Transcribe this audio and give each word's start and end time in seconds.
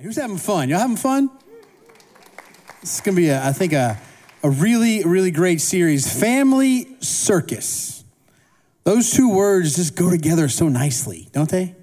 Who's 0.00 0.16
having 0.16 0.38
fun? 0.38 0.68
Y'all 0.68 0.78
having 0.78 0.96
fun? 0.96 1.28
This 2.80 2.94
is 2.94 3.00
gonna 3.00 3.16
be, 3.16 3.30
a, 3.30 3.44
I 3.44 3.52
think, 3.52 3.72
a, 3.72 3.98
a 4.44 4.50
really, 4.50 5.02
really 5.02 5.32
great 5.32 5.60
series. 5.60 6.20
Family 6.20 6.96
circus. 7.00 8.04
Those 8.84 9.10
two 9.10 9.28
words 9.34 9.74
just 9.74 9.96
go 9.96 10.08
together 10.08 10.48
so 10.48 10.68
nicely, 10.68 11.28
don't 11.32 11.50
they? 11.50 11.74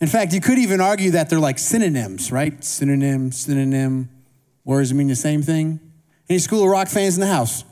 In 0.00 0.06
fact, 0.06 0.32
you 0.32 0.40
could 0.40 0.58
even 0.58 0.80
argue 0.80 1.10
that 1.10 1.28
they're 1.28 1.40
like 1.40 1.58
synonyms, 1.58 2.30
right? 2.30 2.62
Synonym, 2.62 3.32
synonym. 3.32 4.10
Words 4.64 4.90
that 4.90 4.94
mean 4.94 5.08
the 5.08 5.16
same 5.16 5.42
thing. 5.42 5.80
Any 6.28 6.38
School 6.38 6.62
of 6.62 6.70
Rock 6.70 6.86
fans 6.86 7.16
in 7.16 7.20
the 7.20 7.26
house? 7.26 7.64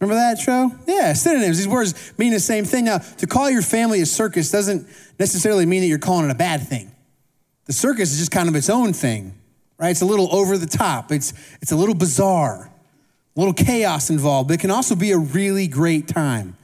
Remember 0.00 0.14
that 0.14 0.38
show? 0.38 0.72
Yeah, 0.86 1.12
synonyms. 1.12 1.58
These 1.58 1.68
words 1.68 2.14
mean 2.16 2.32
the 2.32 2.40
same 2.40 2.64
thing. 2.64 2.86
Now, 2.86 2.98
to 2.98 3.26
call 3.26 3.50
your 3.50 3.62
family 3.62 4.00
a 4.00 4.06
circus 4.06 4.50
doesn't 4.50 4.88
necessarily 5.18 5.66
mean 5.66 5.82
that 5.82 5.88
you're 5.88 5.98
calling 5.98 6.24
it 6.24 6.30
a 6.30 6.34
bad 6.34 6.66
thing. 6.66 6.91
The 7.66 7.72
circus 7.72 8.12
is 8.12 8.18
just 8.18 8.30
kind 8.30 8.48
of 8.48 8.56
its 8.56 8.68
own 8.68 8.92
thing, 8.92 9.34
right? 9.78 9.90
It's 9.90 10.02
a 10.02 10.06
little 10.06 10.34
over 10.34 10.58
the 10.58 10.66
top. 10.66 11.12
It's, 11.12 11.32
it's 11.60 11.72
a 11.72 11.76
little 11.76 11.94
bizarre, 11.94 12.70
a 13.36 13.40
little 13.40 13.54
chaos 13.54 14.10
involved, 14.10 14.48
but 14.48 14.54
it 14.54 14.60
can 14.60 14.70
also 14.70 14.94
be 14.94 15.12
a 15.12 15.18
really 15.18 15.68
great 15.68 16.08
time. 16.08 16.56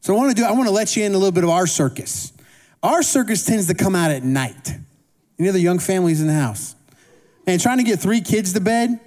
So 0.00 0.14
I 0.14 0.18
want 0.18 0.36
to 0.36 0.42
do, 0.42 0.46
I 0.46 0.52
want 0.52 0.66
to 0.66 0.70
let 0.74 0.96
you 0.96 1.04
in 1.04 1.14
a 1.14 1.18
little 1.18 1.32
bit 1.32 1.44
of 1.44 1.50
our 1.50 1.66
circus. 1.66 2.32
Our 2.82 3.02
circus 3.02 3.44
tends 3.44 3.68
to 3.68 3.74
come 3.74 3.94
out 3.94 4.10
at 4.10 4.22
night. 4.22 4.74
Any 5.38 5.48
other 5.48 5.58
young 5.58 5.78
families 5.78 6.20
in 6.20 6.26
the 6.26 6.34
house? 6.34 6.74
And 7.46 7.60
trying 7.60 7.78
to 7.78 7.84
get 7.84 7.98
three 8.00 8.20
kids 8.20 8.52
to 8.52 8.60
bed 8.60 9.00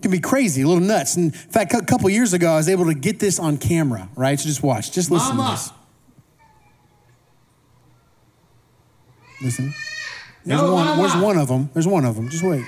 can 0.00 0.10
be 0.10 0.20
crazy, 0.20 0.62
a 0.62 0.68
little 0.68 0.82
nuts. 0.82 1.16
And 1.16 1.34
in 1.34 1.40
fact, 1.50 1.74
a 1.74 1.82
couple 1.82 2.08
years 2.10 2.32
ago, 2.32 2.52
I 2.52 2.56
was 2.56 2.68
able 2.68 2.86
to 2.86 2.94
get 2.94 3.18
this 3.18 3.38
on 3.38 3.56
camera, 3.56 4.08
right? 4.14 4.38
So 4.38 4.46
just 4.46 4.62
watch, 4.62 4.92
just 4.92 5.10
listen 5.10 5.36
Mama. 5.36 5.56
to 5.56 5.72
this. 9.40 9.58
Listen. 9.58 9.74
There's, 10.44 10.60
No, 10.60 10.74
one, 10.74 10.98
there's 10.98 11.16
one 11.16 11.38
of 11.38 11.48
them. 11.48 11.70
There's 11.72 11.86
one 11.86 12.04
of 12.04 12.16
them. 12.16 12.28
Just 12.28 12.44
wait. 12.44 12.64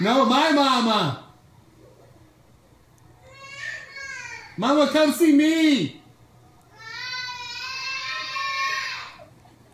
No, 0.00 0.26
my 0.26 0.52
mama. 0.52 1.24
Mama, 4.56 4.90
come 4.92 5.12
see 5.12 5.32
me. 5.32 6.02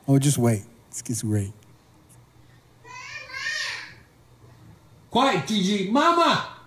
Oh, 0.07 0.19
just 0.19 0.39
wait. 0.39 0.63
This 0.91 1.03
gets 1.03 1.23
great. 1.23 1.53
Quiet, 5.11 5.47
Gigi. 5.47 5.91
Mama. 5.91 6.58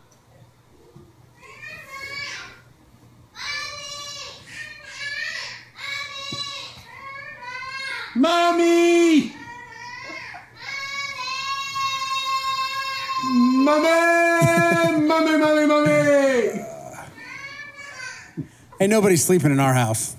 Ain't 18.82 18.90
nobody 18.90 19.16
sleeping 19.16 19.52
in 19.52 19.60
our 19.60 19.76
house. 19.76 20.16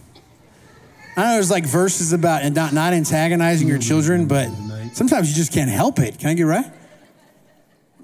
I 1.17 1.23
know 1.23 1.33
there's 1.33 1.51
like 1.51 1.67
verses 1.67 2.13
about 2.13 2.43
and 2.43 2.55
not, 2.55 2.73
not 2.73 2.93
antagonizing 2.93 3.67
your 3.67 3.79
children, 3.79 4.27
but 4.27 4.51
sometimes 4.93 5.29
you 5.29 5.35
just 5.35 5.53
can't 5.53 5.69
help 5.69 5.99
it. 5.99 6.21
Can 6.21 6.29
I 6.29 6.35
get 6.35 6.45
right? 6.45 6.73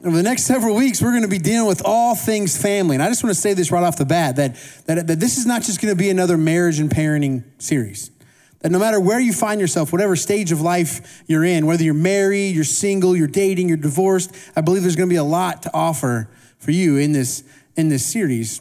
Over 0.05 0.17
the 0.17 0.23
next 0.25 0.47
several 0.47 0.75
weeks, 0.75 1.01
we're 1.01 1.13
going 1.13 1.23
to 1.23 1.29
be 1.29 1.39
dealing 1.39 1.69
with 1.69 1.83
all 1.85 2.17
things 2.17 2.61
family. 2.61 2.97
And 2.97 3.05
I 3.05 3.09
just 3.09 3.23
want 3.23 3.37
to 3.37 3.41
say 3.41 3.55
this 3.55 3.71
right 3.71 3.85
off 3.85 3.99
the 3.99 4.05
bat 4.05 4.35
that, 4.35 4.57
that, 4.87 5.07
that 5.07 5.21
this 5.21 5.39
is 5.39 5.47
not 5.47 5.63
just 5.63 5.81
going 5.81 5.95
to 5.95 5.99
be 5.99 6.11
another 6.11 6.37
marriage 6.37 6.81
and 6.81 6.91
parenting 6.91 7.45
series. 7.59 8.11
That 8.59 8.73
no 8.73 8.81
matter 8.81 8.99
where 8.99 9.21
you 9.21 9.33
find 9.33 9.61
yourself, 9.61 9.93
whatever 9.93 10.17
stage 10.17 10.51
of 10.51 10.61
life 10.61 11.23
you're 11.29 11.45
in, 11.45 11.67
whether 11.67 11.85
you're 11.85 11.95
married, 11.95 12.57
you're 12.57 12.65
single, 12.65 13.17
you're 13.17 13.29
dating, 13.29 13.69
you're 13.69 13.77
divorced, 13.77 14.35
I 14.57 14.63
believe 14.63 14.83
there's 14.83 14.97
going 14.97 15.09
to 15.09 15.13
be 15.13 15.19
a 15.19 15.23
lot 15.23 15.63
to 15.63 15.71
offer 15.73 16.29
for 16.59 16.73
you 16.73 16.97
in 16.97 17.13
this, 17.13 17.45
in 17.77 17.91
this 17.91 18.05
series. 18.05 18.61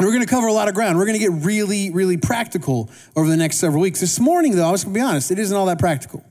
We're 0.00 0.12
going 0.12 0.22
to 0.22 0.26
cover 0.26 0.46
a 0.46 0.52
lot 0.52 0.66
of 0.68 0.74
ground. 0.74 0.96
We're 0.96 1.04
going 1.04 1.18
to 1.18 1.24
get 1.24 1.44
really, 1.44 1.90
really 1.90 2.16
practical 2.16 2.88
over 3.14 3.28
the 3.28 3.36
next 3.36 3.58
several 3.58 3.82
weeks. 3.82 4.00
This 4.00 4.18
morning, 4.18 4.56
though, 4.56 4.66
I 4.66 4.70
was 4.70 4.82
going 4.82 4.94
to 4.94 4.98
be 4.98 5.04
honest, 5.04 5.30
it 5.30 5.38
isn't 5.38 5.54
all 5.54 5.66
that 5.66 5.78
practical. 5.78 6.24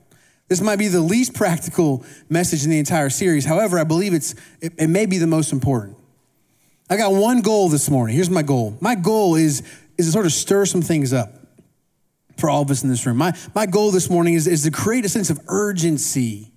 This 0.48 0.60
might 0.60 0.80
be 0.80 0.88
the 0.88 1.00
least 1.00 1.34
practical 1.34 2.04
message 2.28 2.64
in 2.64 2.70
the 2.70 2.80
entire 2.80 3.10
series. 3.10 3.44
However, 3.44 3.78
I 3.78 3.84
believe 3.84 4.12
it's, 4.12 4.34
it, 4.60 4.72
it 4.76 4.88
may 4.88 5.06
be 5.06 5.18
the 5.18 5.28
most 5.28 5.52
important. 5.52 5.96
I 6.90 6.96
got 6.96 7.12
one 7.12 7.42
goal 7.42 7.68
this 7.68 7.88
morning. 7.88 8.16
Here's 8.16 8.28
my 8.28 8.42
goal. 8.42 8.76
My 8.80 8.96
goal 8.96 9.36
is, 9.36 9.62
is 9.96 10.06
to 10.06 10.12
sort 10.12 10.26
of 10.26 10.32
stir 10.32 10.66
some 10.66 10.82
things 10.82 11.12
up 11.12 11.32
for 12.38 12.50
all 12.50 12.62
of 12.62 12.70
us 12.72 12.82
in 12.82 12.88
this 12.88 13.06
room. 13.06 13.18
My, 13.18 13.38
my 13.54 13.66
goal 13.66 13.92
this 13.92 14.10
morning 14.10 14.34
is, 14.34 14.48
is 14.48 14.64
to 14.64 14.72
create 14.72 15.04
a 15.04 15.08
sense 15.08 15.30
of 15.30 15.38
urgency 15.46 16.50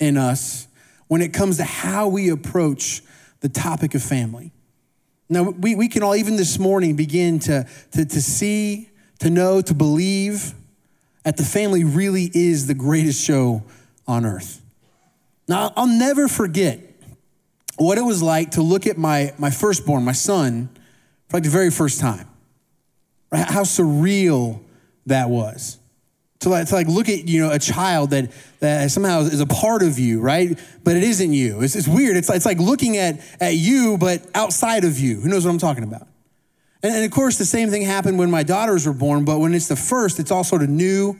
in 0.00 0.16
us 0.16 0.66
when 1.08 1.20
it 1.20 1.34
comes 1.34 1.58
to 1.58 1.64
how 1.64 2.08
we 2.08 2.30
approach 2.30 3.02
the 3.40 3.50
topic 3.50 3.94
of 3.94 4.02
family. 4.02 4.53
Now, 5.34 5.50
we, 5.50 5.74
we 5.74 5.88
can 5.88 6.04
all, 6.04 6.14
even 6.14 6.36
this 6.36 6.58
morning, 6.60 6.94
begin 6.94 7.40
to, 7.40 7.66
to, 7.92 8.04
to 8.04 8.22
see, 8.22 8.88
to 9.18 9.28
know, 9.28 9.60
to 9.62 9.74
believe 9.74 10.54
that 11.24 11.36
the 11.36 11.42
family 11.42 11.82
really 11.82 12.30
is 12.32 12.68
the 12.68 12.74
greatest 12.74 13.20
show 13.20 13.64
on 14.06 14.24
earth. 14.24 14.62
Now, 15.48 15.72
I'll 15.76 15.88
never 15.88 16.28
forget 16.28 16.78
what 17.76 17.98
it 17.98 18.02
was 18.02 18.22
like 18.22 18.52
to 18.52 18.62
look 18.62 18.86
at 18.86 18.96
my, 18.96 19.34
my 19.36 19.50
firstborn, 19.50 20.04
my 20.04 20.12
son, 20.12 20.68
for 21.28 21.38
like 21.38 21.42
the 21.42 21.50
very 21.50 21.70
first 21.70 21.98
time. 21.98 22.28
How 23.32 23.64
surreal 23.64 24.60
that 25.06 25.28
was. 25.28 25.78
To 26.44 26.50
like, 26.50 26.68
to 26.68 26.74
like 26.74 26.88
look 26.88 27.08
at 27.08 27.26
you 27.26 27.40
know 27.40 27.50
a 27.50 27.58
child 27.58 28.10
that, 28.10 28.30
that 28.60 28.90
somehow 28.90 29.20
is 29.20 29.40
a 29.40 29.46
part 29.46 29.82
of 29.82 29.98
you, 29.98 30.20
right? 30.20 30.58
But 30.84 30.94
it 30.94 31.02
isn't 31.02 31.32
you. 31.32 31.62
It's, 31.62 31.74
it's 31.74 31.88
weird. 31.88 32.18
It's, 32.18 32.28
it's 32.28 32.44
like 32.44 32.58
looking 32.58 32.98
at, 32.98 33.18
at 33.40 33.54
you, 33.54 33.96
but 33.96 34.26
outside 34.34 34.84
of 34.84 34.98
you. 34.98 35.22
Who 35.22 35.30
knows 35.30 35.46
what 35.46 35.52
I'm 35.52 35.58
talking 35.58 35.84
about? 35.84 36.06
And, 36.82 36.94
and 36.94 37.02
of 37.02 37.10
course, 37.12 37.38
the 37.38 37.46
same 37.46 37.70
thing 37.70 37.80
happened 37.80 38.18
when 38.18 38.30
my 38.30 38.42
daughters 38.42 38.86
were 38.86 38.92
born, 38.92 39.24
but 39.24 39.38
when 39.38 39.54
it's 39.54 39.68
the 39.68 39.76
first, 39.76 40.20
it's 40.20 40.30
all 40.30 40.44
sort 40.44 40.62
of 40.62 40.68
new, 40.68 41.18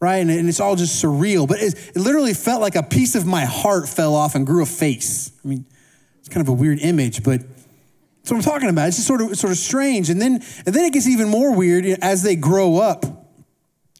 right? 0.00 0.16
And, 0.16 0.30
and 0.30 0.48
it's 0.48 0.58
all 0.58 0.74
just 0.74 1.04
surreal. 1.04 1.46
But 1.46 1.60
it, 1.60 1.74
it 1.94 2.00
literally 2.00 2.32
felt 2.32 2.62
like 2.62 2.74
a 2.74 2.82
piece 2.82 3.14
of 3.14 3.26
my 3.26 3.44
heart 3.44 3.90
fell 3.90 4.14
off 4.14 4.34
and 4.34 4.46
grew 4.46 4.62
a 4.62 4.66
face. 4.66 5.32
I 5.44 5.48
mean, 5.48 5.66
it's 6.20 6.30
kind 6.30 6.40
of 6.40 6.48
a 6.48 6.56
weird 6.56 6.78
image, 6.78 7.22
but 7.22 7.40
that's 7.42 8.30
what 8.30 8.38
I'm 8.38 8.42
talking 8.42 8.70
about. 8.70 8.88
It's 8.88 8.96
just 8.96 9.06
sort 9.06 9.20
of, 9.20 9.36
sort 9.36 9.50
of 9.50 9.58
strange. 9.58 10.08
And 10.08 10.18
then, 10.18 10.42
and 10.64 10.74
then 10.74 10.86
it 10.86 10.94
gets 10.94 11.06
even 11.06 11.28
more 11.28 11.54
weird 11.54 11.84
as 12.00 12.22
they 12.22 12.36
grow 12.36 12.78
up 12.78 13.21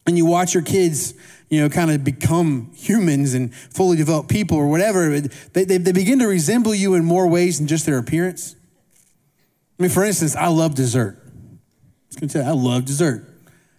and 0.05 0.17
you 0.17 0.25
watch 0.25 0.53
your 0.53 0.63
kids, 0.63 1.13
you 1.49 1.61
know, 1.61 1.69
kind 1.69 1.91
of 1.91 2.03
become 2.03 2.71
humans 2.75 3.33
and 3.33 3.53
fully 3.53 3.97
developed 3.97 4.29
people 4.29 4.57
or 4.57 4.67
whatever. 4.67 5.19
They, 5.19 5.63
they, 5.63 5.77
they 5.77 5.91
begin 5.91 6.19
to 6.19 6.27
resemble 6.27 6.75
you 6.75 6.95
in 6.95 7.05
more 7.05 7.27
ways 7.27 7.57
than 7.59 7.67
just 7.67 7.85
their 7.85 7.97
appearance. 7.97 8.55
I 9.79 9.83
mean, 9.83 9.89
for 9.89 10.03
instance, 10.03 10.35
I 10.35 10.47
love 10.47 10.75
dessert. 10.75 11.17
I 11.23 11.29
was 12.07 12.15
gonna 12.17 12.31
tell 12.31 12.43
you, 12.43 12.49
I 12.49 12.53
love 12.53 12.85
dessert. 12.85 13.29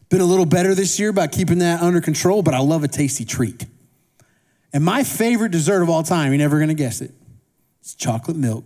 Been 0.09 0.21
a 0.21 0.27
little 0.27 0.47
better 0.47 0.75
this 0.75 0.99
year 0.99 1.13
by 1.13 1.27
keeping 1.27 1.59
that 1.59 1.83
under 1.83 2.01
control, 2.01 2.43
but 2.43 2.55
I 2.55 2.59
love 2.59 2.85
a 2.85 2.89
tasty 2.89 3.25
treat. 3.25 3.67
And 4.73 4.85
my 4.85 5.05
favorite 5.05 5.53
dessert 5.53 5.83
of 5.83 5.91
all 5.91 6.03
time, 6.03 6.33
you're 6.33 6.39
never 6.39 6.59
gonna 6.59 6.75
guess 6.75 7.01
it, 7.01 7.13
it's 7.81 7.95
chocolate 7.95 8.37
milk. 8.37 8.65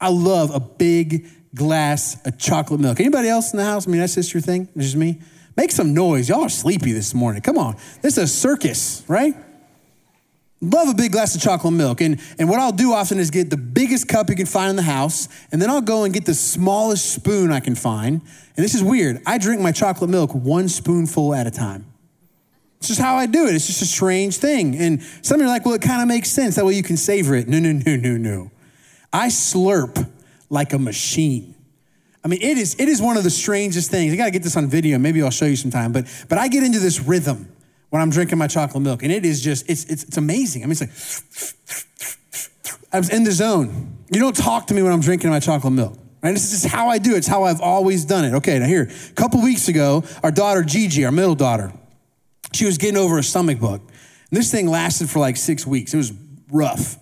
I 0.00 0.08
love 0.08 0.54
a 0.54 0.60
big 0.60 1.28
glass 1.54 2.24
of 2.26 2.38
chocolate 2.38 2.80
milk. 2.80 2.98
Anybody 2.98 3.28
else 3.28 3.52
in 3.52 3.58
the 3.58 3.64
house? 3.64 3.86
I 3.86 3.90
mean, 3.90 4.00
that's 4.00 4.16
just 4.16 4.34
your 4.34 4.40
thing? 4.40 4.68
Just 4.76 4.96
me? 4.96 5.20
Make 5.56 5.70
some 5.70 5.94
noise. 5.94 6.28
Y'all 6.28 6.42
are 6.42 6.48
sleepy 6.48 6.92
this 6.92 7.14
morning. 7.14 7.42
Come 7.42 7.58
on. 7.58 7.76
This 8.00 8.16
is 8.16 8.24
a 8.24 8.26
circus, 8.26 9.04
right? 9.06 9.34
Love 10.60 10.88
a 10.88 10.94
big 10.94 11.10
glass 11.10 11.34
of 11.34 11.42
chocolate 11.42 11.74
milk. 11.74 12.00
And, 12.00 12.20
and 12.38 12.48
what 12.48 12.60
I'll 12.60 12.72
do 12.72 12.92
often 12.92 13.18
is 13.18 13.30
get 13.30 13.50
the 13.50 13.56
biggest 13.56 14.06
cup 14.06 14.30
you 14.30 14.36
can 14.36 14.46
find 14.46 14.70
in 14.70 14.76
the 14.76 14.82
house, 14.82 15.28
and 15.50 15.60
then 15.60 15.68
I'll 15.68 15.80
go 15.80 16.04
and 16.04 16.14
get 16.14 16.24
the 16.24 16.34
smallest 16.34 17.12
spoon 17.12 17.50
I 17.50 17.58
can 17.58 17.74
find. 17.74 18.20
And 18.56 18.64
this 18.64 18.74
is 18.74 18.82
weird. 18.82 19.20
I 19.26 19.38
drink 19.38 19.60
my 19.60 19.72
chocolate 19.72 20.08
milk 20.08 20.32
one 20.34 20.68
spoonful 20.68 21.34
at 21.34 21.48
a 21.48 21.50
time. 21.50 21.86
It's 22.78 22.88
just 22.88 23.00
how 23.00 23.16
I 23.16 23.26
do 23.26 23.46
it. 23.46 23.54
It's 23.54 23.66
just 23.66 23.82
a 23.82 23.86
strange 23.86 24.38
thing. 24.38 24.76
And 24.76 25.02
some 25.22 25.36
of 25.36 25.40
you 25.40 25.46
are 25.46 25.52
like, 25.52 25.64
well, 25.64 25.74
it 25.74 25.82
kind 25.82 26.00
of 26.00 26.08
makes 26.08 26.30
sense. 26.30 26.56
That 26.56 26.64
way 26.64 26.74
you 26.74 26.82
can 26.82 26.96
savor 26.96 27.34
it. 27.34 27.48
No, 27.48 27.58
no, 27.58 27.72
no, 27.72 27.96
no, 27.96 28.16
no. 28.16 28.50
I 29.12 29.28
slurp 29.28 30.08
like 30.48 30.72
a 30.72 30.78
machine. 30.78 31.54
I 32.24 32.28
mean, 32.28 32.40
it 32.40 32.56
is, 32.56 32.76
it 32.78 32.88
is 32.88 33.02
one 33.02 33.16
of 33.16 33.24
the 33.24 33.30
strangest 33.30 33.90
things. 33.90 34.12
I 34.12 34.16
got 34.16 34.26
to 34.26 34.30
get 34.30 34.42
this 34.42 34.56
on 34.56 34.68
video. 34.68 34.98
Maybe 34.98 35.22
I'll 35.22 35.30
show 35.30 35.46
you 35.46 35.56
sometime. 35.56 35.92
But, 35.92 36.06
but 36.28 36.38
I 36.38 36.48
get 36.48 36.62
into 36.62 36.78
this 36.78 37.00
rhythm 37.00 37.48
when 37.90 38.00
I'm 38.00 38.10
drinking 38.10 38.38
my 38.38 38.46
chocolate 38.46 38.82
milk. 38.82 39.02
And 39.02 39.10
it 39.10 39.24
is 39.24 39.40
just, 39.40 39.68
it's, 39.68 39.84
it's, 39.86 40.04
it's 40.04 40.16
amazing. 40.16 40.62
I 40.62 40.66
mean, 40.66 40.72
it's 40.72 40.80
like, 40.80 40.90
I 42.92 42.98
was 42.98 43.10
in 43.10 43.24
the 43.24 43.32
zone. 43.32 43.98
You 44.12 44.20
don't 44.20 44.36
talk 44.36 44.68
to 44.68 44.74
me 44.74 44.82
when 44.82 44.92
I'm 44.92 45.00
drinking 45.00 45.30
my 45.30 45.40
chocolate 45.40 45.72
milk. 45.72 45.98
Right? 46.22 46.32
This 46.32 46.44
is 46.44 46.62
just 46.62 46.72
how 46.72 46.88
I 46.88 46.98
do 46.98 47.14
it. 47.14 47.18
It's 47.18 47.26
how 47.26 47.42
I've 47.42 47.60
always 47.60 48.04
done 48.04 48.24
it. 48.24 48.34
Okay, 48.34 48.58
now 48.58 48.66
here, 48.66 48.88
a 49.10 49.12
couple 49.14 49.42
weeks 49.42 49.66
ago, 49.66 50.04
our 50.22 50.30
daughter 50.30 50.62
Gigi, 50.62 51.04
our 51.04 51.10
middle 51.10 51.34
daughter, 51.34 51.72
she 52.52 52.64
was 52.64 52.78
getting 52.78 52.96
over 52.96 53.18
a 53.18 53.24
stomach 53.24 53.58
bug. 53.58 53.80
And 53.80 54.38
this 54.38 54.50
thing 54.50 54.68
lasted 54.68 55.10
for 55.10 55.18
like 55.18 55.36
six 55.36 55.66
weeks. 55.66 55.92
It 55.92 55.96
was 55.96 56.12
rough. 56.50 56.96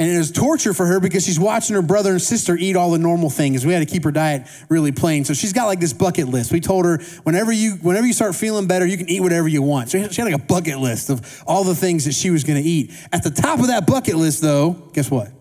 And 0.00 0.08
it 0.08 0.16
was 0.16 0.30
torture 0.30 0.72
for 0.72 0.86
her 0.86 1.00
because 1.00 1.24
she's 1.24 1.40
watching 1.40 1.74
her 1.74 1.82
brother 1.82 2.12
and 2.12 2.22
sister 2.22 2.56
eat 2.56 2.76
all 2.76 2.92
the 2.92 2.98
normal 2.98 3.30
things. 3.30 3.66
We 3.66 3.72
had 3.72 3.80
to 3.80 3.92
keep 3.92 4.04
her 4.04 4.12
diet 4.12 4.46
really 4.68 4.92
plain. 4.92 5.24
So 5.24 5.34
she's 5.34 5.52
got 5.52 5.66
like 5.66 5.80
this 5.80 5.92
bucket 5.92 6.28
list. 6.28 6.52
We 6.52 6.60
told 6.60 6.84
her 6.84 6.98
whenever 7.24 7.50
you 7.50 7.72
whenever 7.82 8.06
you 8.06 8.12
start 8.12 8.36
feeling 8.36 8.68
better, 8.68 8.86
you 8.86 8.96
can 8.96 9.08
eat 9.08 9.20
whatever 9.20 9.48
you 9.48 9.60
want. 9.60 9.90
So 9.90 10.08
she 10.08 10.22
had 10.22 10.30
like 10.30 10.40
a 10.40 10.44
bucket 10.44 10.78
list 10.78 11.10
of 11.10 11.42
all 11.48 11.64
the 11.64 11.74
things 11.74 12.04
that 12.04 12.14
she 12.14 12.30
was 12.30 12.44
going 12.44 12.62
to 12.62 12.68
eat. 12.68 12.92
At 13.12 13.24
the 13.24 13.30
top 13.30 13.58
of 13.58 13.66
that 13.68 13.88
bucket 13.88 14.14
list, 14.14 14.40
though, 14.40 14.70
guess 14.92 15.10
what? 15.10 15.32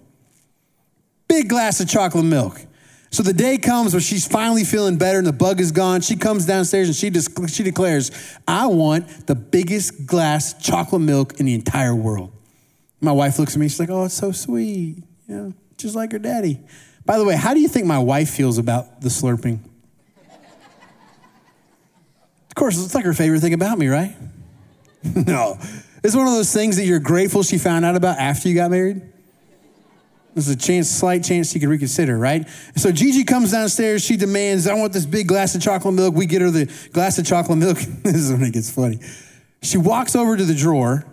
Big 1.28 1.50
glass 1.50 1.80
of 1.80 1.88
chocolate 1.88 2.26
milk. 2.26 2.60
So 3.12 3.22
the 3.22 3.34
day 3.34 3.60
comes 3.60 3.94
where 3.94 4.02
she's 4.02 4.28
finally 4.28 4.64
feeling 4.64 4.98
better 4.98 5.20
and 5.20 5.28
the 5.28 5.34
bug 5.34 5.62
is 5.62 5.72
gone. 5.72 6.02
She 6.02 6.16
comes 6.16 6.48
downstairs 6.48 6.88
and 6.88 6.96
she 6.96 7.12
just 7.12 7.30
she 7.54 7.62
declares, 7.62 8.10
"I 8.48 8.66
want 8.66 9.28
the 9.28 9.36
biggest 9.36 10.08
glass 10.08 10.56
chocolate 10.56 11.04
milk 11.04 11.40
in 11.40 11.46
the 11.46 11.54
entire 11.54 11.94
world." 11.94 12.32
My 13.00 13.12
wife 13.12 13.40
looks 13.40 13.54
at 13.54 13.60
me. 13.60 13.68
She's 13.68 13.80
like, 13.80 13.90
"Oh, 13.90 14.06
it's 14.06 14.16
so 14.16 14.32
sweet. 14.32 15.04
Yeah, 15.28 15.50
just 15.78 15.96
like 15.96 16.12
her 16.12 16.20
daddy." 16.20 16.60
By 17.06 17.18
the 17.18 17.26
way, 17.26 17.36
how 17.36 17.54
do 17.54 17.62
you 17.62 17.70
think 17.70 17.86
my 17.86 18.00
wife 18.00 18.30
feels 18.30 18.58
about 18.58 19.02
the 19.02 19.10
slurping? 19.10 19.60
Of 22.50 22.56
course, 22.56 22.84
it's 22.84 22.96
like 22.96 23.06
her 23.06 23.14
favorite 23.14 23.40
thing 23.40 23.54
about 23.54 23.78
me, 23.78 23.88
right? 23.88 24.16
no, 25.04 25.58
it's 26.04 26.16
one 26.16 26.28
of 26.28 26.34
those 26.34 26.52
things 26.52 26.76
that 26.78 26.86
you're 26.86 27.00
grateful 27.00 27.44
she 27.44 27.58
found 27.58 27.86
out 27.86 27.96
about 27.96 28.18
after 28.18 28.50
you 28.50 28.56
got 28.56 28.72
married. 28.72 29.02
There's 30.34 30.50
a 30.50 30.56
chance, 30.56 30.88
slight 30.88 31.24
chance 31.24 31.52
she 31.52 31.60
could 31.60 31.70
reconsider, 31.70 32.16
right? 32.16 32.48
So 32.76 32.92
Gigi 32.92 33.24
comes 33.24 33.52
downstairs. 33.52 34.04
She 34.04 34.18
demands, 34.18 34.68
I 34.68 34.76
want 34.76 34.94
this 34.94 35.06
big 35.06 35.28
glass 35.28 35.56
of 35.56 35.62
chocolate 35.62 35.96
milk. 35.96 36.14
We 36.14 36.28
get 36.28 36.42
her 36.42 36.52
the 36.52 36.72
glass 36.94 37.18
of 37.18 37.26
chocolate 37.26 37.58
milk. 37.58 37.78
this 38.04 38.16
is 38.16 38.32
when 38.32 38.44
it 38.44 38.54
gets 38.54 38.70
funny. 38.70 39.00
She 39.64 39.80
walks 39.80 40.16
over 40.16 40.38
to 40.38 40.46
the 40.46 40.54
drawer. 40.54 41.06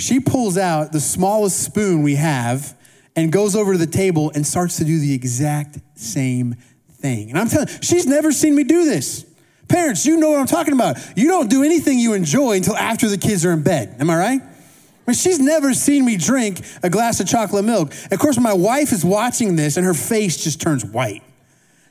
She 0.00 0.18
pulls 0.18 0.56
out 0.56 0.92
the 0.92 1.00
smallest 1.00 1.62
spoon 1.62 2.02
we 2.02 2.14
have 2.14 2.74
and 3.14 3.30
goes 3.30 3.54
over 3.54 3.72
to 3.72 3.78
the 3.78 3.86
table 3.86 4.32
and 4.34 4.46
starts 4.46 4.78
to 4.78 4.84
do 4.84 4.98
the 4.98 5.12
exact 5.12 5.78
same 5.94 6.56
thing. 6.90 7.28
And 7.28 7.38
I'm 7.38 7.48
telling 7.48 7.68
you, 7.68 7.74
she's 7.82 8.06
never 8.06 8.32
seen 8.32 8.54
me 8.54 8.64
do 8.64 8.84
this. 8.84 9.26
Parents, 9.68 10.06
you 10.06 10.16
know 10.16 10.30
what 10.30 10.40
I'm 10.40 10.46
talking 10.46 10.72
about. 10.72 10.96
You 11.16 11.28
don't 11.28 11.50
do 11.50 11.62
anything 11.62 11.98
you 11.98 12.14
enjoy 12.14 12.56
until 12.56 12.76
after 12.76 13.08
the 13.08 13.18
kids 13.18 13.44
are 13.44 13.52
in 13.52 13.62
bed. 13.62 13.96
Am 14.00 14.08
I 14.08 14.16
right? 14.16 14.40
I 14.40 15.10
mean, 15.10 15.14
she's 15.14 15.38
never 15.38 15.74
seen 15.74 16.06
me 16.06 16.16
drink 16.16 16.60
a 16.82 16.88
glass 16.88 17.20
of 17.20 17.28
chocolate 17.28 17.64
milk. 17.64 17.92
Of 18.10 18.18
course, 18.18 18.38
my 18.38 18.54
wife 18.54 18.92
is 18.92 19.04
watching 19.04 19.56
this 19.56 19.76
and 19.76 19.84
her 19.84 19.94
face 19.94 20.42
just 20.42 20.62
turns 20.62 20.84
white. 20.84 21.22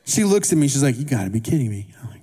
She 0.06 0.23
looks 0.23 0.51
at 0.51 0.57
me, 0.57 0.67
she's 0.67 0.81
like, 0.81 0.97
You 0.97 1.06
gotta 1.06 1.29
be 1.29 1.41
kidding 1.41 1.69
me. 1.69 1.94
I'm 2.01 2.09
like, 2.09 2.21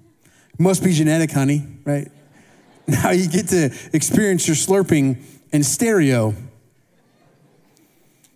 Must 0.58 0.82
be 0.82 0.92
genetic, 0.92 1.30
honey, 1.30 1.64
right? 1.84 2.10
Now 2.88 3.10
you 3.10 3.28
get 3.28 3.48
to 3.48 3.74
experience 3.92 4.46
your 4.46 4.54
slurping 4.54 5.20
in 5.52 5.62
stereo. 5.62 6.34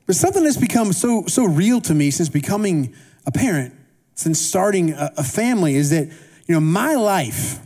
But 0.07 0.17
something 0.17 0.43
that's 0.43 0.57
become 0.57 0.93
so, 0.93 1.27
so 1.27 1.45
real 1.45 1.81
to 1.83 1.95
me 1.95 2.11
since 2.11 2.29
becoming 2.29 2.95
a 3.27 3.33
parent, 3.33 3.75
since 4.15 4.41
starting 4.41 4.93
a, 4.93 5.13
a 5.17 5.23
family, 5.23 5.77
is 5.77 5.91
that, 5.91 6.09
you 6.47 6.55
know, 6.55 6.61
my 6.61 6.95
life 6.95 7.61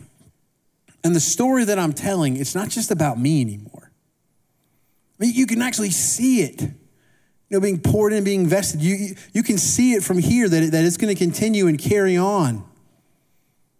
and 1.03 1.15
the 1.15 1.19
story 1.19 1.65
that 1.65 1.79
I'm 1.79 1.93
telling, 1.93 2.37
it's 2.37 2.55
not 2.55 2.69
just 2.69 2.91
about 2.91 3.19
me 3.19 3.41
anymore. 3.41 3.91
I 5.19 5.25
mean, 5.25 5.33
you 5.33 5.47
can 5.47 5.61
actually 5.61 5.91
see 5.91 6.41
it, 6.41 6.61
you 6.61 6.71
know, 7.51 7.59
being 7.59 7.79
poured 7.79 8.11
in, 8.11 8.23
being 8.23 8.41
invested. 8.41 8.81
You, 8.81 9.15
you 9.33 9.43
can 9.43 9.57
see 9.57 9.93
it 9.93 10.03
from 10.03 10.17
here 10.17 10.49
that, 10.49 10.63
it, 10.63 10.71
that 10.71 10.83
it's 10.83 10.97
going 10.97 11.13
to 11.13 11.17
continue 11.17 11.67
and 11.67 11.79
carry 11.79 12.17
on 12.17 12.63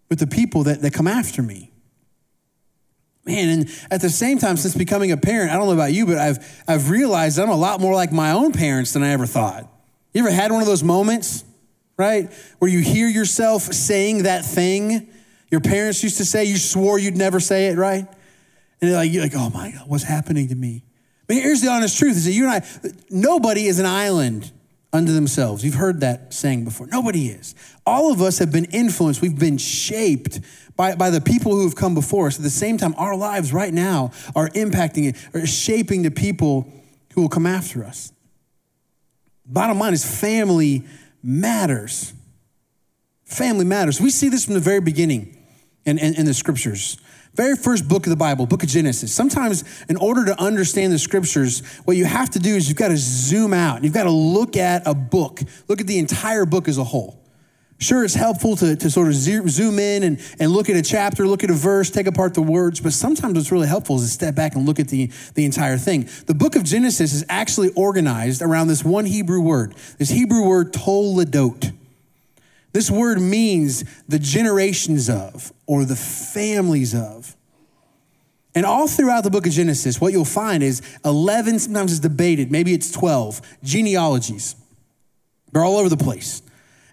with 0.08 0.18
the 0.18 0.26
people 0.26 0.62
that, 0.64 0.82
that 0.82 0.92
come 0.92 1.06
after 1.06 1.42
me. 1.42 1.72
Man, 3.26 3.48
and 3.48 3.70
at 3.90 4.00
the 4.00 4.08
same 4.08 4.38
time, 4.38 4.56
since 4.56 4.76
becoming 4.76 5.10
a 5.10 5.16
parent, 5.16 5.50
I 5.50 5.56
don't 5.56 5.66
know 5.66 5.74
about 5.74 5.92
you, 5.92 6.06
but 6.06 6.16
I've, 6.16 6.62
I've 6.68 6.90
realized 6.90 7.38
I'm 7.38 7.48
a 7.48 7.56
lot 7.56 7.80
more 7.80 7.92
like 7.92 8.12
my 8.12 8.30
own 8.30 8.52
parents 8.52 8.92
than 8.92 9.02
I 9.02 9.10
ever 9.10 9.26
thought. 9.26 9.68
You 10.14 10.20
ever 10.22 10.30
had 10.30 10.52
one 10.52 10.62
of 10.62 10.68
those 10.68 10.84
moments, 10.84 11.44
right, 11.96 12.32
where 12.60 12.70
you 12.70 12.78
hear 12.78 13.08
yourself 13.08 13.62
saying 13.62 14.22
that 14.22 14.44
thing 14.44 15.08
your 15.50 15.60
parents 15.60 16.02
used 16.02 16.18
to 16.18 16.24
say, 16.24 16.44
you 16.44 16.56
swore 16.56 16.98
you'd 16.98 17.16
never 17.16 17.40
say 17.40 17.68
it, 17.68 17.76
right? 17.76 18.06
And 18.80 18.92
like, 18.92 19.12
you're 19.12 19.22
like, 19.22 19.34
oh 19.34 19.50
my 19.50 19.70
God, 19.70 19.88
what's 19.88 20.04
happening 20.04 20.48
to 20.48 20.54
me? 20.54 20.82
But 21.26 21.36
here's 21.36 21.62
the 21.62 21.68
honest 21.68 21.98
truth 21.98 22.16
is 22.16 22.24
that 22.24 22.32
you 22.32 22.48
and 22.48 22.52
I, 22.52 22.90
nobody 23.10 23.66
is 23.66 23.78
an 23.78 23.86
island 23.86 24.50
unto 24.96 25.12
themselves. 25.12 25.64
You've 25.64 25.74
heard 25.74 26.00
that 26.00 26.32
saying 26.32 26.64
before. 26.64 26.86
Nobody 26.86 27.28
is. 27.28 27.54
All 27.84 28.10
of 28.10 28.20
us 28.20 28.38
have 28.38 28.50
been 28.50 28.64
influenced, 28.66 29.22
we've 29.22 29.38
been 29.38 29.58
shaped 29.58 30.40
by, 30.74 30.94
by 30.94 31.10
the 31.10 31.20
people 31.20 31.52
who 31.52 31.64
have 31.64 31.76
come 31.76 31.94
before 31.94 32.26
us. 32.26 32.36
At 32.36 32.42
the 32.42 32.50
same 32.50 32.78
time, 32.78 32.94
our 32.96 33.16
lives 33.16 33.52
right 33.52 33.72
now 33.72 34.10
are 34.34 34.48
impacting 34.50 35.10
it, 35.10 35.16
are 35.34 35.46
shaping 35.46 36.02
the 36.02 36.10
people 36.10 36.72
who 37.14 37.22
will 37.22 37.28
come 37.28 37.46
after 37.46 37.84
us. 37.84 38.12
Bottom 39.44 39.78
line 39.78 39.92
is 39.92 40.04
family 40.04 40.84
matters. 41.22 42.12
Family 43.24 43.64
matters. 43.64 44.00
We 44.00 44.10
see 44.10 44.28
this 44.28 44.44
from 44.44 44.54
the 44.54 44.60
very 44.60 44.80
beginning 44.80 45.36
in, 45.84 45.98
in, 45.98 46.14
in 46.14 46.26
the 46.26 46.34
scriptures. 46.34 46.98
Very 47.36 47.54
first 47.54 47.86
book 47.86 48.06
of 48.06 48.10
the 48.10 48.16
Bible, 48.16 48.46
book 48.46 48.62
of 48.62 48.70
Genesis. 48.70 49.12
Sometimes, 49.12 49.62
in 49.90 49.96
order 49.96 50.24
to 50.24 50.40
understand 50.40 50.90
the 50.90 50.98
scriptures, 50.98 51.60
what 51.84 51.98
you 51.98 52.06
have 52.06 52.30
to 52.30 52.38
do 52.38 52.56
is 52.56 52.66
you've 52.66 52.78
got 52.78 52.88
to 52.88 52.96
zoom 52.96 53.52
out. 53.52 53.84
You've 53.84 53.92
got 53.92 54.04
to 54.04 54.10
look 54.10 54.56
at 54.56 54.86
a 54.86 54.94
book, 54.94 55.40
look 55.68 55.82
at 55.82 55.86
the 55.86 55.98
entire 55.98 56.46
book 56.46 56.66
as 56.66 56.78
a 56.78 56.84
whole. 56.84 57.22
Sure, 57.78 58.04
it's 58.04 58.14
helpful 58.14 58.56
to, 58.56 58.74
to 58.74 58.90
sort 58.90 59.08
of 59.08 59.14
zoom 59.14 59.78
in 59.78 60.02
and, 60.02 60.18
and 60.40 60.50
look 60.50 60.70
at 60.70 60.76
a 60.76 60.82
chapter, 60.82 61.26
look 61.26 61.44
at 61.44 61.50
a 61.50 61.54
verse, 61.54 61.90
take 61.90 62.06
apart 62.06 62.32
the 62.32 62.40
words, 62.40 62.80
but 62.80 62.94
sometimes 62.94 63.34
what's 63.34 63.52
really 63.52 63.68
helpful 63.68 63.96
is 63.96 64.02
to 64.02 64.08
step 64.08 64.34
back 64.34 64.54
and 64.54 64.64
look 64.64 64.80
at 64.80 64.88
the, 64.88 65.10
the 65.34 65.44
entire 65.44 65.76
thing. 65.76 66.08
The 66.24 66.32
book 66.32 66.56
of 66.56 66.64
Genesis 66.64 67.12
is 67.12 67.26
actually 67.28 67.68
organized 67.74 68.40
around 68.40 68.68
this 68.68 68.82
one 68.82 69.04
Hebrew 69.04 69.42
word, 69.42 69.74
this 69.98 70.08
Hebrew 70.08 70.48
word 70.48 70.72
toledot. 70.72 71.74
This 72.76 72.90
word 72.90 73.22
means 73.22 73.84
the 74.06 74.18
generations 74.18 75.08
of 75.08 75.50
or 75.66 75.86
the 75.86 75.96
families 75.96 76.94
of. 76.94 77.34
And 78.54 78.66
all 78.66 78.86
throughout 78.86 79.24
the 79.24 79.30
book 79.30 79.46
of 79.46 79.52
Genesis, 79.54 79.98
what 79.98 80.12
you'll 80.12 80.26
find 80.26 80.62
is 80.62 80.82
11, 81.02 81.60
sometimes 81.60 81.92
it's 81.92 82.00
debated, 82.00 82.52
maybe 82.52 82.74
it's 82.74 82.90
12 82.90 83.40
genealogies. 83.62 84.56
They're 85.50 85.64
all 85.64 85.78
over 85.78 85.88
the 85.88 85.96
place. 85.96 86.42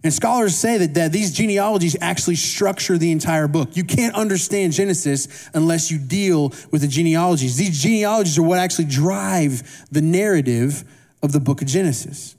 And 0.05 0.13
scholars 0.13 0.55
say 0.57 0.77
that, 0.77 0.93
that 0.93 1.11
these 1.11 1.33
genealogies 1.33 1.97
actually 1.99 2.35
structure 2.35 2.97
the 2.97 3.11
entire 3.11 3.49
book. 3.49 3.75
You 3.75 3.83
can't 3.83 4.15
understand 4.15 4.71
Genesis 4.71 5.49
unless 5.53 5.91
you 5.91 5.99
deal 5.99 6.53
with 6.71 6.79
the 6.79 6.87
genealogies. 6.87 7.57
These 7.57 7.83
genealogies 7.83 8.37
are 8.37 8.43
what 8.43 8.57
actually 8.57 8.85
drive 8.85 9.85
the 9.91 10.01
narrative 10.01 10.85
of 11.21 11.33
the 11.33 11.41
book 11.41 11.61
of 11.61 11.67
Genesis. 11.67 12.37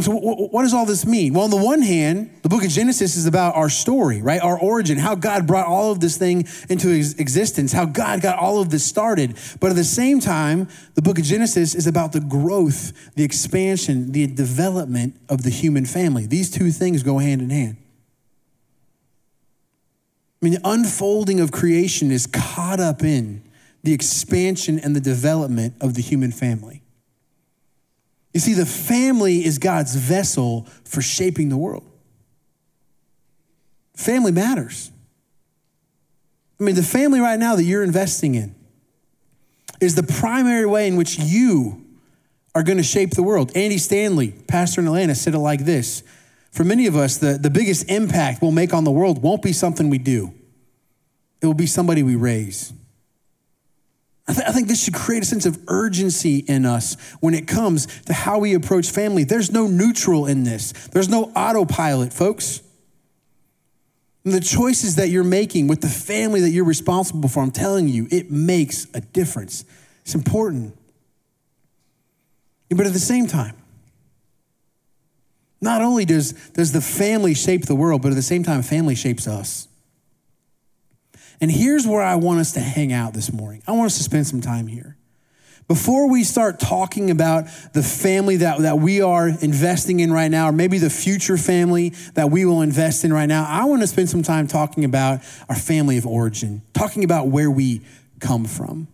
So, 0.00 0.10
what 0.10 0.62
does 0.62 0.72
all 0.72 0.86
this 0.86 1.04
mean? 1.04 1.34
Well, 1.34 1.44
on 1.44 1.50
the 1.50 1.62
one 1.62 1.82
hand, 1.82 2.30
the 2.42 2.48
book 2.48 2.64
of 2.64 2.70
Genesis 2.70 3.14
is 3.14 3.26
about 3.26 3.54
our 3.54 3.68
story, 3.68 4.22
right? 4.22 4.40
Our 4.40 4.58
origin, 4.58 4.96
how 4.96 5.14
God 5.14 5.46
brought 5.46 5.66
all 5.66 5.92
of 5.92 6.00
this 6.00 6.16
thing 6.16 6.46
into 6.70 6.90
existence, 6.90 7.72
how 7.72 7.84
God 7.84 8.22
got 8.22 8.38
all 8.38 8.60
of 8.60 8.70
this 8.70 8.84
started. 8.86 9.36
But 9.60 9.70
at 9.70 9.76
the 9.76 9.84
same 9.84 10.18
time, 10.18 10.68
the 10.94 11.02
book 11.02 11.18
of 11.18 11.24
Genesis 11.24 11.74
is 11.74 11.86
about 11.86 12.12
the 12.12 12.20
growth, 12.20 13.14
the 13.16 13.22
expansion, 13.22 14.12
the 14.12 14.26
development 14.26 15.14
of 15.28 15.42
the 15.42 15.50
human 15.50 15.84
family. 15.84 16.26
These 16.26 16.50
two 16.50 16.70
things 16.70 17.02
go 17.02 17.18
hand 17.18 17.42
in 17.42 17.50
hand. 17.50 17.76
I 20.40 20.46
mean, 20.46 20.54
the 20.54 20.60
unfolding 20.64 21.38
of 21.38 21.52
creation 21.52 22.10
is 22.10 22.26
caught 22.26 22.80
up 22.80 23.04
in 23.04 23.42
the 23.84 23.92
expansion 23.92 24.78
and 24.78 24.96
the 24.96 25.00
development 25.00 25.74
of 25.80 25.94
the 25.94 26.02
human 26.02 26.32
family. 26.32 26.81
You 28.32 28.40
see, 28.40 28.54
the 28.54 28.66
family 28.66 29.44
is 29.44 29.58
God's 29.58 29.94
vessel 29.94 30.66
for 30.84 31.02
shaping 31.02 31.48
the 31.48 31.56
world. 31.56 31.84
Family 33.94 34.32
matters. 34.32 34.90
I 36.58 36.64
mean, 36.64 36.74
the 36.74 36.82
family 36.82 37.20
right 37.20 37.38
now 37.38 37.56
that 37.56 37.64
you're 37.64 37.82
investing 37.82 38.34
in 38.34 38.54
is 39.80 39.94
the 39.96 40.02
primary 40.02 40.64
way 40.64 40.86
in 40.86 40.96
which 40.96 41.18
you 41.18 41.84
are 42.54 42.62
going 42.62 42.78
to 42.78 42.84
shape 42.84 43.10
the 43.10 43.22
world. 43.22 43.52
Andy 43.54 43.78
Stanley, 43.78 44.32
pastor 44.46 44.80
in 44.80 44.86
Atlanta, 44.86 45.14
said 45.14 45.34
it 45.34 45.38
like 45.38 45.64
this 45.64 46.02
For 46.52 46.64
many 46.64 46.86
of 46.86 46.96
us, 46.96 47.18
the, 47.18 47.38
the 47.38 47.50
biggest 47.50 47.90
impact 47.90 48.42
we'll 48.42 48.52
make 48.52 48.72
on 48.72 48.84
the 48.84 48.90
world 48.90 49.22
won't 49.22 49.42
be 49.42 49.52
something 49.52 49.90
we 49.90 49.98
do, 49.98 50.32
it 51.40 51.46
will 51.46 51.54
be 51.54 51.66
somebody 51.66 52.02
we 52.02 52.14
raise. 52.14 52.72
I, 54.32 54.34
th- 54.34 54.48
I, 54.48 54.52
think 54.52 54.66
this 54.66 54.82
should 54.82 54.94
create 54.94 55.22
a 55.22 55.26
sense 55.26 55.44
of 55.44 55.62
urgency 55.68 56.38
in 56.38 56.64
us 56.64 56.96
when 57.20 57.34
it 57.34 57.46
comes 57.46 57.84
to 58.04 58.14
how 58.14 58.38
we 58.38 58.54
approach 58.54 58.88
family. 58.90 59.24
There's 59.24 59.50
no 59.50 59.66
neutral 59.66 60.24
in 60.24 60.44
this, 60.44 60.72
there's 60.88 61.10
no 61.10 61.24
autopilot, 61.36 62.14
folks. 62.14 62.62
And 64.24 64.32
the 64.32 64.40
choices 64.40 64.96
that 64.96 65.10
you're 65.10 65.22
making 65.22 65.66
with 65.66 65.82
the 65.82 65.88
family 65.88 66.40
that 66.40 66.48
you're 66.48 66.64
responsible 66.64 67.28
for, 67.28 67.42
I'm 67.42 67.50
telling 67.50 67.88
you, 67.88 68.08
it 68.10 68.30
makes 68.30 68.86
a 68.94 69.02
difference. 69.02 69.66
It's 70.00 70.14
important. 70.14 70.78
But 72.70 72.86
at 72.86 72.94
the 72.94 73.00
same 73.00 73.26
time, 73.26 73.56
not 75.60 75.82
only 75.82 76.06
does, 76.06 76.32
does 76.54 76.72
the 76.72 76.80
family 76.80 77.34
shape 77.34 77.66
the 77.66 77.74
world, 77.74 78.00
but 78.00 78.12
at 78.12 78.14
the 78.14 78.22
same 78.22 78.44
time, 78.44 78.62
family 78.62 78.94
shapes 78.94 79.28
us. 79.28 79.68
And 81.42 81.50
here's 81.50 81.88
where 81.88 82.00
I 82.00 82.14
want 82.14 82.38
us 82.38 82.52
to 82.52 82.60
hang 82.60 82.92
out 82.92 83.14
this 83.14 83.32
morning. 83.32 83.64
I 83.66 83.72
want 83.72 83.86
us 83.86 83.96
to 83.98 84.04
spend 84.04 84.28
some 84.28 84.40
time 84.40 84.68
here. 84.68 84.96
Before 85.66 86.08
we 86.08 86.22
start 86.22 86.60
talking 86.60 87.10
about 87.10 87.46
the 87.72 87.82
family 87.82 88.36
that, 88.36 88.60
that 88.60 88.78
we 88.78 89.00
are 89.00 89.28
investing 89.28 89.98
in 89.98 90.12
right 90.12 90.30
now, 90.30 90.50
or 90.50 90.52
maybe 90.52 90.78
the 90.78 90.88
future 90.88 91.36
family 91.36 91.90
that 92.14 92.30
we 92.30 92.44
will 92.44 92.62
invest 92.62 93.04
in 93.04 93.12
right 93.12 93.26
now, 93.26 93.44
I 93.48 93.64
want 93.64 93.82
to 93.82 93.88
spend 93.88 94.08
some 94.08 94.22
time 94.22 94.46
talking 94.46 94.84
about 94.84 95.20
our 95.48 95.56
family 95.56 95.98
of 95.98 96.06
origin, 96.06 96.62
talking 96.74 97.02
about 97.02 97.26
where 97.26 97.50
we 97.50 97.80
come 98.20 98.44
from. 98.44 98.86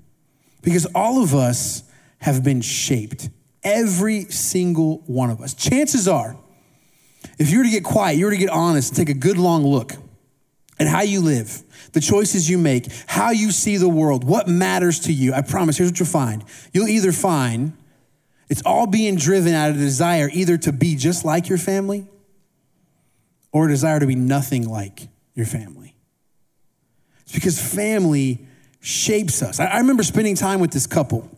Because 0.62 0.87
all 0.95 1.23
of 1.23 1.35
us 1.35 1.83
have 2.21 2.43
been 2.43 2.62
shaped, 2.62 3.28
every 3.62 4.25
single 4.25 5.02
one 5.07 5.28
of 5.28 5.43
us. 5.43 5.52
Chances 5.52 6.09
are, 6.09 6.35
if 7.38 7.50
you 7.50 7.59
were 7.59 7.64
to 7.64 7.71
get 7.71 7.85
quiet, 7.85 8.17
you 8.17 8.25
were 8.25 8.31
to 8.31 8.38
get 8.38 8.49
honest 8.49 8.97
take 8.97 9.11
a 9.11 9.14
good 9.14 9.37
long 9.37 9.67
look 9.67 9.93
at 10.80 10.87
how 10.87 11.02
you 11.02 11.20
live, 11.20 11.62
the 11.92 12.00
choices 12.00 12.49
you 12.49 12.58
make, 12.58 12.88
how 13.06 13.30
you 13.30 13.50
see 13.50 13.76
the 13.76 13.88
world, 13.88 14.25
what 14.25 14.49
matters 14.49 15.00
to 15.00 15.12
you, 15.12 15.32
I 15.32 15.42
promise, 15.42 15.78
here's 15.78 15.90
what 15.90 15.99
you'll 15.99 16.06
find. 16.06 16.44
You'll 16.73 16.88
either 16.88 17.12
find 17.12 17.73
it's 18.49 18.62
all 18.64 18.87
being 18.87 19.16
driven 19.16 19.52
out 19.52 19.70
of 19.70 19.76
desire 19.76 20.30
either 20.32 20.56
to 20.58 20.73
be 20.73 20.97
just 20.97 21.25
like 21.25 21.49
your 21.49 21.58
family 21.58 22.06
or 23.52 23.66
a 23.66 23.68
desire 23.68 24.00
to 24.00 24.06
be 24.06 24.14
nothing 24.14 24.68
like 24.68 25.08
your 25.35 25.47
family. 25.47 25.94
It's 27.23 27.32
because 27.32 27.61
family 27.61 28.47
shapes 28.80 29.42
us. 29.42 29.61
I, 29.61 29.78
remember 29.78 30.02
spending 30.02 30.35
time 30.35 30.61
with 30.61 30.70
this 30.70 30.87
couple 30.87 31.28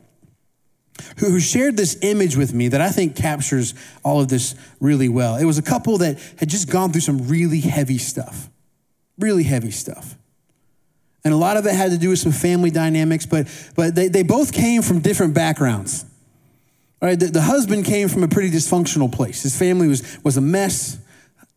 who 1.17 1.41
shared 1.41 1.77
this 1.77 1.99
image 2.03 2.37
with 2.37 2.53
me 2.53 2.69
that 2.69 2.81
I 2.81 2.91
think 2.91 3.17
captures 3.17 3.75
all 4.05 4.21
of 4.21 4.29
this 4.29 4.55
really 4.79 5.09
well. 5.09 5.37
It 5.37 5.45
was 5.45 5.59
a 5.59 5.63
couple 5.63 5.99
that 5.99 6.19
had 6.39 6.49
just 6.49 6.71
gone 6.71 6.93
through 6.93 7.01
some 7.01 7.27
really 7.27 7.61
heavy 7.61 7.99
stuff, 7.99 8.49
really 9.21 9.45
heavy 9.45 9.71
stuff. 9.71 10.17
And 11.25 11.35
a 11.35 11.37
lot 11.37 11.57
of 11.57 11.67
it 11.67 11.75
had 11.75 11.91
to 11.91 11.99
do 11.99 12.11
with 12.11 12.19
some 12.19 12.33
family 12.33 12.71
dynamics, 12.71 13.27
but, 13.27 13.47
but 13.77 13.95
they, 13.95 14.09
they 14.09 14.23
both 14.23 14.53
came 14.53 14.83
from 14.83 15.01
different 15.01 15.35
backgrounds. 15.35 16.07
Right? 17.03 17.19
The, 17.19 17.27
the 17.27 17.43
husband 17.43 17.85
came 17.85 18.09
from 18.09 18.23
a 18.23 18.29
pretty 18.29 18.51
dysfunctional 18.51 19.13
place. 19.13 19.43
His 19.43 19.57
family 19.59 19.89
was, 19.89 20.19
was 20.23 20.37
a 20.37 20.41
mess, 20.41 20.99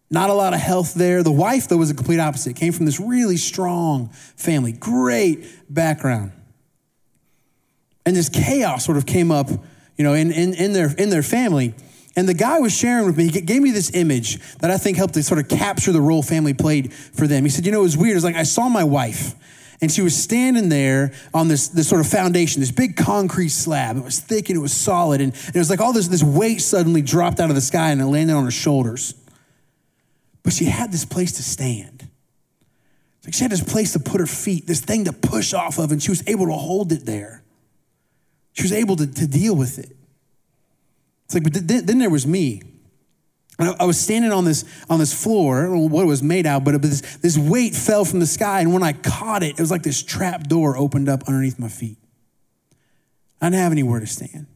not 0.10 0.30
a 0.30 0.34
lot 0.34 0.54
of 0.54 0.60
health 0.60 0.94
there. 0.94 1.24
The 1.24 1.32
wife, 1.32 1.68
though, 1.68 1.78
was 1.78 1.92
a 1.92 1.96
complete 1.96 2.20
opposite, 2.20 2.56
came 2.56 2.74
from 2.74 2.86
this 2.86 3.00
really 3.00 3.38
strong 3.38 4.10
family, 4.36 4.74
great 4.74 5.46
background. 5.70 6.32
And 8.06 8.16
this 8.16 8.30
chaos 8.30 8.86
sort 8.86 8.98
of 8.98 9.06
came 9.06 9.32
up, 9.32 9.50
you 9.50 10.04
know, 10.04 10.14
in, 10.14 10.32
in, 10.32 10.54
in, 10.54 10.74
their, 10.74 10.94
in 10.98 11.10
their 11.10 11.24
family. 11.24 11.74
And 12.16 12.30
the 12.30 12.34
guy 12.34 12.60
was 12.60 12.72
sharing 12.72 13.06
with 13.06 13.18
me, 13.18 13.30
he 13.30 13.42
gave 13.42 13.62
me 13.62 13.72
this 13.72 13.94
image 13.96 14.40
that 14.60 14.70
I 14.70 14.78
think 14.78 14.98
helped 14.98 15.16
to 15.16 15.24
sort 15.24 15.40
of 15.40 15.48
capture 15.48 15.92
the 15.92 16.02
role 16.02 16.22
family 16.22 16.54
played 16.54 16.94
for 16.94 17.26
them. 17.26 17.44
He 17.44 17.50
said, 17.50 17.66
you 17.66 17.72
know, 17.72 17.80
it 17.80 17.84
was 17.84 17.98
weird. 17.98 18.12
It 18.12 18.16
was 18.16 18.24
like 18.24 18.36
I 18.36 18.44
saw 18.44 18.70
my 18.70 18.84
wife 18.84 19.36
and 19.82 19.92
she 19.92 20.02
was 20.02 20.16
standing 20.16 20.70
there 20.70 21.12
on 21.34 21.50
this, 21.50 21.68
this 21.68 21.90
sort 21.90 22.00
of 22.00 22.08
foundation, 22.08 22.62
this 22.62 22.72
big 22.72 22.96
concrete 22.96 23.50
slab. 23.50 23.98
It 23.98 24.04
was 24.04 24.20
thick 24.20 24.50
and 24.50 24.58
it 24.58 24.62
was 24.62 24.72
solid. 24.72 25.20
And, 25.20 25.34
and 25.34 25.56
it 25.56 25.60
was 25.60 25.70
like 25.70 25.82
all 25.82 25.92
this, 25.92 26.08
this 26.08 26.24
weight 26.24 26.62
suddenly 26.62 27.02
dropped 27.02 27.40
out 27.40 27.50
of 27.50 27.56
the 27.56 27.62
sky 27.62 27.90
and 27.90 28.00
it 28.00 28.06
landed 28.06 28.34
on 28.34 28.46
her 28.46 28.52
shoulders. 28.52 29.14
But 30.44 30.54
she 30.54 30.66
had 30.66 30.92
this 30.92 31.04
place 31.04 31.34
to 31.34 31.44
stand. 31.44 32.08
Like 33.26 33.34
she 33.34 33.42
had 33.42 33.52
this 33.52 33.64
place 33.64 33.94
to 33.94 34.00
put 34.00 34.22
her 34.22 34.26
feet, 34.28 34.68
this 34.68 34.82
thing 34.82 35.06
to 35.06 35.14
push 35.14 35.54
off 35.54 35.80
of, 35.80 35.92
and 35.92 36.02
she 36.02 36.12
was 36.12 36.26
able 36.28 36.46
to 36.46 36.54
hold 36.54 36.92
it 36.92 37.06
there. 37.06 37.44
She 38.54 38.64
was 38.64 38.74
able 38.74 38.96
to, 38.98 39.08
to 39.08 39.28
deal 39.28 39.56
with 39.56 39.80
it. 39.80 39.96
It's 41.34 41.46
like, 41.46 41.54
but 41.54 41.88
then, 41.88 41.98
there 41.98 42.10
was 42.10 42.28
me. 42.28 42.62
I 43.60 43.86
was 43.86 44.00
standing 44.00 44.32
on 44.32 44.46
this 44.46 44.66
on 44.90 45.00
this 45.00 45.14
floor. 45.14 45.60
I 45.60 45.64
don't 45.66 45.74
know 45.74 45.88
what 45.88 46.04
it 46.04 46.08
was 46.08 46.24
made 46.24 46.46
out, 46.46 46.58
of, 46.58 46.64
but 46.64 46.82
this, 46.82 47.02
this 47.18 47.38
weight 47.38 47.76
fell 47.76 48.04
from 48.04 48.20
the 48.20 48.26
sky, 48.26 48.62
and 48.62 48.74
when 48.74 48.84
I 48.84 48.94
caught 48.94 49.44
it, 49.44 49.52
it 49.52 49.60
was 49.60 49.70
like 49.70 49.84
this 49.84 50.02
trap 50.02 50.48
door 50.48 50.76
opened 50.76 51.08
up 51.08 51.24
underneath 51.28 51.60
my 51.60 51.70
feet. 51.70 51.98
I 53.40 53.48
didn't 53.48 53.60
have 53.60 53.72
anywhere 53.72 54.00
to 54.00 54.08
stand. 54.08 54.48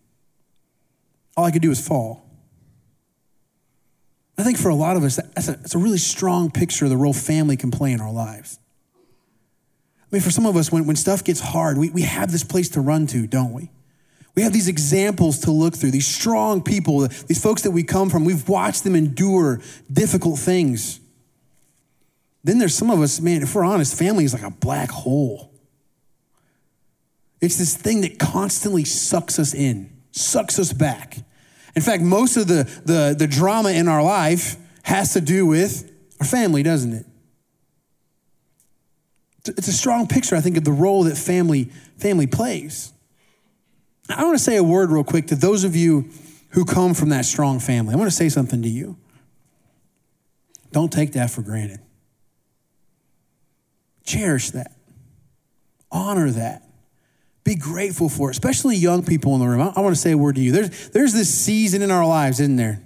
All 1.35 1.45
I 1.45 1.51
could 1.51 1.61
do 1.61 1.69
was 1.69 1.85
fall. 1.85 2.25
I 4.37 4.43
think 4.43 4.57
for 4.57 4.69
a 4.69 4.75
lot 4.75 4.97
of 4.97 5.03
us, 5.03 5.15
that's 5.15 5.47
a, 5.47 5.51
that's 5.53 5.75
a 5.75 5.79
really 5.79 5.97
strong 5.97 6.51
picture 6.51 6.85
of 6.85 6.91
the 6.91 6.97
role 6.97 7.13
family 7.13 7.57
can 7.57 7.71
play 7.71 7.91
in 7.91 8.01
our 8.01 8.11
lives. 8.11 8.59
I 9.99 10.07
mean, 10.11 10.21
for 10.21 10.31
some 10.31 10.45
of 10.45 10.55
us, 10.55 10.71
when, 10.71 10.85
when 10.85 10.95
stuff 10.95 11.23
gets 11.23 11.39
hard, 11.39 11.77
we, 11.77 11.89
we 11.89 12.03
have 12.03 12.31
this 12.31 12.43
place 12.43 12.69
to 12.69 12.81
run 12.81 13.07
to, 13.07 13.27
don't 13.27 13.53
we? 13.53 13.71
We 14.37 14.43
have 14.43 14.53
these 14.53 14.67
examples 14.67 15.39
to 15.39 15.51
look 15.51 15.75
through, 15.75 15.89
these 15.89 16.05
strong 16.05 16.61
people, 16.61 17.07
these 17.25 17.41
folks 17.41 17.63
that 17.63 17.71
we 17.71 17.81
come 17.81 18.11
from. 18.11 18.23
We've 18.23 18.47
watched 18.47 18.83
them 18.83 18.93
endure 18.93 19.61
difficult 19.91 20.37
things. 20.37 20.99
Then 22.43 22.59
there's 22.59 22.75
some 22.75 22.91
of 22.91 23.01
us, 23.01 23.19
man, 23.19 23.41
if 23.41 23.55
we're 23.55 23.63
honest, 23.63 23.97
family 23.97 24.25
is 24.25 24.33
like 24.33 24.43
a 24.43 24.51
black 24.51 24.91
hole. 24.91 25.51
It's 27.41 27.57
this 27.57 27.75
thing 27.75 28.01
that 28.01 28.19
constantly 28.19 28.85
sucks 28.85 29.39
us 29.39 29.55
in, 29.55 29.89
sucks 30.11 30.59
us 30.59 30.71
back. 30.71 31.17
In 31.75 31.81
fact, 31.81 32.03
most 32.03 32.37
of 32.37 32.47
the, 32.47 32.63
the, 32.85 33.15
the 33.17 33.25
drama 33.25 33.71
in 33.71 33.87
our 33.87 34.03
life 34.03 34.55
has 34.83 35.13
to 35.13 35.21
do 35.21 35.47
with 35.47 35.91
our 36.19 36.27
family, 36.27 36.61
doesn't 36.61 36.93
it? 36.93 37.05
It's 39.47 39.67
a 39.67 39.73
strong 39.73 40.07
picture, 40.07 40.35
I 40.35 40.41
think, 40.41 40.57
of 40.57 40.63
the 40.63 40.71
role 40.71 41.05
that 41.05 41.17
family, 41.17 41.71
family 41.97 42.27
plays. 42.27 42.93
I 44.09 44.23
want 44.23 44.37
to 44.37 44.43
say 44.43 44.55
a 44.55 44.63
word 44.63 44.91
real 44.91 45.03
quick 45.03 45.27
to 45.27 45.35
those 45.35 45.63
of 45.63 45.75
you 45.75 46.09
who 46.51 46.65
come 46.65 46.93
from 46.93 47.09
that 47.09 47.25
strong 47.25 47.59
family. 47.59 47.93
I 47.93 47.97
want 47.97 48.09
to 48.09 48.15
say 48.15 48.29
something 48.29 48.61
to 48.61 48.69
you. 48.69 48.97
Don't 50.71 50.91
take 50.91 51.13
that 51.13 51.29
for 51.29 51.41
granted. 51.41 51.79
Cherish 54.05 54.51
that. 54.51 54.71
Honor 55.91 56.29
that. 56.31 56.63
Be 57.43 57.55
grateful 57.55 58.09
for 58.09 58.29
it, 58.29 58.31
especially 58.31 58.75
young 58.75 59.03
people 59.03 59.33
in 59.35 59.39
the 59.39 59.47
room. 59.47 59.61
I, 59.61 59.79
want 59.79 59.95
to 59.95 60.01
say 60.01 60.11
a 60.11 60.17
word 60.17 60.35
to 60.35 60.41
you. 60.41 60.51
There's, 60.51 60.89
there's 60.89 61.13
this 61.13 61.33
season 61.33 61.81
in 61.81 61.91
our 61.91 62.05
lives, 62.05 62.39
isn't 62.39 62.57
there? 62.57 62.81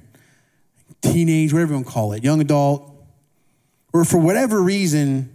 Teenage, 1.02 1.52
whatever 1.52 1.72
you 1.72 1.78
want 1.78 1.88
to 1.88 1.94
call 1.94 2.14
it, 2.14 2.24
young 2.24 2.42
adult, 2.42 2.92
or 3.92 4.06
for 4.06 4.20
whatever 4.20 4.62
reason, 4.62 5.34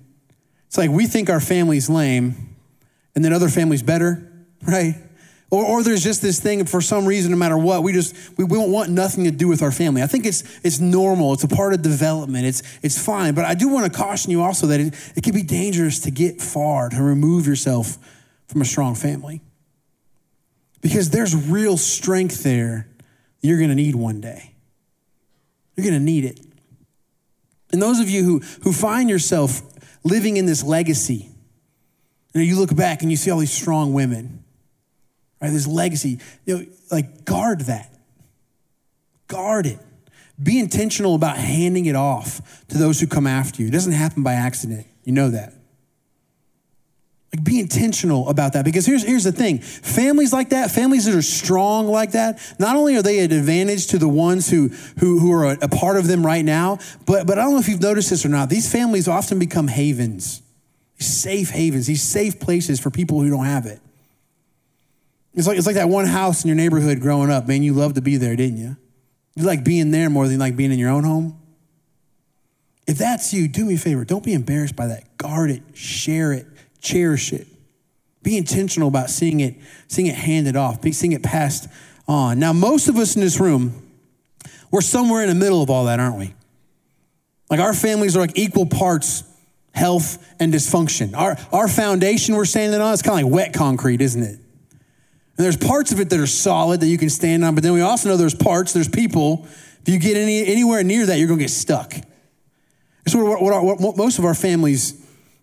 it's 0.68 0.78
like 0.78 0.90
we 0.90 1.06
think 1.06 1.28
our 1.28 1.40
family's 1.40 1.90
lame 1.90 2.56
and 3.14 3.24
then 3.24 3.32
other 3.32 3.48
families 3.48 3.82
better, 3.82 4.32
right? 4.66 4.94
Or, 5.50 5.64
or 5.64 5.82
there's 5.82 6.02
just 6.02 6.22
this 6.22 6.40
thing 6.40 6.64
for 6.64 6.80
some 6.80 7.06
reason, 7.06 7.30
no 7.30 7.36
matter 7.36 7.56
what, 7.56 7.82
we 7.84 7.92
just 7.92 8.16
we, 8.36 8.44
we 8.44 8.56
don't 8.56 8.72
want 8.72 8.90
nothing 8.90 9.24
to 9.24 9.30
do 9.30 9.46
with 9.46 9.62
our 9.62 9.70
family. 9.70 10.02
I 10.02 10.06
think 10.06 10.26
it's 10.26 10.42
it's 10.64 10.80
normal. 10.80 11.34
It's 11.34 11.44
a 11.44 11.48
part 11.48 11.72
of 11.72 11.82
development. 11.82 12.46
It's 12.46 12.62
it's 12.82 13.02
fine. 13.02 13.34
But 13.34 13.44
I 13.44 13.54
do 13.54 13.68
want 13.68 13.90
to 13.90 13.96
caution 13.96 14.32
you 14.32 14.42
also 14.42 14.66
that 14.68 14.80
it, 14.80 14.94
it 15.14 15.22
can 15.22 15.34
be 15.34 15.42
dangerous 15.42 16.00
to 16.00 16.10
get 16.10 16.40
far, 16.40 16.88
to 16.88 17.02
remove 17.02 17.46
yourself 17.46 17.96
from 18.48 18.60
a 18.60 18.64
strong 18.64 18.94
family. 18.96 19.40
Because 20.80 21.10
there's 21.10 21.34
real 21.34 21.76
strength 21.76 22.42
there 22.42 22.88
you're 23.40 23.60
gonna 23.60 23.76
need 23.76 23.94
one 23.94 24.20
day. 24.20 24.54
You're 25.76 25.86
gonna 25.86 26.00
need 26.00 26.24
it. 26.24 26.40
And 27.72 27.80
those 27.80 28.00
of 28.00 28.08
you 28.10 28.24
who, 28.24 28.38
who 28.62 28.72
find 28.72 29.08
yourself 29.08 29.62
living 30.02 30.36
in 30.36 30.46
this 30.46 30.64
legacy, 30.64 31.30
you, 32.32 32.40
know, 32.40 32.42
you 32.42 32.56
look 32.56 32.74
back 32.74 33.02
and 33.02 33.10
you 33.10 33.16
see 33.16 33.30
all 33.30 33.38
these 33.38 33.52
strong 33.52 33.92
women 33.92 34.42
right? 35.40 35.50
This 35.50 35.66
legacy, 35.66 36.18
you 36.44 36.58
know, 36.58 36.66
like 36.90 37.24
guard 37.24 37.62
that. 37.62 37.92
Guard 39.28 39.66
it. 39.66 39.78
Be 40.42 40.58
intentional 40.58 41.14
about 41.14 41.36
handing 41.38 41.86
it 41.86 41.96
off 41.96 42.64
to 42.68 42.78
those 42.78 43.00
who 43.00 43.06
come 43.06 43.26
after 43.26 43.62
you. 43.62 43.68
It 43.68 43.72
doesn't 43.72 43.92
happen 43.92 44.22
by 44.22 44.34
accident. 44.34 44.86
You 45.04 45.12
know 45.12 45.30
that. 45.30 45.54
Like 47.34 47.44
be 47.44 47.58
intentional 47.60 48.28
about 48.28 48.52
that 48.52 48.64
because 48.64 48.86
here's, 48.86 49.02
here's 49.02 49.24
the 49.24 49.32
thing 49.32 49.58
families 49.58 50.32
like 50.32 50.50
that, 50.50 50.70
families 50.70 51.06
that 51.06 51.14
are 51.14 51.22
strong 51.22 51.86
like 51.86 52.12
that, 52.12 52.38
not 52.58 52.76
only 52.76 52.96
are 52.96 53.02
they 53.02 53.18
an 53.18 53.32
advantage 53.32 53.88
to 53.88 53.98
the 53.98 54.08
ones 54.08 54.48
who, 54.48 54.68
who, 55.00 55.18
who 55.18 55.32
are 55.32 55.52
a, 55.52 55.58
a 55.62 55.68
part 55.68 55.96
of 55.96 56.06
them 56.06 56.24
right 56.24 56.44
now, 56.44 56.78
but, 57.04 57.26
but 57.26 57.38
I 57.38 57.42
don't 57.42 57.52
know 57.52 57.58
if 57.58 57.68
you've 57.68 57.82
noticed 57.82 58.10
this 58.10 58.24
or 58.24 58.28
not. 58.28 58.48
These 58.48 58.70
families 58.70 59.08
often 59.08 59.38
become 59.38 59.68
havens, 59.68 60.40
safe 60.98 61.50
havens, 61.50 61.86
these 61.86 62.02
safe 62.02 62.38
places 62.38 62.80
for 62.80 62.90
people 62.90 63.20
who 63.20 63.28
don't 63.28 63.44
have 63.44 63.66
it. 63.66 63.80
It's 65.36 65.46
like, 65.46 65.58
it's 65.58 65.66
like 65.66 65.76
that 65.76 65.90
one 65.90 66.06
house 66.06 66.42
in 66.42 66.48
your 66.48 66.56
neighborhood 66.56 67.00
growing 67.00 67.30
up, 67.30 67.46
man. 67.46 67.62
You 67.62 67.74
loved 67.74 67.96
to 67.96 68.00
be 68.00 68.16
there, 68.16 68.34
didn't 68.34 68.56
you? 68.56 68.76
You 69.36 69.44
like 69.44 69.62
being 69.64 69.90
there 69.90 70.08
more 70.08 70.26
than 70.26 70.38
like 70.38 70.56
being 70.56 70.72
in 70.72 70.78
your 70.78 70.90
own 70.90 71.04
home. 71.04 71.38
If 72.86 72.96
that's 72.98 73.34
you, 73.34 73.46
do 73.46 73.64
me 73.64 73.74
a 73.74 73.78
favor. 73.78 74.04
Don't 74.04 74.24
be 74.24 74.32
embarrassed 74.32 74.74
by 74.74 74.86
that. 74.86 75.18
Guard 75.18 75.50
it, 75.50 75.62
share 75.74 76.32
it, 76.32 76.46
cherish 76.80 77.32
it. 77.32 77.46
Be 78.22 78.38
intentional 78.38 78.88
about 78.88 79.10
seeing 79.10 79.40
it, 79.40 79.56
seeing 79.88 80.08
it 80.08 80.14
handed 80.14 80.56
off, 80.56 80.82
seeing 80.92 81.12
it 81.12 81.22
passed 81.22 81.68
on. 82.08 82.38
Now, 82.38 82.52
most 82.52 82.88
of 82.88 82.96
us 82.96 83.14
in 83.14 83.20
this 83.20 83.38
room, 83.38 83.82
we're 84.70 84.80
somewhere 84.80 85.22
in 85.22 85.28
the 85.28 85.34
middle 85.34 85.62
of 85.62 85.68
all 85.68 85.84
that, 85.84 86.00
aren't 86.00 86.16
we? 86.16 86.34
Like 87.50 87.60
our 87.60 87.74
families 87.74 88.16
are 88.16 88.20
like 88.20 88.38
equal 88.38 88.66
parts 88.66 89.22
health 89.72 90.34
and 90.40 90.52
dysfunction. 90.52 91.14
Our, 91.14 91.36
our 91.52 91.68
foundation 91.68 92.34
we're 92.34 92.46
standing 92.46 92.80
on 92.80 92.94
is 92.94 93.02
kind 93.02 93.20
of 93.20 93.26
like 93.26 93.34
wet 93.34 93.52
concrete, 93.52 94.00
isn't 94.00 94.22
it? 94.22 94.40
And 95.36 95.44
there's 95.44 95.56
parts 95.56 95.92
of 95.92 96.00
it 96.00 96.10
that 96.10 96.18
are 96.18 96.26
solid 96.26 96.80
that 96.80 96.86
you 96.86 96.98
can 96.98 97.10
stand 97.10 97.44
on, 97.44 97.54
but 97.54 97.62
then 97.62 97.72
we 97.72 97.82
also 97.82 98.08
know 98.08 98.16
there's 98.16 98.34
parts, 98.34 98.72
there's 98.72 98.88
people. 98.88 99.46
If 99.82 99.88
you 99.88 99.98
get 99.98 100.16
any, 100.16 100.46
anywhere 100.46 100.82
near 100.82 101.06
that, 101.06 101.18
you're 101.18 101.28
going 101.28 101.38
to 101.38 101.44
get 101.44 101.50
stuck. 101.50 101.94
That's 103.04 103.14
what, 103.14 103.42
what, 103.42 103.52
our, 103.52 103.62
what, 103.62 103.96
most 103.96 104.18
of 104.18 104.24
our 104.24 104.34
families 104.34 105.00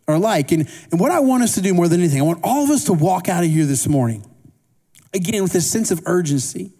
are 0.07 0.17
like. 0.17 0.51
And, 0.51 0.67
and 0.91 0.99
what 0.99 1.11
I 1.11 1.19
want 1.19 1.43
us 1.43 1.55
to 1.55 1.61
do 1.61 1.73
more 1.73 1.87
than 1.87 2.01
anything, 2.01 2.19
I 2.19 2.23
want 2.23 2.39
all 2.43 2.63
of 2.63 2.69
us 2.69 2.85
to 2.85 2.93
walk 2.93 3.29
out 3.29 3.43
of 3.43 3.49
here 3.49 3.65
this 3.65 3.87
morning 3.87 4.25
again, 5.13 5.43
with 5.43 5.55
a 5.55 5.61
sense 5.61 5.91
of 5.91 6.01
urgency, 6.05 6.71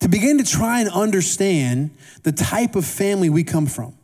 to 0.00 0.08
begin 0.08 0.38
to 0.38 0.44
try 0.44 0.80
and 0.80 0.90
understand 0.90 1.90
the 2.22 2.32
type 2.32 2.76
of 2.76 2.84
family 2.84 3.30
we 3.30 3.42
come 3.42 3.66
from 3.66 3.97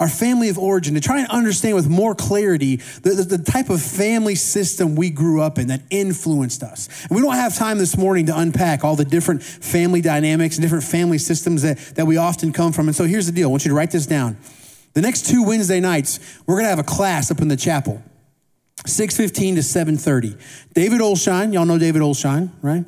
our 0.00 0.08
family 0.08 0.48
of 0.48 0.58
origin, 0.58 0.94
to 0.94 1.00
try 1.00 1.18
and 1.18 1.28
understand 1.28 1.74
with 1.74 1.88
more 1.88 2.14
clarity 2.14 2.76
the, 2.76 3.10
the, 3.10 3.36
the, 3.36 3.38
type 3.38 3.68
of 3.68 3.82
family 3.82 4.36
system 4.36 4.94
we 4.94 5.10
grew 5.10 5.42
up 5.42 5.58
in 5.58 5.68
that 5.68 5.82
influenced 5.90 6.62
us. 6.62 6.88
And 7.08 7.16
we 7.16 7.22
don't 7.22 7.34
have 7.34 7.56
time 7.56 7.78
this 7.78 7.96
morning 7.96 8.26
to 8.26 8.38
unpack 8.38 8.84
all 8.84 8.94
the 8.94 9.04
different 9.04 9.42
family 9.42 10.00
dynamics 10.00 10.56
and 10.56 10.62
different 10.62 10.84
family 10.84 11.18
systems 11.18 11.62
that, 11.62 11.78
that 11.96 12.06
we 12.06 12.16
often 12.16 12.52
come 12.52 12.72
from. 12.72 12.86
And 12.86 12.94
so 12.94 13.04
here's 13.04 13.26
the 13.26 13.32
deal 13.32 13.48
I 13.48 13.50
want 13.50 13.64
you 13.64 13.70
to 13.70 13.74
write 13.74 13.90
this 13.90 14.06
down. 14.06 14.36
The 14.94 15.00
next 15.00 15.26
two 15.26 15.42
Wednesday 15.42 15.80
nights, 15.80 16.40
we're 16.46 16.54
going 16.54 16.64
to 16.64 16.70
have 16.70 16.78
a 16.78 16.84
class 16.84 17.30
up 17.30 17.40
in 17.40 17.48
the 17.48 17.56
chapel. 17.56 18.02
6:15 18.84 19.56
to 19.56 19.62
7:30. 19.62 20.38
David 20.74 21.00
Olshine, 21.00 21.52
y'all 21.52 21.66
know 21.66 21.78
David 21.78 22.00
Olshine, 22.02 22.50
right? 22.62 22.84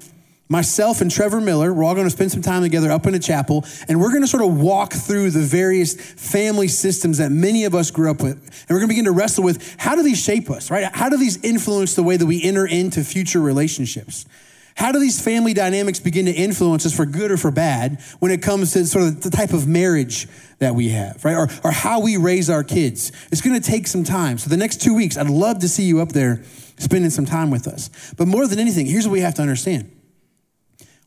Myself 0.50 1.00
and 1.00 1.11
Trevor 1.11 1.40
Miller, 1.40 1.73
we're 1.73 1.85
all 1.85 1.95
going 1.95 2.07
to 2.07 2.11
spend 2.11 2.33
some 2.33 2.42
time 2.42 2.62
together 2.62 2.90
up 2.90 3.07
in 3.07 3.12
the 3.12 3.19
chapel, 3.19 3.64
and 3.88 4.00
we're 4.00 4.11
going 4.11 4.23
to 4.23 4.28
sort 4.28 4.42
of 4.42 4.61
walk 4.61 4.92
through 4.92 5.30
the 5.30 5.40
various 5.40 5.95
family 5.95 6.69
systems 6.69 7.19
that 7.19 7.30
many 7.30 7.64
of 7.64 7.75
us 7.75 7.90
grew 7.90 8.11
up 8.11 8.21
with. 8.21 8.35
And 8.35 8.71
we're 8.71 8.80
going 8.80 8.88
to 8.88 8.95
begin 8.95 9.04
to 9.07 9.12
wrestle 9.12 9.45
with 9.45 9.76
how 9.78 9.95
do 9.95 10.02
these 10.02 10.21
shape 10.21 10.50
us, 10.50 10.71
right? 10.71 10.85
How 10.92 11.09
do 11.09 11.16
these 11.16 11.42
influence 11.42 11.95
the 11.95 12.02
way 12.02 12.16
that 12.16 12.26
we 12.26 12.42
enter 12.42 12.66
into 12.66 13.04
future 13.04 13.40
relationships? 13.40 14.26
How 14.75 14.92
do 14.92 14.99
these 14.99 15.23
family 15.23 15.52
dynamics 15.52 16.00
begin 16.00 16.26
to 16.26 16.33
influence 16.33 16.87
us 16.87 16.97
for 16.97 17.07
good 17.07 17.30
or 17.30 17.37
for 17.37 17.50
bad 17.50 18.00
when 18.19 18.33
it 18.33 18.42
comes 18.42 18.73
to 18.73 18.87
sort 18.87 19.04
of 19.04 19.21
the 19.21 19.30
type 19.30 19.52
of 19.52 19.69
marriage 19.69 20.26
that 20.59 20.75
we 20.75 20.88
have, 20.88 21.25
right? 21.25 21.37
Or, 21.37 21.49
or 21.62 21.71
how 21.71 22.00
we 22.00 22.16
raise 22.16 22.50
our 22.50 22.64
kids. 22.64 23.12
It's 23.30 23.40
going 23.40 23.61
to 23.61 23.71
take 23.71 23.87
some 23.87 24.04
time. 24.04 24.38
So 24.38 24.49
the 24.49 24.57
next 24.57 24.80
two 24.80 24.95
weeks, 24.95 25.16
I'd 25.16 25.28
love 25.28 25.61
to 25.61 25.69
see 25.69 25.85
you 25.85 26.00
up 26.00 26.11
there 26.11 26.42
spending 26.78 27.11
some 27.11 27.26
time 27.26 27.50
with 27.50 27.69
us. 27.69 27.90
But 28.16 28.26
more 28.26 28.47
than 28.47 28.59
anything, 28.59 28.87
here's 28.87 29.07
what 29.07 29.12
we 29.12 29.21
have 29.21 29.35
to 29.35 29.42
understand 29.42 29.90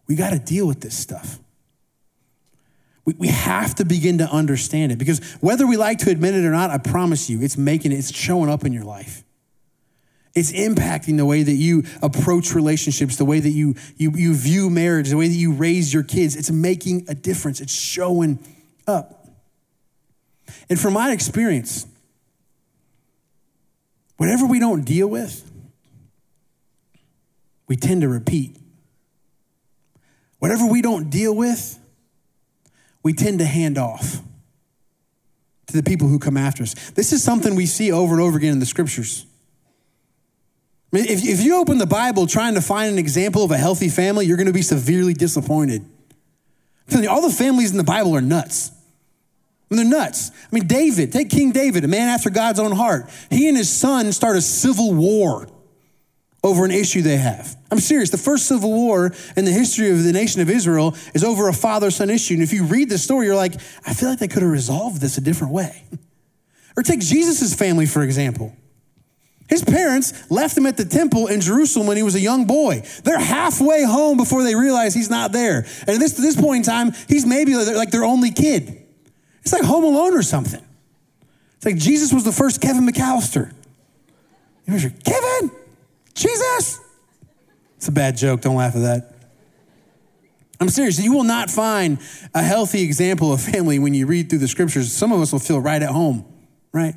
we 0.07 0.15
got 0.15 0.31
to 0.31 0.39
deal 0.39 0.67
with 0.67 0.81
this 0.81 0.98
stuff. 0.98 1.39
We, 3.05 3.15
we 3.17 3.27
have 3.27 3.75
to 3.75 3.86
begin 3.86 4.19
to 4.19 4.29
understand 4.29 4.91
it 4.91 4.98
because 4.98 5.19
whether 5.41 5.67
we 5.67 5.77
like 5.77 6.00
to 6.00 6.10
admit 6.10 6.36
it 6.36 6.45
or 6.45 6.51
not, 6.51 6.69
I 6.69 6.77
promise 6.77 7.29
you, 7.29 7.41
it's 7.41 7.57
making 7.57 7.91
it, 7.91 7.95
it's 7.95 8.13
showing 8.13 8.50
up 8.50 8.65
in 8.65 8.74
your 8.74 8.83
life. 8.83 9.24
It's 10.36 10.51
impacting 10.51 11.17
the 11.17 11.25
way 11.25 11.43
that 11.43 11.53
you 11.53 11.83
approach 12.01 12.55
relationships, 12.55 13.17
the 13.17 13.25
way 13.25 13.39
that 13.39 13.50
you, 13.50 13.75
you, 13.98 14.12
you 14.15 14.33
view 14.33 14.69
marriage, 14.69 15.10
the 15.10 15.17
way 15.17 15.27
that 15.27 15.36
you 15.36 15.53
raise 15.53 15.93
your 15.93 16.01
kids. 16.01 16.36
It's 16.36 16.50
making 16.50 17.05
a 17.07 17.13
difference. 17.13 17.62
It's 17.62 17.74
showing 17.74 18.39
up. 18.88 19.27
And 20.69 20.79
from 20.79 20.93
my 20.93 21.12
experience, 21.12 21.86
whatever 24.17 24.48
we 24.48 24.60
don't 24.60 24.83
deal 24.83 25.07
with, 25.07 25.51
we 27.67 27.75
tend 27.75 28.01
to 28.01 28.10
repeat. 28.10 28.57
Whatever 30.43 30.65
we 30.65 30.81
don't 30.81 31.09
deal 31.09 31.33
with, 31.33 31.79
we 33.01 33.13
tend 33.13 33.39
to 33.39 33.45
hand 33.45 33.77
off 33.77 34.19
to 35.67 35.73
the 35.73 35.81
people 35.81 36.09
who 36.09 36.19
come 36.19 36.35
after 36.35 36.63
us. 36.63 36.73
This 36.91 37.13
is 37.13 37.23
something 37.23 37.55
we 37.55 37.65
see 37.65 37.93
over 37.93 38.13
and 38.13 38.21
over 38.21 38.39
again 38.39 38.51
in 38.51 38.59
the 38.59 38.65
scriptures. 38.65 39.25
I 40.91 40.97
mean, 40.97 41.05
if, 41.05 41.23
if 41.23 41.41
you 41.45 41.55
open 41.55 41.77
the 41.77 41.85
Bible 41.85 42.27
trying 42.27 42.55
to 42.55 42.62
find 42.62 42.91
an 42.91 43.00
example 43.00 43.45
of 43.45 43.51
a 43.51 43.57
healthy 43.57 43.88
family, 43.88 44.25
you're 44.25 44.35
going 44.35 44.47
to 44.47 44.51
be 44.51 44.63
severely 44.63 45.13
disappointed. 45.13 45.85
You, 46.89 47.09
all 47.09 47.21
the 47.21 47.33
families 47.33 47.71
in 47.71 47.77
the 47.77 47.85
Bible 47.85 48.13
are 48.13 48.19
nuts. 48.19 48.69
I 49.71 49.75
mean, 49.75 49.89
they're 49.89 49.97
nuts. 49.97 50.29
I 50.29 50.50
mean, 50.53 50.67
David, 50.67 51.13
take 51.13 51.29
King 51.29 51.53
David, 51.53 51.85
a 51.85 51.88
man 51.88 52.09
after 52.09 52.29
God's 52.29 52.59
own 52.59 52.73
heart. 52.73 53.09
He 53.29 53.47
and 53.47 53.55
his 53.55 53.71
son 53.71 54.12
start 54.12 54.35
a 54.35 54.41
civil 54.41 54.93
war 54.93 55.47
over 56.43 56.65
an 56.65 56.71
issue 56.71 57.01
they 57.01 57.17
have. 57.17 57.55
I'm 57.71 57.79
serious. 57.79 58.09
The 58.09 58.17
first 58.17 58.47
civil 58.47 58.71
war 58.71 59.13
in 59.38 59.45
the 59.45 59.51
history 59.51 59.89
of 59.91 60.03
the 60.03 60.12
nation 60.12 60.41
of 60.41 60.50
Israel 60.50 60.95
is 61.13 61.23
over 61.23 61.47
a 61.47 61.53
father 61.53 61.89
son 61.89 62.09
issue. 62.09 62.33
And 62.33 62.43
if 62.43 62.51
you 62.51 62.65
read 62.65 62.89
the 62.89 62.97
story, 62.97 63.27
you're 63.27 63.35
like, 63.35 63.55
I 63.85 63.93
feel 63.93 64.09
like 64.09 64.19
they 64.19 64.27
could 64.27 64.41
have 64.41 64.51
resolved 64.51 65.00
this 65.00 65.17
a 65.17 65.21
different 65.21 65.53
way. 65.53 65.83
or 66.77 66.83
take 66.83 67.00
Jesus' 67.00 67.55
family, 67.55 67.85
for 67.85 68.03
example. 68.03 68.55
His 69.47 69.63
parents 69.63 70.29
left 70.31 70.57
him 70.57 70.65
at 70.65 70.77
the 70.77 70.85
temple 70.85 71.27
in 71.27 71.41
Jerusalem 71.41 71.88
when 71.88 71.97
he 71.97 72.03
was 72.03 72.15
a 72.15 72.19
young 72.19 72.45
boy. 72.45 72.84
They're 73.03 73.19
halfway 73.19 73.84
home 73.84 74.17
before 74.17 74.43
they 74.43 74.56
realize 74.56 74.93
he's 74.93 75.10
not 75.10 75.32
there. 75.32 75.65
And 75.82 75.89
at 75.89 75.99
this, 75.99 76.13
this 76.13 76.39
point 76.39 76.65
in 76.65 76.71
time, 76.71 76.93
he's 77.08 77.25
maybe 77.25 77.56
like 77.56 77.91
their 77.91 78.03
only 78.03 78.32
kid. 78.32 78.84
It's 79.41 79.53
like 79.53 79.63
Home 79.63 79.84
Alone 79.84 80.13
or 80.13 80.23
something. 80.23 80.63
It's 81.58 81.65
like 81.65 81.77
Jesus 81.77 82.13
was 82.13 82.23
the 82.23 82.32
first 82.32 82.62
Kevin 82.62 82.86
McCallister. 82.86 83.53
You 84.65 84.73
know, 84.73 84.79
Kevin, 85.06 85.51
Jesus. 86.13 86.80
It's 87.78 87.88
a 87.88 87.91
bad 87.91 88.17
joke. 88.17 88.41
Don't 88.41 88.56
laugh 88.56 88.76
at 88.76 88.82
that. 88.82 89.13
I'm 90.60 90.69
serious. 90.69 91.04
You 91.04 91.13
will 91.13 91.26
not 91.26 91.49
find 91.49 91.99
a 92.34 92.41
healthy 92.41 92.84
example 92.84 93.34
of 93.34 93.41
family 93.41 93.80
when 93.80 93.93
you 93.93 94.06
read 94.06 94.30
through 94.30 94.39
the 94.39 94.47
scriptures. 94.47 94.93
Some 94.93 95.12
of 95.12 95.19
us 95.19 95.32
will 95.32 95.39
feel 95.39 95.60
right 95.60 95.82
at 95.82 95.89
home, 95.89 96.26
right? 96.71 96.95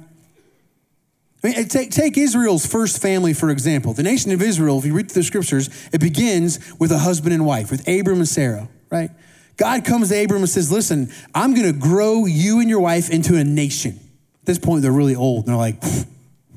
I 1.43 1.49
mean, 1.49 1.69
take, 1.69 1.91
take 1.91 2.17
Israel's 2.17 2.67
first 2.67 3.01
family, 3.01 3.33
for 3.33 3.51
example. 3.51 3.93
The 3.93 4.03
nation 4.03 4.33
of 4.33 4.43
Israel, 4.43 4.79
if 4.79 4.85
you 4.85 4.95
read 4.95 5.11
through 5.11 5.23
the 5.23 5.27
scriptures, 5.27 5.69
it 5.93 6.01
begins 6.01 6.75
with 6.79 6.93
a 6.93 6.99
husband 6.99 7.35
and 7.35 7.45
wife, 7.45 7.71
with 7.71 7.89
Abram 7.89 8.19
and 8.19 8.29
Sarah, 8.29 8.69
right? 8.91 9.11
God 9.57 9.85
comes 9.85 10.11
to 10.11 10.23
Abram 10.23 10.43
and 10.43 10.49
says, 10.49 10.71
Listen, 10.71 11.11
I'm 11.35 11.55
going 11.55 11.67
to 11.67 11.79
grow 11.79 12.27
you 12.27 12.61
and 12.61 12.69
your 12.69 12.81
wife 12.81 13.11
into 13.11 13.37
a 13.37 13.45
nation. 13.45 13.99
At 14.41 14.47
this 14.47 14.59
point, 14.59 14.83
they're 14.83 14.93
really 14.93 15.17
old. 15.17 15.47
And 15.47 15.49
they're 15.49 15.57
like, 15.57 15.83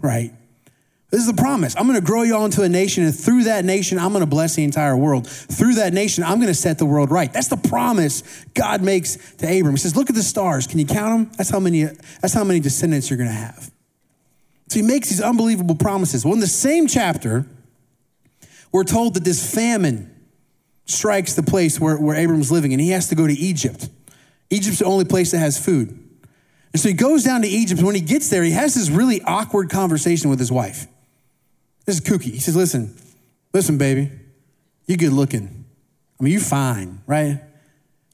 right? 0.02 0.34
This 1.12 1.22
is 1.22 1.28
the 1.28 1.34
promise. 1.42 1.76
I'm 1.76 1.88
going 1.88 2.00
to 2.00 2.06
grow 2.06 2.22
you 2.22 2.36
all 2.36 2.46
into 2.46 2.62
a 2.62 2.70
nation, 2.70 3.04
and 3.04 3.16
through 3.18 3.46
that 3.46 3.66
nation, 3.66 3.98
I'm 3.98 4.10
going 4.10 4.20
to 4.20 4.28
bless 4.28 4.56
the 4.56 4.64
entire 4.64 4.96
world. 4.96 5.28
Through 5.28 5.76
that 5.76 5.92
nation, 5.92 6.24
I'm 6.24 6.38
going 6.38 6.48
to 6.48 6.54
set 6.54 6.78
the 6.78 6.86
world 6.86 7.10
right. 7.10 7.34
That's 7.34 7.48
the 7.48 7.58
promise 7.58 8.22
God 8.54 8.84
makes 8.84 9.18
to 9.38 9.46
Abram. 9.46 9.74
He 9.74 9.80
says, 9.80 9.96
"Look 9.96 10.10
at 10.10 10.16
the 10.16 10.22
stars. 10.22 10.68
Can 10.68 10.78
you 10.78 10.86
count 10.86 11.30
them? 11.30 11.32
That's 11.36 11.50
how 11.50 11.60
many. 11.60 11.84
That's 12.22 12.34
how 12.34 12.44
many 12.44 12.60
descendants 12.60 13.10
you're 13.10 13.18
going 13.18 13.30
to 13.30 13.36
have." 13.36 13.72
So 14.68 14.80
he 14.80 14.86
makes 14.86 15.10
these 15.10 15.20
unbelievable 15.20 15.74
promises. 15.74 16.24
Well, 16.24 16.36
in 16.36 16.42
the 16.42 16.48
same 16.48 16.86
chapter, 16.86 17.48
we're 18.72 18.84
told 18.84 19.16
that 19.16 19.24
this 19.24 19.52
famine 19.52 20.16
strikes 20.86 21.34
the 21.34 21.42
place 21.42 21.80
where, 21.80 21.98
where 21.98 22.16
Abram's 22.16 22.52
living, 22.52 22.72
and 22.72 22.80
he 22.80 22.90
has 22.90 23.08
to 23.10 23.16
go 23.16 23.26
to 23.26 23.34
Egypt. 23.34 23.90
Egypt's 24.52 24.80
the 24.80 24.86
only 24.86 25.06
place 25.06 25.32
that 25.32 25.40
has 25.40 25.58
food. 25.58 25.90
And 26.72 26.80
so 26.80 26.88
he 26.88 26.94
goes 26.94 27.24
down 27.24 27.42
to 27.42 27.48
Egypt. 27.48 27.80
And 27.80 27.88
when 27.88 27.96
he 27.96 28.02
gets 28.02 28.30
there, 28.30 28.44
he 28.44 28.52
has 28.52 28.76
this 28.76 28.92
really 28.92 29.24
awkward 29.24 29.72
conversation 29.72 30.30
with 30.30 30.38
his 30.38 30.52
wife. 30.52 30.86
This 31.90 32.02
is 32.02 32.06
kooky. 32.06 32.34
He 32.34 32.38
says, 32.38 32.56
Listen, 32.56 32.96
listen, 33.52 33.80
baby, 33.80 34.12
you're 34.86 35.00
good 35.00 35.12
looking. 35.12 35.66
I 36.20 36.24
mean, 36.24 36.34
you're 36.34 36.40
fine, 36.40 37.02
right? 37.08 37.42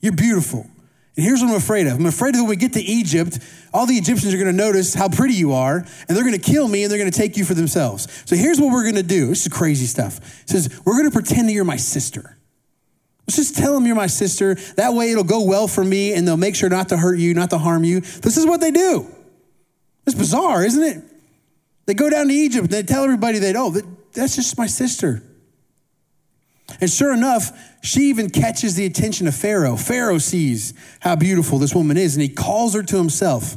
You're 0.00 0.14
beautiful. 0.14 0.66
And 1.14 1.26
here's 1.26 1.42
what 1.42 1.50
I'm 1.50 1.56
afraid 1.56 1.86
of. 1.86 1.98
I'm 1.98 2.06
afraid 2.06 2.34
that 2.34 2.38
when 2.38 2.48
we 2.48 2.56
get 2.56 2.72
to 2.72 2.80
Egypt, 2.80 3.38
all 3.74 3.84
the 3.84 3.96
Egyptians 3.96 4.32
are 4.32 4.38
going 4.38 4.50
to 4.50 4.56
notice 4.56 4.94
how 4.94 5.10
pretty 5.10 5.34
you 5.34 5.52
are, 5.52 5.76
and 5.76 6.16
they're 6.16 6.24
going 6.24 6.32
to 6.32 6.38
kill 6.38 6.66
me, 6.66 6.84
and 6.84 6.90
they're 6.90 6.98
going 6.98 7.10
to 7.10 7.18
take 7.18 7.36
you 7.36 7.44
for 7.44 7.52
themselves. 7.52 8.08
So 8.24 8.34
here's 8.34 8.58
what 8.58 8.72
we're 8.72 8.84
going 8.84 8.94
to 8.94 9.02
do. 9.02 9.26
This 9.26 9.42
is 9.42 9.52
crazy 9.52 9.84
stuff. 9.84 10.20
He 10.46 10.52
says, 10.52 10.80
We're 10.86 10.94
going 10.94 11.10
to 11.10 11.14
pretend 11.14 11.46
that 11.50 11.52
you're 11.52 11.64
my 11.64 11.76
sister. 11.76 12.38
Let's 13.26 13.36
just 13.36 13.58
tell 13.58 13.74
them 13.74 13.84
you're 13.84 13.94
my 13.94 14.06
sister. 14.06 14.54
That 14.76 14.94
way 14.94 15.10
it'll 15.10 15.22
go 15.22 15.44
well 15.44 15.68
for 15.68 15.84
me, 15.84 16.14
and 16.14 16.26
they'll 16.26 16.38
make 16.38 16.56
sure 16.56 16.70
not 16.70 16.88
to 16.88 16.96
hurt 16.96 17.18
you, 17.18 17.34
not 17.34 17.50
to 17.50 17.58
harm 17.58 17.84
you. 17.84 18.00
This 18.00 18.38
is 18.38 18.46
what 18.46 18.62
they 18.62 18.70
do. 18.70 19.06
It's 20.06 20.16
bizarre, 20.16 20.64
isn't 20.64 20.82
it? 20.82 21.04
They 21.86 21.94
go 21.94 22.10
down 22.10 22.28
to 22.28 22.34
Egypt 22.34 22.64
and 22.64 22.72
they 22.72 22.82
tell 22.82 23.04
everybody 23.04 23.38
that, 23.38 23.56
oh, 23.56 23.74
that's 24.12 24.36
just 24.36 24.58
my 24.58 24.66
sister. 24.66 25.22
And 26.80 26.90
sure 26.90 27.14
enough, 27.14 27.56
she 27.82 28.08
even 28.08 28.28
catches 28.28 28.74
the 28.74 28.86
attention 28.86 29.28
of 29.28 29.34
Pharaoh. 29.36 29.76
Pharaoh 29.76 30.18
sees 30.18 30.74
how 31.00 31.14
beautiful 31.14 31.58
this 31.58 31.74
woman 31.74 31.96
is 31.96 32.16
and 32.16 32.22
he 32.22 32.28
calls 32.28 32.74
her 32.74 32.82
to 32.82 32.96
himself. 32.96 33.56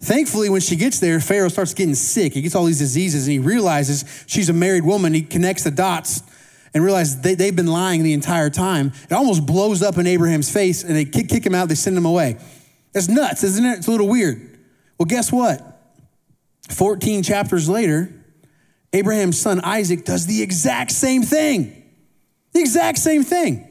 Thankfully, 0.00 0.48
when 0.48 0.60
she 0.60 0.76
gets 0.76 1.00
there, 1.00 1.18
Pharaoh 1.18 1.48
starts 1.48 1.74
getting 1.74 1.96
sick. 1.96 2.34
He 2.34 2.42
gets 2.42 2.54
all 2.54 2.64
these 2.64 2.78
diseases 2.78 3.26
and 3.26 3.32
he 3.32 3.38
realizes 3.40 4.24
she's 4.28 4.48
a 4.48 4.52
married 4.52 4.84
woman. 4.84 5.12
He 5.12 5.22
connects 5.22 5.64
the 5.64 5.72
dots 5.72 6.22
and 6.72 6.84
realizes 6.84 7.20
they, 7.20 7.34
they've 7.34 7.56
been 7.56 7.66
lying 7.66 8.04
the 8.04 8.12
entire 8.12 8.50
time. 8.50 8.92
It 9.10 9.12
almost 9.12 9.44
blows 9.44 9.82
up 9.82 9.98
in 9.98 10.06
Abraham's 10.06 10.52
face 10.52 10.84
and 10.84 10.94
they 10.94 11.04
kick, 11.04 11.28
kick 11.28 11.44
him 11.44 11.56
out, 11.56 11.68
they 11.68 11.74
send 11.74 11.96
him 11.96 12.06
away. 12.06 12.36
That's 12.92 13.08
nuts, 13.08 13.42
isn't 13.42 13.64
it? 13.64 13.78
It's 13.78 13.88
a 13.88 13.90
little 13.90 14.08
weird. 14.08 14.58
Well, 14.98 15.06
guess 15.06 15.32
what? 15.32 15.77
14 16.68 17.22
chapters 17.22 17.68
later, 17.68 18.12
Abraham's 18.92 19.40
son 19.40 19.60
Isaac 19.60 20.04
does 20.04 20.26
the 20.26 20.42
exact 20.42 20.90
same 20.90 21.22
thing. 21.22 21.74
The 22.52 22.60
exact 22.60 22.98
same 22.98 23.22
thing. 23.22 23.64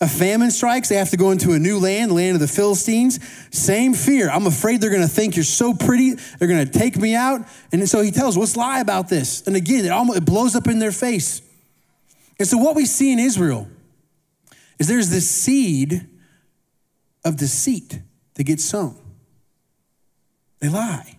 A 0.00 0.06
famine 0.06 0.50
strikes, 0.50 0.90
they 0.90 0.96
have 0.96 1.10
to 1.10 1.16
go 1.16 1.30
into 1.30 1.52
a 1.52 1.58
new 1.58 1.78
land, 1.78 2.12
land 2.12 2.34
of 2.34 2.40
the 2.40 2.48
Philistines. 2.48 3.18
Same 3.50 3.94
fear. 3.94 4.28
I'm 4.28 4.46
afraid 4.46 4.80
they're 4.80 4.90
gonna 4.90 5.08
think 5.08 5.36
you're 5.36 5.44
so 5.44 5.72
pretty, 5.72 6.14
they're 6.38 6.48
gonna 6.48 6.66
take 6.66 6.98
me 6.98 7.14
out. 7.14 7.46
And 7.72 7.88
so 7.88 8.02
he 8.02 8.10
tells, 8.10 8.36
Let's 8.36 8.56
lie 8.56 8.80
about 8.80 9.08
this. 9.08 9.46
And 9.46 9.56
again, 9.56 9.86
it 9.86 9.90
almost 9.90 10.18
it 10.18 10.24
blows 10.26 10.54
up 10.54 10.68
in 10.68 10.78
their 10.78 10.92
face. 10.92 11.40
And 12.38 12.46
so 12.46 12.58
what 12.58 12.76
we 12.76 12.84
see 12.84 13.10
in 13.10 13.18
Israel 13.18 13.68
is 14.78 14.86
there's 14.86 15.08
this 15.08 15.28
seed 15.28 16.06
of 17.24 17.36
deceit 17.36 18.00
that 18.34 18.44
gets 18.44 18.64
sown. 18.64 18.96
They 20.60 20.68
lie. 20.68 21.15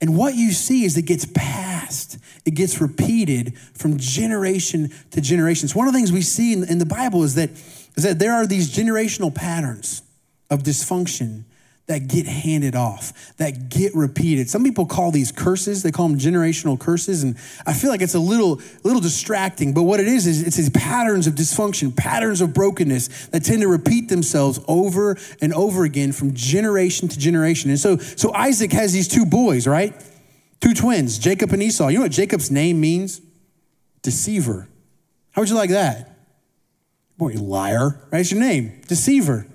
And 0.00 0.16
what 0.16 0.34
you 0.34 0.52
see 0.52 0.84
is 0.84 0.96
it 0.96 1.02
gets 1.02 1.26
passed. 1.26 2.18
It 2.44 2.52
gets 2.52 2.80
repeated 2.80 3.58
from 3.74 3.98
generation 3.98 4.90
to 5.10 5.20
generation. 5.20 5.66
It's 5.66 5.74
one 5.74 5.88
of 5.88 5.92
the 5.92 5.98
things 5.98 6.12
we 6.12 6.22
see 6.22 6.52
in, 6.52 6.64
in 6.68 6.78
the 6.78 6.86
Bible 6.86 7.24
is 7.24 7.34
that, 7.34 7.50
is 7.50 8.04
that 8.04 8.18
there 8.18 8.32
are 8.32 8.46
these 8.46 8.74
generational 8.74 9.34
patterns 9.34 10.02
of 10.50 10.62
dysfunction 10.62 11.44
that 11.88 12.06
get 12.06 12.26
handed 12.26 12.76
off, 12.76 13.34
that 13.38 13.70
get 13.70 13.94
repeated. 13.94 14.48
Some 14.48 14.62
people 14.62 14.84
call 14.84 15.10
these 15.10 15.32
curses, 15.32 15.82
they 15.82 15.90
call 15.90 16.06
them 16.06 16.18
generational 16.18 16.78
curses, 16.78 17.22
and 17.22 17.34
I 17.66 17.72
feel 17.72 17.88
like 17.90 18.02
it's 18.02 18.14
a 18.14 18.20
little, 18.20 18.60
little 18.84 19.00
distracting, 19.00 19.72
but 19.72 19.84
what 19.84 19.98
it 19.98 20.06
is, 20.06 20.26
is 20.26 20.46
it's 20.46 20.56
these 20.56 20.68
patterns 20.70 21.26
of 21.26 21.34
dysfunction, 21.34 21.96
patterns 21.96 22.42
of 22.42 22.52
brokenness 22.52 23.28
that 23.28 23.42
tend 23.42 23.62
to 23.62 23.68
repeat 23.68 24.10
themselves 24.10 24.60
over 24.68 25.16
and 25.40 25.54
over 25.54 25.84
again 25.84 26.12
from 26.12 26.34
generation 26.34 27.08
to 27.08 27.18
generation. 27.18 27.70
And 27.70 27.80
so, 27.80 27.96
so 27.96 28.34
Isaac 28.34 28.72
has 28.72 28.92
these 28.92 29.08
two 29.08 29.24
boys, 29.24 29.66
right? 29.66 29.94
Two 30.60 30.74
twins, 30.74 31.18
Jacob 31.18 31.52
and 31.54 31.62
Esau. 31.62 31.88
You 31.88 31.98
know 31.98 32.02
what 32.02 32.12
Jacob's 32.12 32.50
name 32.50 32.82
means? 32.82 33.22
Deceiver. 34.02 34.68
How 35.30 35.40
would 35.40 35.48
you 35.48 35.56
like 35.56 35.70
that? 35.70 36.18
Boy, 37.16 37.32
liar, 37.32 37.98
right? 38.12 38.20
It's 38.20 38.30
your 38.30 38.40
name, 38.40 38.82
deceiver 38.88 39.46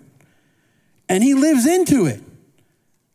and 1.14 1.24
he 1.24 1.36
lives 1.36 1.68
into 1.68 2.08
it. 2.08 2.24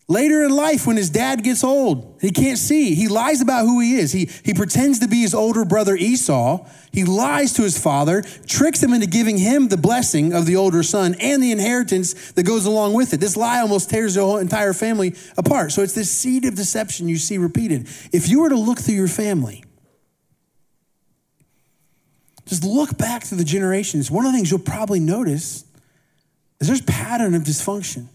Later 0.06 0.44
in 0.44 0.52
life, 0.52 0.86
when 0.86 0.96
his 0.96 1.10
dad 1.10 1.42
gets 1.42 1.64
old, 1.64 2.16
he 2.20 2.30
can't 2.30 2.56
see. 2.56 2.94
He 2.94 3.08
lies 3.08 3.40
about 3.40 3.64
who 3.64 3.80
he 3.80 3.96
is. 3.96 4.12
He, 4.12 4.30
he 4.44 4.54
pretends 4.54 5.00
to 5.00 5.08
be 5.08 5.22
his 5.22 5.34
older 5.34 5.64
brother 5.64 5.96
Esau. 5.96 6.64
He 6.92 7.04
lies 7.04 7.54
to 7.54 7.62
his 7.62 7.76
father, 7.76 8.22
tricks 8.46 8.80
him 8.80 8.94
into 8.94 9.08
giving 9.08 9.36
him 9.36 9.66
the 9.66 9.76
blessing 9.76 10.32
of 10.32 10.46
the 10.46 10.54
older 10.54 10.84
son 10.84 11.16
and 11.18 11.42
the 11.42 11.50
inheritance 11.50 12.30
that 12.32 12.44
goes 12.44 12.66
along 12.66 12.94
with 12.94 13.12
it. 13.14 13.16
This 13.18 13.36
lie 13.36 13.58
almost 13.58 13.90
tears 13.90 14.14
the 14.14 14.20
whole 14.20 14.36
entire 14.36 14.72
family 14.72 15.16
apart. 15.36 15.72
So 15.72 15.82
it's 15.82 15.94
this 15.94 16.08
seed 16.08 16.44
of 16.44 16.54
deception 16.54 17.08
you 17.08 17.16
see 17.16 17.36
repeated. 17.36 17.88
If 18.12 18.28
you 18.28 18.42
were 18.42 18.48
to 18.48 18.56
look 18.56 18.78
through 18.78 18.94
your 18.94 19.08
family, 19.08 19.64
just 22.46 22.62
look 22.62 22.96
back 22.96 23.24
through 23.24 23.38
the 23.38 23.44
generations, 23.44 24.08
one 24.08 24.24
of 24.24 24.30
the 24.30 24.38
things 24.38 24.52
you'll 24.52 24.60
probably 24.60 25.00
notice 25.00 25.64
is 26.60 26.66
there's 26.66 26.82
pattern 26.82 27.34
of 27.34 27.42
dysfunction. 27.42 28.06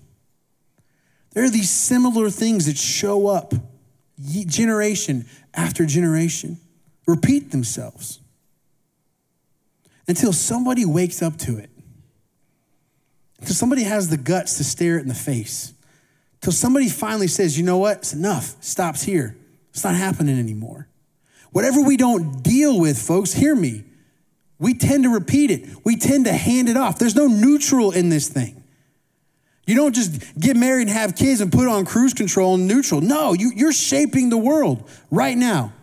There 1.31 1.43
are 1.43 1.49
these 1.49 1.71
similar 1.71 2.29
things 2.29 2.65
that 2.67 2.77
show 2.77 3.27
up 3.27 3.53
generation 4.19 5.25
after 5.53 5.85
generation, 5.85 6.57
repeat 7.07 7.51
themselves 7.51 8.19
until 10.07 10.33
somebody 10.33 10.85
wakes 10.85 11.21
up 11.21 11.37
to 11.37 11.57
it. 11.57 11.69
Until 13.39 13.55
somebody 13.55 13.83
has 13.83 14.09
the 14.09 14.17
guts 14.17 14.57
to 14.57 14.63
stare 14.63 14.97
it 14.97 15.01
in 15.01 15.07
the 15.07 15.13
face. 15.13 15.73
Until 16.35 16.53
somebody 16.53 16.89
finally 16.89 17.27
says, 17.27 17.57
you 17.57 17.63
know 17.63 17.77
what? 17.77 17.97
It's 17.97 18.13
enough. 18.13 18.55
Stops 18.63 19.03
here. 19.03 19.35
It's 19.71 19.83
not 19.83 19.95
happening 19.95 20.37
anymore. 20.37 20.87
Whatever 21.51 21.81
we 21.81 21.97
don't 21.97 22.41
deal 22.41 22.79
with, 22.79 22.97
folks, 22.97 23.33
hear 23.33 23.55
me. 23.55 23.83
We 24.63 24.73
tend 24.73 25.03
to 25.03 25.09
repeat 25.09 25.51
it. 25.51 25.67
We 25.83 25.97
tend 25.97 26.23
to 26.23 26.31
hand 26.31 26.69
it 26.69 26.77
off. 26.77 26.97
There's 26.97 27.15
no 27.15 27.27
neutral 27.27 27.91
in 27.91 28.07
this 28.07 28.29
thing. 28.29 28.63
You 29.67 29.75
don't 29.75 29.93
just 29.93 30.39
get 30.39 30.55
married 30.55 30.83
and 30.87 30.91
have 30.91 31.17
kids 31.17 31.41
and 31.41 31.51
put 31.51 31.67
on 31.67 31.83
cruise 31.85 32.13
control 32.13 32.55
and 32.55 32.65
neutral. 32.65 33.01
No, 33.01 33.33
you, 33.33 33.51
you're 33.53 33.73
shaping 33.73 34.29
the 34.29 34.37
world 34.37 34.89
right 35.11 35.37
now. 35.37 35.73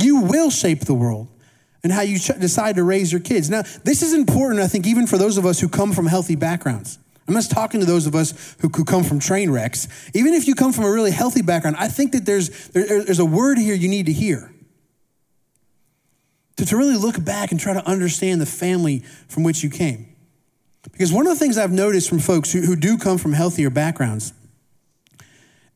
You 0.00 0.20
will 0.20 0.48
shape 0.48 0.82
the 0.82 0.94
world 0.94 1.26
and 1.82 1.92
how 1.92 2.02
you 2.02 2.20
decide 2.20 2.76
to 2.76 2.84
raise 2.84 3.10
your 3.10 3.20
kids. 3.20 3.50
Now, 3.50 3.62
this 3.82 4.02
is 4.02 4.14
important, 4.14 4.60
I 4.60 4.68
think, 4.68 4.86
even 4.86 5.08
for 5.08 5.18
those 5.18 5.36
of 5.36 5.44
us 5.44 5.58
who 5.58 5.68
come 5.68 5.92
from 5.92 6.06
healthy 6.06 6.36
backgrounds. 6.36 7.00
I'm 7.26 7.34
just 7.34 7.50
talking 7.50 7.80
to 7.80 7.86
those 7.86 8.06
of 8.06 8.14
us 8.14 8.54
who, 8.60 8.68
who 8.68 8.84
come 8.84 9.02
from 9.02 9.18
train 9.18 9.50
wrecks. 9.50 9.88
Even 10.14 10.34
if 10.34 10.46
you 10.46 10.54
come 10.54 10.72
from 10.72 10.84
a 10.84 10.90
really 10.90 11.10
healthy 11.10 11.42
background, 11.42 11.74
I 11.80 11.88
think 11.88 12.12
that 12.12 12.24
there's, 12.24 12.68
there, 12.68 13.02
there's 13.02 13.18
a 13.18 13.24
word 13.24 13.58
here 13.58 13.74
you 13.74 13.88
need 13.88 14.06
to 14.06 14.12
hear 14.12 14.52
to, 16.58 16.66
to 16.66 16.76
really 16.76 16.96
look 16.96 17.24
back 17.24 17.50
and 17.50 17.58
try 17.58 17.72
to 17.72 17.88
understand 17.88 18.40
the 18.40 18.46
family 18.46 19.00
from 19.28 19.44
which 19.44 19.62
you 19.62 19.70
came. 19.70 20.06
Because 20.92 21.12
one 21.12 21.26
of 21.26 21.32
the 21.32 21.38
things 21.38 21.56
I've 21.56 21.72
noticed 21.72 22.08
from 22.08 22.18
folks 22.18 22.52
who, 22.52 22.62
who 22.62 22.76
do 22.76 22.98
come 22.98 23.18
from 23.18 23.32
healthier 23.32 23.70
backgrounds 23.70 24.32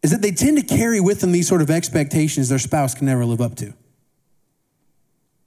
is 0.02 0.10
that 0.10 0.22
they 0.22 0.32
tend 0.32 0.58
to 0.58 0.64
carry 0.64 1.00
with 1.00 1.20
them 1.20 1.30
these 1.30 1.46
sort 1.46 1.62
of 1.62 1.70
expectations 1.70 2.48
their 2.48 2.58
spouse 2.58 2.94
can 2.94 3.06
never 3.06 3.24
live 3.24 3.40
up 3.40 3.54
to. 3.56 3.72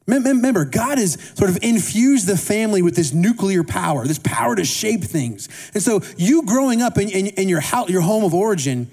Remember, 0.07 0.65
God 0.65 0.99
has 0.99 1.13
sort 1.35 1.49
of 1.49 1.57
infused 1.61 2.27
the 2.27 2.37
family 2.37 2.81
with 2.81 2.95
this 2.95 3.11
nuclear 3.11 3.63
power, 3.63 4.05
this 4.05 4.19
power 4.19 4.55
to 4.55 4.63
shape 4.63 5.03
things. 5.03 5.49
And 5.73 5.81
so, 5.81 6.01
you 6.15 6.43
growing 6.43 6.81
up 6.81 6.97
in, 6.97 7.09
in, 7.09 7.27
in 7.27 7.49
your, 7.49 7.59
house, 7.59 7.89
your 7.89 8.01
home 8.01 8.23
of 8.23 8.33
origin, 8.33 8.89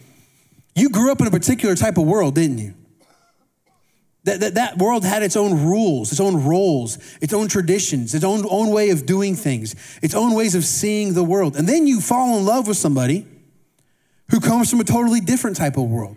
you 0.75 0.89
grew 0.89 1.13
up 1.13 1.21
in 1.21 1.27
a 1.27 1.31
particular 1.31 1.77
type 1.77 1.99
of 1.99 2.05
world, 2.05 2.35
didn't 2.35 2.59
you? 2.59 2.75
That, 4.25 4.39
that, 4.39 4.55
that 4.55 4.79
world 4.79 5.05
had 5.05 5.25
its 5.25 5.35
own 5.35 5.67
rules, 5.67 6.13
its 6.13 6.21
own 6.21 6.45
roles, 6.45 6.99
its 7.21 7.33
own 7.33 7.49
traditions, 7.49 8.15
its 8.15 8.25
own, 8.25 8.45
own 8.49 8.71
way 8.71 8.91
of 8.91 9.05
doing 9.05 9.35
things, 9.35 9.75
its 10.01 10.15
own 10.15 10.35
ways 10.35 10.55
of 10.55 10.65
seeing 10.65 11.15
the 11.15 11.25
world. 11.25 11.57
And 11.57 11.69
then 11.69 11.89
you 11.89 12.01
fall 12.01 12.39
in 12.39 12.45
love 12.45 12.69
with 12.69 12.77
somebody 12.77 13.27
who 14.31 14.39
comes 14.39 14.71
from 14.71 14.79
a 14.81 14.85
totally 14.85 15.21
different 15.21 15.57
type 15.57 15.77
of 15.77 15.85
world. 15.85 16.17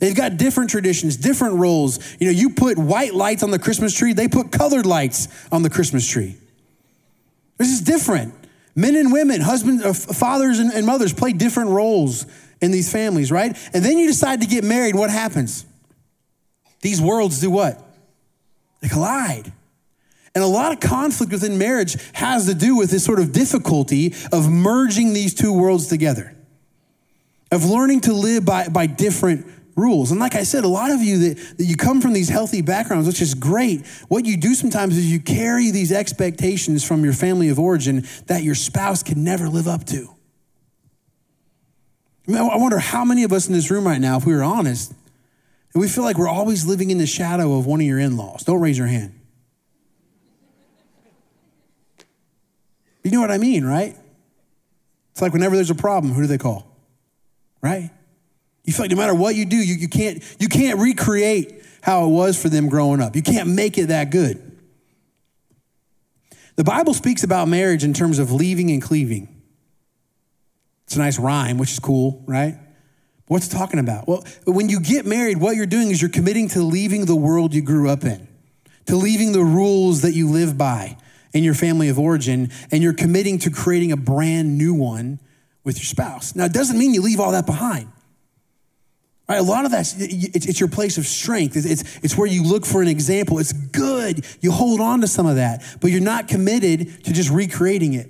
They've 0.00 0.14
got 0.14 0.36
different 0.36 0.70
traditions, 0.70 1.16
different 1.16 1.54
roles. 1.54 1.98
You 2.20 2.26
know, 2.26 2.32
you 2.32 2.50
put 2.50 2.78
white 2.78 3.14
lights 3.14 3.42
on 3.42 3.50
the 3.50 3.58
Christmas 3.58 3.96
tree, 3.96 4.12
they 4.12 4.28
put 4.28 4.50
colored 4.50 4.86
lights 4.86 5.28
on 5.52 5.62
the 5.62 5.70
Christmas 5.70 6.06
tree. 6.06 6.36
This 7.58 7.70
is 7.70 7.80
different. 7.80 8.34
Men 8.76 8.94
and 8.94 9.12
women, 9.12 9.40
husbands, 9.40 9.84
uh, 9.84 9.92
fathers 9.92 10.60
and, 10.60 10.72
and 10.72 10.86
mothers 10.86 11.12
play 11.12 11.32
different 11.32 11.70
roles 11.70 12.26
in 12.60 12.70
these 12.70 12.90
families, 12.90 13.32
right? 13.32 13.56
And 13.72 13.84
then 13.84 13.98
you 13.98 14.06
decide 14.06 14.40
to 14.40 14.46
get 14.46 14.62
married, 14.62 14.94
what 14.94 15.10
happens? 15.10 15.64
These 16.80 17.00
worlds 17.00 17.40
do 17.40 17.50
what? 17.50 17.82
They 18.80 18.88
collide. 18.88 19.52
And 20.34 20.44
a 20.44 20.46
lot 20.46 20.72
of 20.72 20.80
conflict 20.80 21.32
within 21.32 21.58
marriage 21.58 21.96
has 22.12 22.46
to 22.46 22.54
do 22.54 22.76
with 22.76 22.90
this 22.90 23.04
sort 23.04 23.18
of 23.18 23.32
difficulty 23.32 24.14
of 24.32 24.48
merging 24.48 25.12
these 25.12 25.34
two 25.34 25.52
worlds 25.52 25.88
together, 25.88 26.34
of 27.50 27.64
learning 27.64 28.02
to 28.02 28.12
live 28.12 28.44
by, 28.44 28.68
by 28.68 28.86
different 28.86 29.46
rules. 29.74 30.10
And 30.10 30.20
like 30.20 30.34
I 30.34 30.42
said, 30.42 30.64
a 30.64 30.68
lot 30.68 30.90
of 30.90 31.00
you 31.00 31.34
that, 31.34 31.58
that 31.58 31.64
you 31.64 31.76
come 31.76 32.00
from 32.00 32.12
these 32.12 32.28
healthy 32.28 32.62
backgrounds, 32.62 33.06
which 33.06 33.22
is 33.22 33.34
great, 33.34 33.86
what 34.08 34.26
you 34.26 34.36
do 34.36 34.54
sometimes 34.54 34.96
is 34.96 35.10
you 35.10 35.20
carry 35.20 35.70
these 35.70 35.92
expectations 35.92 36.84
from 36.84 37.04
your 37.04 37.12
family 37.12 37.48
of 37.48 37.58
origin 37.58 38.06
that 38.26 38.42
your 38.42 38.54
spouse 38.54 39.02
can 39.02 39.24
never 39.24 39.48
live 39.48 39.68
up 39.68 39.84
to. 39.86 40.14
I, 42.26 42.30
mean, 42.30 42.38
I 42.38 42.56
wonder 42.56 42.78
how 42.78 43.04
many 43.04 43.24
of 43.24 43.32
us 43.32 43.46
in 43.46 43.54
this 43.54 43.70
room 43.70 43.86
right 43.86 44.00
now, 44.00 44.18
if 44.18 44.26
we 44.26 44.34
were 44.34 44.42
honest, 44.42 44.92
and 45.74 45.80
we 45.80 45.88
feel 45.88 46.04
like 46.04 46.18
we're 46.18 46.28
always 46.28 46.64
living 46.66 46.90
in 46.90 46.98
the 46.98 47.06
shadow 47.06 47.58
of 47.58 47.66
one 47.66 47.80
of 47.80 47.86
your 47.86 47.98
in 47.98 48.16
laws. 48.16 48.42
Don't 48.44 48.60
raise 48.60 48.78
your 48.78 48.86
hand. 48.86 49.14
You 53.04 53.10
know 53.10 53.20
what 53.20 53.30
I 53.30 53.38
mean, 53.38 53.64
right? 53.64 53.96
It's 55.12 55.22
like 55.22 55.32
whenever 55.32 55.56
there's 55.56 55.70
a 55.70 55.74
problem, 55.74 56.12
who 56.12 56.22
do 56.22 56.26
they 56.26 56.38
call? 56.38 56.76
Right? 57.62 57.90
You 58.64 58.72
feel 58.72 58.84
like 58.84 58.90
no 58.90 58.96
matter 58.96 59.14
what 59.14 59.34
you 59.34 59.46
do, 59.46 59.56
you, 59.56 59.74
you, 59.74 59.88
can't, 59.88 60.22
you 60.38 60.48
can't 60.48 60.78
recreate 60.78 61.64
how 61.80 62.04
it 62.04 62.08
was 62.08 62.40
for 62.40 62.48
them 62.48 62.68
growing 62.68 63.00
up. 63.00 63.16
You 63.16 63.22
can't 63.22 63.48
make 63.48 63.78
it 63.78 63.86
that 63.86 64.10
good. 64.10 64.44
The 66.56 66.64
Bible 66.64 66.92
speaks 66.92 67.24
about 67.24 67.48
marriage 67.48 67.82
in 67.82 67.94
terms 67.94 68.18
of 68.18 68.30
leaving 68.32 68.70
and 68.70 68.82
cleaving. 68.82 69.42
It's 70.84 70.96
a 70.96 70.98
nice 70.98 71.18
rhyme, 71.18 71.56
which 71.56 71.72
is 71.72 71.78
cool, 71.78 72.22
right? 72.26 72.58
What's 73.28 73.46
talking 73.46 73.78
about? 73.78 74.08
Well, 74.08 74.24
when 74.46 74.68
you 74.68 74.80
get 74.80 75.04
married, 75.06 75.38
what 75.38 75.54
you're 75.54 75.66
doing 75.66 75.90
is 75.90 76.00
you're 76.00 76.10
committing 76.10 76.48
to 76.48 76.62
leaving 76.62 77.04
the 77.04 77.14
world 77.14 77.54
you 77.54 77.62
grew 77.62 77.88
up 77.88 78.04
in, 78.04 78.26
to 78.86 78.96
leaving 78.96 79.32
the 79.32 79.44
rules 79.44 80.00
that 80.02 80.12
you 80.12 80.30
live 80.30 80.56
by 80.56 80.96
in 81.34 81.44
your 81.44 81.54
family 81.54 81.90
of 81.90 81.98
origin, 81.98 82.50
and 82.72 82.82
you're 82.82 82.94
committing 82.94 83.38
to 83.40 83.50
creating 83.50 83.92
a 83.92 83.96
brand 83.96 84.56
new 84.56 84.72
one 84.72 85.20
with 85.62 85.76
your 85.76 85.84
spouse. 85.84 86.34
Now, 86.34 86.46
it 86.46 86.54
doesn't 86.54 86.78
mean 86.78 86.94
you 86.94 87.02
leave 87.02 87.20
all 87.20 87.32
that 87.32 87.44
behind. 87.44 87.92
Right, 89.28 89.38
a 89.38 89.42
lot 89.42 89.66
of 89.66 89.72
that, 89.72 89.94
it's, 89.98 90.58
your 90.58 90.70
place 90.70 90.96
of 90.96 91.04
strength. 91.04 91.54
It's, 91.54 91.98
it's 92.02 92.16
where 92.16 92.26
you 92.26 92.42
look 92.42 92.64
for 92.64 92.80
an 92.80 92.88
example. 92.88 93.38
It's 93.38 93.52
good. 93.52 94.24
You 94.40 94.50
hold 94.50 94.80
on 94.80 95.02
to 95.02 95.06
some 95.06 95.26
of 95.26 95.36
that, 95.36 95.62
but 95.82 95.90
you're 95.90 96.00
not 96.00 96.28
committed 96.28 97.04
to 97.04 97.12
just 97.12 97.28
recreating 97.28 97.92
it. 97.92 98.08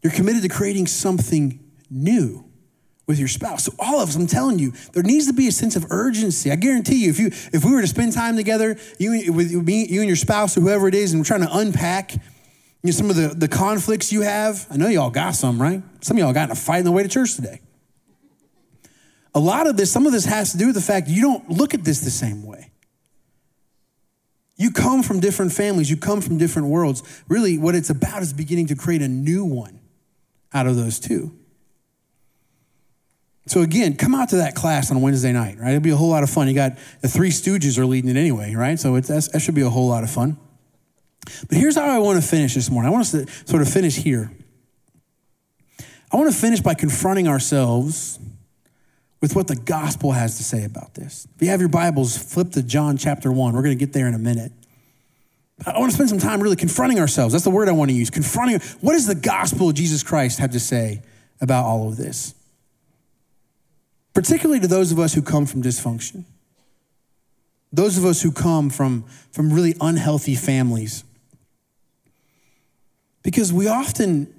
You're 0.00 0.12
committed 0.12 0.42
to 0.42 0.48
creating 0.48 0.86
something 0.86 1.58
new 1.90 2.47
with 3.08 3.18
your 3.18 3.26
spouse. 3.26 3.64
So 3.64 3.72
all 3.78 4.00
of 4.00 4.10
us, 4.10 4.14
I'm 4.14 4.28
telling 4.28 4.60
you, 4.60 4.72
there 4.92 5.02
needs 5.02 5.26
to 5.26 5.32
be 5.32 5.48
a 5.48 5.52
sense 5.52 5.74
of 5.74 5.86
urgency. 5.90 6.52
I 6.52 6.56
guarantee 6.56 7.04
you, 7.04 7.10
if 7.10 7.18
you 7.18 7.28
if 7.52 7.64
we 7.64 7.72
were 7.72 7.80
to 7.80 7.86
spend 7.88 8.12
time 8.12 8.36
together, 8.36 8.76
you 8.98 9.32
with 9.32 9.50
me, 9.50 9.86
you 9.86 10.00
and 10.00 10.08
your 10.08 10.16
spouse 10.16 10.56
or 10.56 10.60
whoever 10.60 10.86
it 10.86 10.94
is, 10.94 11.12
and 11.12 11.20
we're 11.20 11.24
trying 11.24 11.40
to 11.40 11.56
unpack 11.56 12.12
you 12.12 12.20
know, 12.84 12.90
some 12.92 13.10
of 13.10 13.16
the, 13.16 13.28
the 13.28 13.48
conflicts 13.48 14.12
you 14.12 14.20
have. 14.20 14.66
I 14.70 14.76
know 14.76 14.88
y'all 14.88 15.10
got 15.10 15.34
some, 15.34 15.60
right? 15.60 15.82
Some 16.02 16.16
of 16.16 16.20
y'all 16.20 16.32
got 16.32 16.44
in 16.44 16.50
a 16.52 16.54
fight 16.54 16.80
on 16.80 16.84
the 16.84 16.92
way 16.92 17.02
to 17.02 17.08
church 17.08 17.34
today. 17.34 17.60
A 19.34 19.40
lot 19.40 19.66
of 19.66 19.76
this, 19.76 19.90
some 19.90 20.06
of 20.06 20.12
this 20.12 20.26
has 20.26 20.52
to 20.52 20.58
do 20.58 20.66
with 20.66 20.74
the 20.74 20.82
fact 20.82 21.08
you 21.08 21.22
don't 21.22 21.50
look 21.50 21.74
at 21.74 21.84
this 21.84 22.00
the 22.00 22.10
same 22.10 22.44
way. 22.44 22.70
You 24.56 24.70
come 24.70 25.02
from 25.02 25.20
different 25.20 25.52
families, 25.52 25.88
you 25.88 25.96
come 25.96 26.20
from 26.20 26.36
different 26.36 26.68
worlds. 26.68 27.02
Really, 27.28 27.56
what 27.58 27.74
it's 27.74 27.90
about 27.90 28.22
is 28.22 28.32
beginning 28.32 28.66
to 28.66 28.76
create 28.76 29.02
a 29.02 29.08
new 29.08 29.44
one 29.44 29.80
out 30.52 30.66
of 30.66 30.76
those 30.76 30.98
two. 30.98 31.37
So 33.48 33.62
again, 33.62 33.96
come 33.96 34.14
out 34.14 34.28
to 34.28 34.36
that 34.36 34.54
class 34.54 34.90
on 34.90 35.00
Wednesday 35.00 35.32
night, 35.32 35.58
right? 35.58 35.70
It'll 35.70 35.80
be 35.80 35.90
a 35.90 35.96
whole 35.96 36.10
lot 36.10 36.22
of 36.22 36.28
fun. 36.28 36.48
You 36.48 36.54
got 36.54 36.76
the 37.00 37.08
three 37.08 37.30
Stooges 37.30 37.78
are 37.78 37.86
leading 37.86 38.10
it 38.10 38.16
anyway, 38.16 38.54
right? 38.54 38.78
So 38.78 39.00
that 39.00 39.40
should 39.40 39.54
be 39.54 39.62
a 39.62 39.70
whole 39.70 39.88
lot 39.88 40.04
of 40.04 40.10
fun. 40.10 40.36
But 41.48 41.56
here's 41.58 41.74
how 41.74 41.86
I 41.86 41.98
want 41.98 42.22
to 42.22 42.26
finish 42.26 42.54
this 42.54 42.70
morning. 42.70 42.88
I 42.88 42.92
want 42.92 43.02
us 43.02 43.12
to 43.12 43.26
sort 43.46 43.62
of 43.62 43.68
finish 43.68 43.96
here. 43.96 44.30
I 46.12 46.16
want 46.16 46.32
to 46.32 46.38
finish 46.38 46.60
by 46.60 46.74
confronting 46.74 47.26
ourselves 47.26 48.18
with 49.20 49.34
what 49.34 49.46
the 49.46 49.56
gospel 49.56 50.12
has 50.12 50.36
to 50.36 50.44
say 50.44 50.64
about 50.64 50.94
this. 50.94 51.26
If 51.34 51.42
you 51.42 51.48
have 51.48 51.60
your 51.60 51.68
Bibles, 51.68 52.16
flip 52.16 52.52
to 52.52 52.62
John 52.62 52.96
chapter 52.96 53.32
1. 53.32 53.54
We're 53.54 53.62
going 53.62 53.76
to 53.76 53.84
get 53.84 53.92
there 53.92 54.08
in 54.08 54.14
a 54.14 54.18
minute. 54.18 54.52
I 55.66 55.78
want 55.78 55.90
to 55.90 55.94
spend 55.94 56.08
some 56.08 56.18
time 56.18 56.40
really 56.40 56.56
confronting 56.56 57.00
ourselves. 57.00 57.32
That's 57.32 57.44
the 57.44 57.50
word 57.50 57.68
I 57.68 57.72
want 57.72 57.90
to 57.90 57.96
use. 57.96 58.10
Confronting. 58.10 58.60
What 58.80 58.92
does 58.92 59.06
the 59.06 59.14
gospel 59.14 59.70
of 59.70 59.74
Jesus 59.74 60.02
Christ 60.02 60.38
have 60.38 60.52
to 60.52 60.60
say 60.60 61.02
about 61.40 61.64
all 61.64 61.88
of 61.88 61.96
this? 61.96 62.34
Particularly 64.14 64.60
to 64.60 64.66
those 64.66 64.92
of 64.92 64.98
us 64.98 65.14
who 65.14 65.22
come 65.22 65.46
from 65.46 65.62
dysfunction. 65.62 66.24
Those 67.72 67.98
of 67.98 68.04
us 68.04 68.22
who 68.22 68.32
come 68.32 68.70
from, 68.70 69.04
from 69.30 69.52
really 69.52 69.74
unhealthy 69.80 70.34
families. 70.34 71.04
Because 73.22 73.52
we 73.52 73.68
often, 73.68 74.32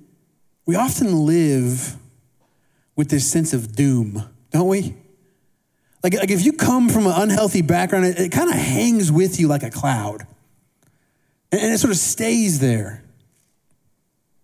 we 0.66 0.76
often 0.76 1.26
live 1.26 1.96
with 2.96 3.10
this 3.10 3.30
sense 3.30 3.54
of 3.54 3.76
doom, 3.76 4.24
don't 4.52 4.68
we? 4.68 4.96
Like, 6.04 6.16
like 6.16 6.32
if 6.32 6.44
you 6.44 6.54
come 6.54 6.90
from 6.90 7.06
an 7.06 7.14
unhealthy 7.16 7.62
background, 7.62 8.06
it, 8.06 8.20
it 8.20 8.32
kind 8.32 8.50
of 8.50 8.56
hangs 8.56 9.12
with 9.12 9.40
you 9.40 9.48
like 9.48 9.64
a 9.64 9.70
cloud. 9.70 10.26
And, 11.52 11.62
and 11.62 11.74
it 11.74 11.78
sort 11.78 11.92
of 11.92 11.98
stays 11.98 12.60
there. 12.60 13.04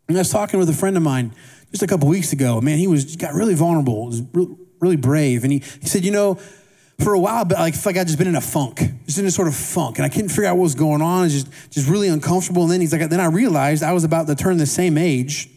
And 0.08 0.18
I 0.18 0.22
was 0.22 0.30
talking 0.30 0.60
with 0.60 0.70
a 0.70 0.74
friend 0.74 0.96
of 0.96 1.04
mine 1.04 1.34
just 1.72 1.82
a 1.82 1.88
couple 1.88 2.08
weeks 2.08 2.32
ago. 2.32 2.62
Man, 2.62 2.78
he 2.78 2.88
was 2.88 3.16
got 3.16 3.34
really 3.34 3.56
vulnerable, 3.56 4.06
was 4.06 4.22
really, 4.86 4.96
brave. 4.96 5.44
And 5.44 5.52
he, 5.52 5.60
he 5.60 5.88
said, 5.88 6.06
you 6.06 6.12
know, 6.12 6.36
for 7.00 7.14
a 7.14 7.20
while, 7.20 7.44
but 7.44 7.58
like, 7.58 7.74
I 7.74 7.78
felt 7.78 7.96
like 7.96 8.02
I'd 8.02 8.08
just 8.08 8.18
been 8.18 8.28
in 8.28 8.36
a 8.36 8.42
funk, 8.42 8.80
just 9.06 9.20
in 9.20 9.26
a 9.26 9.32
sort 9.32 9.48
of 9.48 9.56
funk. 9.56 9.98
And 9.98 10.06
I 10.06 10.10
couldn't 10.10 10.30
figure 10.30 10.46
out 10.46 10.56
what 10.56 10.64
was 10.64 10.76
going 10.76 11.02
on. 11.02 11.24
Was 11.24 11.34
just, 11.34 11.72
just 11.72 11.90
really 11.90 12.08
uncomfortable. 12.08 12.64
And 12.64 12.72
then 12.72 12.82
he's 12.82 12.94
like, 12.94 13.10
then 13.10 13.20
I 13.20 13.28
realized 13.28 13.84
I 13.84 13.92
was 13.94 14.04
about 14.04 14.28
to 14.28 14.36
turn 14.36 14.58
the 14.58 14.66
same 14.66 14.98
age 14.98 15.50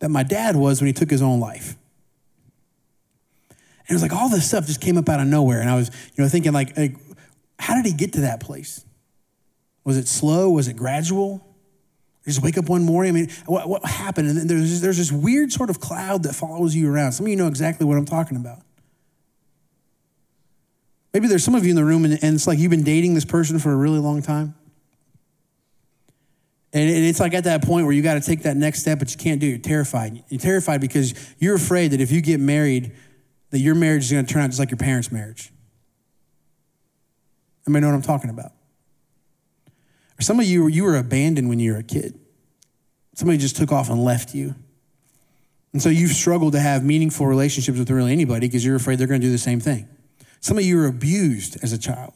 that 0.00 0.10
my 0.10 0.22
dad 0.22 0.56
was 0.56 0.80
when 0.80 0.86
he 0.86 0.92
took 0.92 1.10
his 1.10 1.22
own 1.22 1.40
life. 1.40 1.76
And 3.50 3.90
it 3.90 3.94
was 3.94 4.02
like 4.02 4.12
all 4.12 4.28
this 4.28 4.46
stuff 4.46 4.66
just 4.66 4.82
came 4.82 4.98
up 4.98 5.08
out 5.08 5.20
of 5.20 5.26
nowhere. 5.26 5.60
And 5.60 5.70
I 5.70 5.74
was, 5.74 5.90
you 6.14 6.22
know, 6.22 6.28
thinking 6.28 6.52
like, 6.52 6.76
like 6.76 6.96
how 7.58 7.74
did 7.74 7.86
he 7.86 7.92
get 7.92 8.12
to 8.14 8.20
that 8.20 8.40
place? 8.40 8.84
Was 9.84 9.96
it 9.96 10.06
slow? 10.06 10.50
Was 10.50 10.68
it 10.68 10.76
gradual? 10.76 11.47
You 12.28 12.34
just 12.34 12.44
wake 12.44 12.58
up 12.58 12.68
one 12.68 12.84
morning. 12.84 13.08
I 13.08 13.12
mean, 13.20 13.30
what, 13.46 13.66
what 13.70 13.86
happened? 13.86 14.28
And 14.28 14.50
there's, 14.50 14.82
there's 14.82 14.98
this 14.98 15.10
weird 15.10 15.50
sort 15.50 15.70
of 15.70 15.80
cloud 15.80 16.24
that 16.24 16.34
follows 16.34 16.74
you 16.74 16.92
around. 16.92 17.12
Some 17.12 17.24
of 17.24 17.30
you 17.30 17.36
know 17.36 17.46
exactly 17.46 17.86
what 17.86 17.96
I'm 17.96 18.04
talking 18.04 18.36
about. 18.36 18.58
Maybe 21.14 21.26
there's 21.26 21.42
some 21.42 21.54
of 21.54 21.64
you 21.64 21.70
in 21.70 21.76
the 21.76 21.86
room 21.86 22.04
and, 22.04 22.22
and 22.22 22.34
it's 22.34 22.46
like 22.46 22.58
you've 22.58 22.70
been 22.70 22.84
dating 22.84 23.14
this 23.14 23.24
person 23.24 23.58
for 23.58 23.72
a 23.72 23.76
really 23.76 23.98
long 23.98 24.20
time. 24.20 24.54
And, 26.74 26.90
and 26.90 27.06
it's 27.06 27.18
like 27.18 27.32
at 27.32 27.44
that 27.44 27.64
point 27.64 27.86
where 27.86 27.94
you 27.94 28.02
got 28.02 28.14
to 28.14 28.20
take 28.20 28.42
that 28.42 28.58
next 28.58 28.80
step, 28.80 28.98
but 28.98 29.10
you 29.10 29.16
can't 29.16 29.40
do 29.40 29.46
it. 29.46 29.50
You're 29.50 29.58
terrified. 29.60 30.22
You're 30.28 30.38
terrified 30.38 30.82
because 30.82 31.14
you're 31.38 31.54
afraid 31.54 31.92
that 31.92 32.02
if 32.02 32.12
you 32.12 32.20
get 32.20 32.40
married, 32.40 32.92
that 33.52 33.60
your 33.60 33.74
marriage 33.74 34.04
is 34.04 34.12
going 34.12 34.26
to 34.26 34.30
turn 34.30 34.42
out 34.42 34.48
just 34.48 34.58
like 34.58 34.70
your 34.70 34.76
parents' 34.76 35.10
marriage. 35.10 35.50
I 37.66 37.70
mean, 37.70 37.80
know 37.80 37.88
what 37.88 37.94
I'm 37.94 38.02
talking 38.02 38.28
about. 38.28 38.52
Or 40.18 40.22
some 40.22 40.40
of 40.40 40.46
you, 40.46 40.66
you 40.66 40.84
were 40.84 40.96
abandoned 40.96 41.48
when 41.48 41.60
you 41.60 41.72
were 41.72 41.78
a 41.78 41.82
kid. 41.82 42.17
Somebody 43.18 43.38
just 43.38 43.56
took 43.56 43.72
off 43.72 43.90
and 43.90 44.04
left 44.04 44.32
you. 44.32 44.54
And 45.72 45.82
so 45.82 45.88
you've 45.88 46.12
struggled 46.12 46.52
to 46.52 46.60
have 46.60 46.84
meaningful 46.84 47.26
relationships 47.26 47.76
with 47.76 47.90
really 47.90 48.12
anybody 48.12 48.46
because 48.46 48.64
you're 48.64 48.76
afraid 48.76 49.00
they're 49.00 49.08
going 49.08 49.20
to 49.20 49.26
do 49.26 49.32
the 49.32 49.38
same 49.38 49.58
thing. 49.58 49.88
Some 50.38 50.56
of 50.56 50.62
you 50.62 50.76
were 50.76 50.86
abused 50.86 51.58
as 51.60 51.72
a 51.72 51.78
child. 51.78 52.12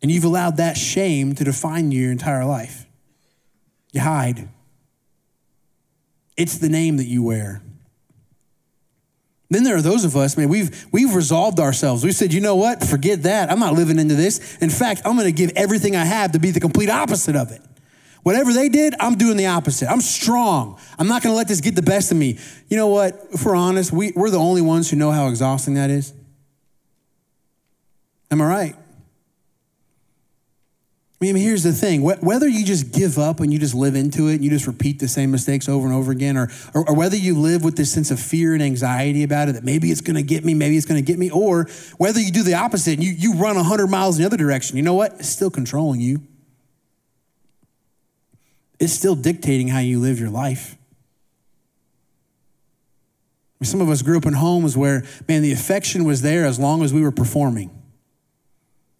And 0.00 0.10
you've 0.10 0.24
allowed 0.24 0.56
that 0.56 0.78
shame 0.78 1.34
to 1.34 1.44
define 1.44 1.92
you 1.92 2.00
your 2.00 2.12
entire 2.12 2.46
life. 2.46 2.86
You 3.92 4.00
hide. 4.00 4.48
It's 6.38 6.56
the 6.56 6.70
name 6.70 6.96
that 6.96 7.06
you 7.06 7.22
wear. 7.22 7.60
Then 9.50 9.64
there 9.64 9.76
are 9.76 9.82
those 9.82 10.06
of 10.06 10.16
us, 10.16 10.38
man, 10.38 10.48
we've, 10.48 10.86
we've 10.92 11.14
resolved 11.14 11.60
ourselves. 11.60 12.02
We 12.02 12.12
said, 12.12 12.32
you 12.32 12.40
know 12.40 12.56
what? 12.56 12.82
Forget 12.82 13.24
that. 13.24 13.52
I'm 13.52 13.60
not 13.60 13.74
living 13.74 13.98
into 13.98 14.14
this. 14.14 14.56
In 14.62 14.70
fact, 14.70 15.02
I'm 15.04 15.14
going 15.14 15.26
to 15.26 15.32
give 15.32 15.52
everything 15.56 15.94
I 15.94 16.06
have 16.06 16.32
to 16.32 16.38
be 16.38 16.52
the 16.52 16.60
complete 16.60 16.88
opposite 16.88 17.36
of 17.36 17.52
it. 17.52 17.60
Whatever 18.28 18.52
they 18.52 18.68
did, 18.68 18.94
I'm 19.00 19.14
doing 19.14 19.38
the 19.38 19.46
opposite. 19.46 19.90
I'm 19.90 20.02
strong. 20.02 20.78
I'm 20.98 21.08
not 21.08 21.22
going 21.22 21.32
to 21.32 21.36
let 21.38 21.48
this 21.48 21.62
get 21.62 21.74
the 21.74 21.80
best 21.80 22.12
of 22.12 22.18
me. 22.18 22.38
You 22.68 22.76
know 22.76 22.88
what? 22.88 23.18
If 23.32 23.46
we're 23.46 23.56
honest, 23.56 23.90
we, 23.90 24.12
we're 24.14 24.28
the 24.28 24.36
only 24.36 24.60
ones 24.60 24.90
who 24.90 24.96
know 24.96 25.10
how 25.10 25.28
exhausting 25.28 25.76
that 25.76 25.88
is. 25.88 26.12
Am 28.30 28.42
I 28.42 28.44
right? 28.44 28.76
I 28.76 28.78
mean, 31.24 31.36
here's 31.36 31.62
the 31.62 31.72
thing 31.72 32.02
whether 32.02 32.46
you 32.46 32.66
just 32.66 32.92
give 32.92 33.18
up 33.18 33.40
and 33.40 33.50
you 33.50 33.58
just 33.58 33.74
live 33.74 33.94
into 33.94 34.28
it 34.28 34.34
and 34.34 34.44
you 34.44 34.50
just 34.50 34.66
repeat 34.66 34.98
the 34.98 35.08
same 35.08 35.30
mistakes 35.30 35.66
over 35.66 35.86
and 35.86 35.96
over 35.96 36.12
again, 36.12 36.36
or, 36.36 36.50
or, 36.74 36.86
or 36.86 36.94
whether 36.94 37.16
you 37.16 37.34
live 37.34 37.64
with 37.64 37.78
this 37.78 37.90
sense 37.90 38.10
of 38.10 38.20
fear 38.20 38.52
and 38.52 38.62
anxiety 38.62 39.22
about 39.22 39.48
it, 39.48 39.52
that 39.52 39.64
maybe 39.64 39.90
it's 39.90 40.02
gonna 40.02 40.20
get 40.20 40.44
me, 40.44 40.52
maybe 40.52 40.76
it's 40.76 40.84
gonna 40.84 41.00
get 41.00 41.18
me, 41.18 41.30
or 41.30 41.66
whether 41.96 42.20
you 42.20 42.30
do 42.30 42.42
the 42.42 42.52
opposite 42.52 42.92
and 42.92 43.02
you, 43.02 43.10
you 43.10 43.36
run 43.36 43.56
100 43.56 43.86
miles 43.86 44.18
in 44.18 44.22
the 44.22 44.26
other 44.26 44.36
direction, 44.36 44.76
you 44.76 44.82
know 44.82 44.92
what? 44.92 45.14
It's 45.14 45.30
still 45.30 45.50
controlling 45.50 46.00
you. 46.00 46.20
It's 48.80 48.92
still 48.92 49.14
dictating 49.14 49.68
how 49.68 49.80
you 49.80 50.00
live 50.00 50.20
your 50.20 50.30
life. 50.30 50.76
Some 53.62 53.80
of 53.80 53.90
us 53.90 54.02
grew 54.02 54.16
up 54.16 54.26
in 54.26 54.34
homes 54.34 54.76
where, 54.76 55.04
man, 55.26 55.42
the 55.42 55.52
affection 55.52 56.04
was 56.04 56.22
there 56.22 56.44
as 56.44 56.60
long 56.60 56.82
as 56.84 56.94
we 56.94 57.02
were 57.02 57.10
performing. 57.10 57.70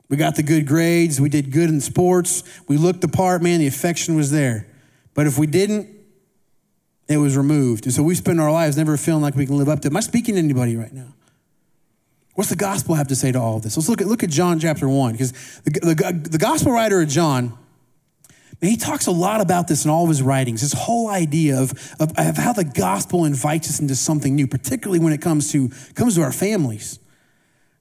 We 0.09 0.17
got 0.17 0.35
the 0.35 0.43
good 0.43 0.67
grades. 0.67 1.21
We 1.21 1.29
did 1.29 1.53
good 1.53 1.69
in 1.69 1.81
sports. 1.81 2.43
We 2.67 2.77
looked 2.77 3.03
the 3.03 3.09
part, 3.09 3.43
man, 3.43 3.61
the 3.61 3.67
affection 3.67 4.17
was 4.17 4.31
there. 4.31 4.67
But 5.15 5.27
if 5.27 5.39
we 5.39 5.47
didn't, 5.47 5.89
it 7.09 7.19
was 7.19 7.37
removed. 7.37 7.87
And 7.87 7.95
so 7.95 8.03
we 8.03 8.15
spend 8.15 8.41
our 8.41 8.51
lives 8.51 8.77
never 8.77 8.97
feeling 8.97 9.23
like 9.23 9.35
we 9.35 9.47
can 9.47 9.57
live 9.57 9.69
up 9.69 9.81
to 9.81 9.87
it. 9.89 9.93
Am 9.93 9.97
I 9.97 10.01
speaking 10.01 10.35
to 10.35 10.39
anybody 10.39 10.77
right 10.77 10.93
now? 10.93 11.15
What's 12.35 12.51
the 12.51 12.57
gospel 12.57 12.95
have 12.95 13.09
to 13.09 13.17
say 13.17 13.33
to 13.33 13.41
all 13.41 13.57
of 13.57 13.63
this? 13.63 13.77
Let's 13.77 13.89
look 13.89 14.01
at, 14.01 14.07
look 14.07 14.23
at 14.23 14.31
John 14.31 14.61
chapter 14.61 14.89
1, 14.89 15.13
because 15.13 15.33
the, 15.65 15.71
the, 15.71 16.29
the 16.31 16.39
gospel 16.39 16.73
writer 16.73 17.01
of 17.01 17.09
John, 17.09 17.59
he 18.61 18.77
talks 18.77 19.07
a 19.07 19.13
lot 19.13 19.41
about 19.41 19.69
this 19.69 19.85
in 19.85 19.91
all 19.91 20.03
of 20.03 20.09
his 20.09 20.21
writings, 20.21 20.63
this 20.63 20.73
whole 20.73 21.09
idea 21.09 21.61
of, 21.61 21.71
of, 22.01 22.13
of 22.19 22.37
how 22.37 22.53
the 22.53 22.65
gospel 22.65 23.25
invites 23.25 23.69
us 23.69 23.79
into 23.79 23.95
something 23.95 24.35
new, 24.35 24.49
particularly 24.49 24.99
when 24.99 25.13
it 25.13 25.21
comes 25.21 25.53
to, 25.53 25.71
comes 25.95 26.17
to 26.17 26.23
our 26.23 26.33
families. 26.33 26.99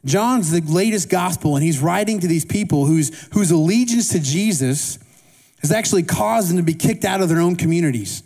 John's 0.05 0.51
the 0.51 0.61
latest 0.61 1.09
gospel, 1.09 1.55
and 1.55 1.63
he's 1.65 1.79
writing 1.79 2.19
to 2.19 2.27
these 2.27 2.45
people 2.45 2.85
whose, 2.85 3.27
whose 3.33 3.49
allegiance 3.49 4.09
to 4.09 4.19
Jesus 4.19 4.99
has 5.61 5.71
actually 5.71 6.03
caused 6.03 6.49
them 6.49 6.57
to 6.57 6.63
be 6.63 6.75
kicked 6.75 7.03
out 7.03 7.21
of 7.21 7.29
their 7.29 7.39
own 7.39 7.55
communities. 7.55 8.21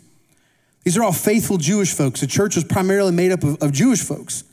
These 0.84 0.98
are 0.98 1.02
all 1.02 1.12
faithful 1.12 1.56
Jewish 1.56 1.94
folks. 1.94 2.20
The 2.20 2.26
church 2.26 2.54
was 2.54 2.64
primarily 2.64 3.12
made 3.12 3.32
up 3.32 3.42
of, 3.42 3.62
of 3.62 3.72
Jewish 3.72 4.02
folks. 4.02 4.44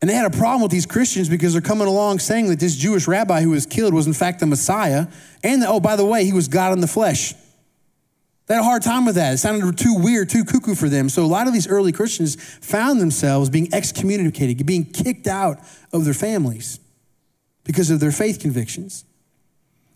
And 0.00 0.10
they 0.10 0.14
had 0.14 0.26
a 0.26 0.36
problem 0.36 0.60
with 0.60 0.70
these 0.70 0.86
Christians 0.86 1.28
because 1.28 1.52
they're 1.52 1.62
coming 1.62 1.86
along 1.86 2.18
saying 2.18 2.48
that 2.48 2.60
this 2.60 2.76
Jewish 2.76 3.08
rabbi 3.08 3.40
who 3.40 3.50
was 3.50 3.64
killed 3.64 3.94
was 3.94 4.06
in 4.06 4.12
fact 4.12 4.40
the 4.40 4.46
Messiah, 4.46 5.06
and 5.42 5.62
that, 5.62 5.68
oh, 5.68 5.80
by 5.80 5.96
the 5.96 6.04
way, 6.04 6.24
he 6.24 6.32
was 6.32 6.48
God 6.48 6.72
in 6.72 6.80
the 6.80 6.86
flesh. 6.86 7.34
They 8.46 8.54
had 8.54 8.60
a 8.60 8.64
hard 8.64 8.82
time 8.82 9.06
with 9.06 9.14
that. 9.14 9.34
It 9.34 9.38
sounded 9.38 9.78
too 9.78 9.94
weird, 9.96 10.28
too 10.28 10.44
cuckoo 10.44 10.74
for 10.74 10.90
them. 10.90 11.08
So 11.08 11.24
a 11.24 11.26
lot 11.26 11.46
of 11.46 11.54
these 11.54 11.66
early 11.66 11.92
Christians 11.92 12.36
found 12.60 13.00
themselves 13.00 13.48
being 13.48 13.72
excommunicated, 13.72 14.66
being 14.66 14.84
kicked 14.84 15.26
out 15.26 15.60
of 15.92 16.04
their 16.04 16.12
families 16.12 16.78
because 17.64 17.88
of 17.88 18.00
their 18.00 18.12
faith 18.12 18.40
convictions. 18.40 19.06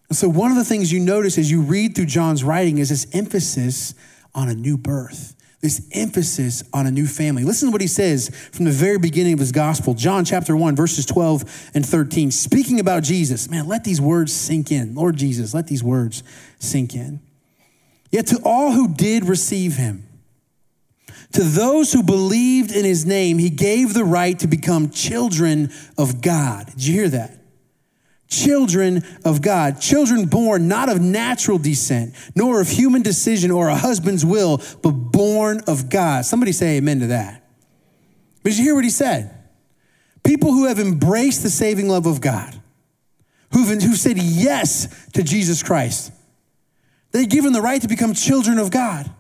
And 0.08 0.16
so 0.16 0.28
one 0.28 0.50
of 0.50 0.56
the 0.56 0.64
things 0.64 0.90
you 0.90 1.00
notice 1.00 1.37
as 1.37 1.50
you 1.50 1.61
read 1.61 1.94
through 1.94 2.06
John's 2.06 2.42
writing 2.42 2.78
is 2.78 2.88
this 2.88 3.06
emphasis 3.12 3.94
on 4.34 4.48
a 4.48 4.54
new 4.54 4.78
birth, 4.78 5.37
this 5.60 5.88
emphasis 5.92 6.62
on 6.72 6.86
a 6.86 6.90
new 6.90 7.06
family. 7.06 7.42
Listen 7.42 7.68
to 7.68 7.72
what 7.72 7.80
he 7.80 7.88
says 7.88 8.28
from 8.52 8.64
the 8.64 8.70
very 8.70 8.98
beginning 8.98 9.32
of 9.32 9.38
his 9.40 9.50
gospel, 9.50 9.94
John 9.94 10.24
chapter 10.24 10.56
1, 10.56 10.76
verses 10.76 11.04
12 11.04 11.70
and 11.74 11.84
13. 11.84 12.30
Speaking 12.30 12.78
about 12.78 13.02
Jesus, 13.02 13.50
man, 13.50 13.66
let 13.66 13.82
these 13.82 14.00
words 14.00 14.32
sink 14.32 14.70
in. 14.70 14.94
Lord 14.94 15.16
Jesus, 15.16 15.54
let 15.54 15.66
these 15.66 15.82
words 15.82 16.22
sink 16.60 16.94
in. 16.94 17.20
Yet 18.12 18.28
to 18.28 18.40
all 18.44 18.72
who 18.72 18.88
did 18.94 19.24
receive 19.24 19.76
him, 19.76 20.04
to 21.32 21.42
those 21.42 21.92
who 21.92 22.02
believed 22.02 22.72
in 22.72 22.84
his 22.84 23.04
name, 23.04 23.38
he 23.38 23.50
gave 23.50 23.92
the 23.92 24.04
right 24.04 24.38
to 24.38 24.46
become 24.46 24.90
children 24.90 25.70
of 25.98 26.22
God. 26.22 26.66
Did 26.66 26.86
you 26.86 26.94
hear 26.94 27.08
that? 27.10 27.38
Children 28.28 29.04
of 29.24 29.40
God, 29.40 29.80
children 29.80 30.26
born 30.26 30.68
not 30.68 30.90
of 30.90 31.00
natural 31.00 31.56
descent, 31.56 32.14
nor 32.34 32.60
of 32.60 32.68
human 32.68 33.00
decision 33.00 33.50
or 33.50 33.68
a 33.68 33.74
husband's 33.74 34.24
will, 34.24 34.60
but 34.82 34.90
born 34.90 35.62
of 35.66 35.88
God. 35.88 36.26
Somebody 36.26 36.52
say 36.52 36.76
amen 36.76 37.00
to 37.00 37.06
that. 37.08 37.42
But 38.42 38.50
did 38.50 38.58
you 38.58 38.64
hear 38.64 38.74
what 38.74 38.84
he 38.84 38.90
said? 38.90 39.34
People 40.24 40.52
who 40.52 40.66
have 40.66 40.78
embraced 40.78 41.42
the 41.42 41.48
saving 41.48 41.88
love 41.88 42.04
of 42.04 42.20
God, 42.20 42.54
who've, 43.52 43.82
who 43.82 43.94
said 43.94 44.18
yes 44.18 45.08
to 45.14 45.22
Jesus 45.22 45.62
Christ, 45.62 46.12
they're 47.12 47.24
given 47.24 47.54
the 47.54 47.62
right 47.62 47.80
to 47.80 47.88
become 47.88 48.12
children 48.12 48.58
of 48.58 48.70
God. 48.70 49.10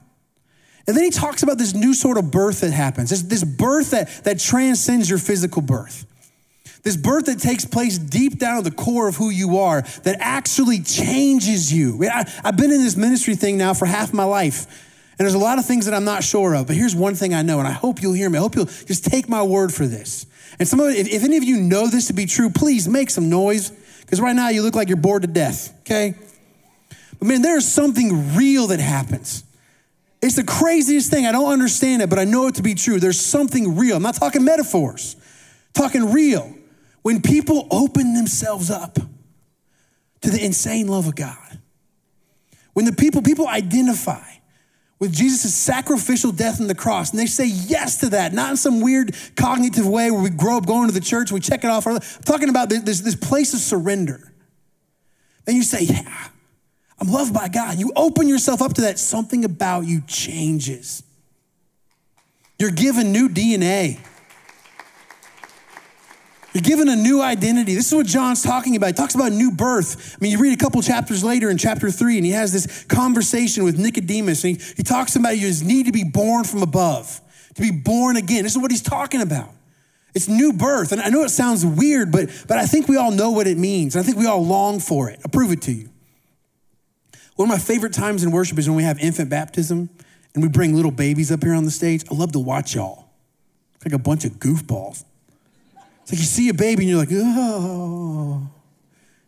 And 0.86 0.94
then 0.96 1.04
he 1.04 1.10
talks 1.10 1.42
about 1.42 1.56
this 1.56 1.74
new 1.74 1.94
sort 1.94 2.18
of 2.18 2.30
birth 2.30 2.60
that 2.60 2.72
happens, 2.72 3.08
this, 3.08 3.22
this 3.22 3.44
birth 3.44 3.90
that, 3.92 4.08
that 4.24 4.38
transcends 4.38 5.08
your 5.08 5.18
physical 5.18 5.62
birth. 5.62 6.04
This 6.82 6.96
birth 6.96 7.26
that 7.26 7.40
takes 7.40 7.64
place 7.64 7.98
deep 7.98 8.38
down 8.38 8.58
at 8.58 8.64
the 8.64 8.70
core 8.70 9.08
of 9.08 9.16
who 9.16 9.30
you 9.30 9.58
are, 9.58 9.82
that 10.04 10.16
actually 10.20 10.80
changes 10.80 11.72
you. 11.72 12.02
I, 12.04 12.24
have 12.44 12.56
been 12.56 12.70
in 12.70 12.82
this 12.82 12.96
ministry 12.96 13.34
thing 13.34 13.58
now 13.58 13.74
for 13.74 13.86
half 13.86 14.12
my 14.12 14.24
life, 14.24 14.66
and 15.18 15.26
there's 15.26 15.34
a 15.34 15.38
lot 15.38 15.58
of 15.58 15.66
things 15.66 15.86
that 15.86 15.94
I'm 15.94 16.04
not 16.04 16.22
sure 16.22 16.54
of, 16.54 16.68
but 16.68 16.76
here's 16.76 16.94
one 16.94 17.14
thing 17.14 17.34
I 17.34 17.42
know, 17.42 17.58
and 17.58 17.66
I 17.66 17.72
hope 17.72 18.00
you'll 18.00 18.12
hear 18.12 18.30
me. 18.30 18.38
I 18.38 18.40
hope 18.40 18.54
you'll 18.54 18.66
just 18.66 19.04
take 19.04 19.28
my 19.28 19.42
word 19.42 19.74
for 19.74 19.86
this. 19.86 20.26
And 20.58 20.66
some 20.66 20.78
of 20.80 20.88
it, 20.88 20.96
if, 20.96 21.08
if 21.08 21.24
any 21.24 21.36
of 21.36 21.44
you 21.44 21.60
know 21.60 21.88
this 21.88 22.06
to 22.06 22.12
be 22.12 22.26
true, 22.26 22.50
please 22.50 22.88
make 22.88 23.10
some 23.10 23.28
noise, 23.28 23.70
because 24.00 24.20
right 24.20 24.34
now 24.34 24.48
you 24.48 24.62
look 24.62 24.74
like 24.74 24.88
you're 24.88 24.96
bored 24.96 25.22
to 25.22 25.28
death, 25.28 25.74
okay? 25.80 26.14
But 27.18 27.26
man, 27.26 27.42
there 27.42 27.56
is 27.56 27.70
something 27.70 28.36
real 28.36 28.68
that 28.68 28.80
happens. 28.80 29.42
It's 30.22 30.36
the 30.36 30.44
craziest 30.44 31.10
thing. 31.10 31.26
I 31.26 31.32
don't 31.32 31.50
understand 31.52 32.02
it, 32.02 32.10
but 32.10 32.18
I 32.18 32.24
know 32.24 32.46
it 32.46 32.56
to 32.56 32.62
be 32.62 32.74
true. 32.74 32.98
There's 32.98 33.20
something 33.20 33.76
real. 33.76 33.96
I'm 33.96 34.02
not 34.02 34.14
talking 34.14 34.44
metaphors, 34.44 35.16
talking 35.74 36.12
real. 36.12 36.54
When 37.08 37.22
people 37.22 37.66
open 37.70 38.12
themselves 38.12 38.70
up 38.70 38.98
to 40.20 40.30
the 40.30 40.44
insane 40.44 40.88
love 40.88 41.06
of 41.06 41.16
God, 41.16 41.58
when 42.74 42.84
the 42.84 42.92
people, 42.92 43.22
people 43.22 43.48
identify 43.48 44.26
with 44.98 45.14
Jesus' 45.14 45.54
sacrificial 45.54 46.32
death 46.32 46.60
on 46.60 46.66
the 46.66 46.74
cross, 46.74 47.12
and 47.12 47.18
they 47.18 47.24
say 47.24 47.46
yes 47.46 48.00
to 48.00 48.10
that, 48.10 48.34
not 48.34 48.50
in 48.50 48.56
some 48.58 48.82
weird 48.82 49.16
cognitive 49.36 49.88
way 49.88 50.10
where 50.10 50.20
we 50.20 50.28
grow 50.28 50.58
up 50.58 50.66
going 50.66 50.86
to 50.88 50.92
the 50.92 51.00
church, 51.00 51.32
we 51.32 51.40
check 51.40 51.64
it 51.64 51.70
off. 51.70 51.86
I'm 51.86 51.98
talking 52.26 52.50
about 52.50 52.68
this, 52.68 53.00
this 53.00 53.16
place 53.16 53.54
of 53.54 53.60
surrender. 53.60 54.30
Then 55.46 55.56
you 55.56 55.62
say, 55.62 55.84
Yeah, 55.84 56.28
I'm 57.00 57.08
loved 57.08 57.32
by 57.32 57.48
God. 57.48 57.78
You 57.78 57.90
open 57.96 58.28
yourself 58.28 58.60
up 58.60 58.74
to 58.74 58.82
that, 58.82 58.98
something 58.98 59.46
about 59.46 59.86
you 59.86 60.02
changes. 60.06 61.02
You're 62.58 62.70
given 62.70 63.12
new 63.12 63.30
DNA. 63.30 63.98
You're 66.58 66.76
given 66.76 66.88
a 66.88 66.96
new 66.96 67.22
identity. 67.22 67.76
This 67.76 67.86
is 67.86 67.94
what 67.94 68.06
John's 68.06 68.42
talking 68.42 68.74
about. 68.74 68.88
He 68.88 68.92
talks 68.94 69.14
about 69.14 69.30
new 69.30 69.52
birth. 69.52 70.16
I 70.16 70.18
mean, 70.20 70.32
you 70.32 70.40
read 70.40 70.52
a 70.52 70.56
couple 70.56 70.82
chapters 70.82 71.22
later 71.22 71.50
in 71.50 71.56
chapter 71.56 71.88
three, 71.88 72.16
and 72.16 72.26
he 72.26 72.32
has 72.32 72.52
this 72.52 72.82
conversation 72.86 73.62
with 73.62 73.78
Nicodemus, 73.78 74.42
and 74.42 74.60
he, 74.60 74.74
he 74.78 74.82
talks 74.82 75.14
about 75.14 75.36
his 75.36 75.62
need 75.62 75.86
to 75.86 75.92
be 75.92 76.02
born 76.02 76.42
from 76.42 76.64
above, 76.64 77.20
to 77.54 77.62
be 77.62 77.70
born 77.70 78.16
again. 78.16 78.42
This 78.42 78.56
is 78.56 78.58
what 78.58 78.72
he's 78.72 78.82
talking 78.82 79.20
about. 79.20 79.50
It's 80.16 80.26
new 80.26 80.52
birth. 80.52 80.90
And 80.90 81.00
I 81.00 81.10
know 81.10 81.22
it 81.22 81.28
sounds 81.28 81.64
weird, 81.64 82.10
but, 82.10 82.28
but 82.48 82.58
I 82.58 82.66
think 82.66 82.88
we 82.88 82.96
all 82.96 83.12
know 83.12 83.30
what 83.30 83.46
it 83.46 83.56
means. 83.56 83.94
I 83.94 84.02
think 84.02 84.16
we 84.16 84.26
all 84.26 84.44
long 84.44 84.80
for 84.80 85.08
it. 85.08 85.20
I'll 85.24 85.30
prove 85.30 85.52
it 85.52 85.62
to 85.62 85.72
you. 85.72 85.90
One 87.36 87.48
of 87.48 87.50
my 87.50 87.62
favorite 87.62 87.92
times 87.92 88.24
in 88.24 88.32
worship 88.32 88.58
is 88.58 88.68
when 88.68 88.76
we 88.76 88.82
have 88.82 88.98
infant 88.98 89.30
baptism 89.30 89.90
and 90.34 90.42
we 90.42 90.48
bring 90.48 90.74
little 90.74 90.90
babies 90.90 91.30
up 91.30 91.44
here 91.44 91.54
on 91.54 91.66
the 91.66 91.70
stage. 91.70 92.02
I 92.10 92.14
love 92.16 92.32
to 92.32 92.40
watch 92.40 92.74
y'all. 92.74 93.10
It's 93.76 93.84
like 93.84 93.94
a 93.94 94.02
bunch 94.02 94.24
of 94.24 94.40
goofballs. 94.40 95.04
It's 96.08 96.12
like 96.14 96.20
you 96.20 96.24
see 96.24 96.48
a 96.48 96.54
baby 96.54 96.84
and 96.84 96.88
you're 96.88 96.98
like, 96.98 97.10
oh. 97.12 98.48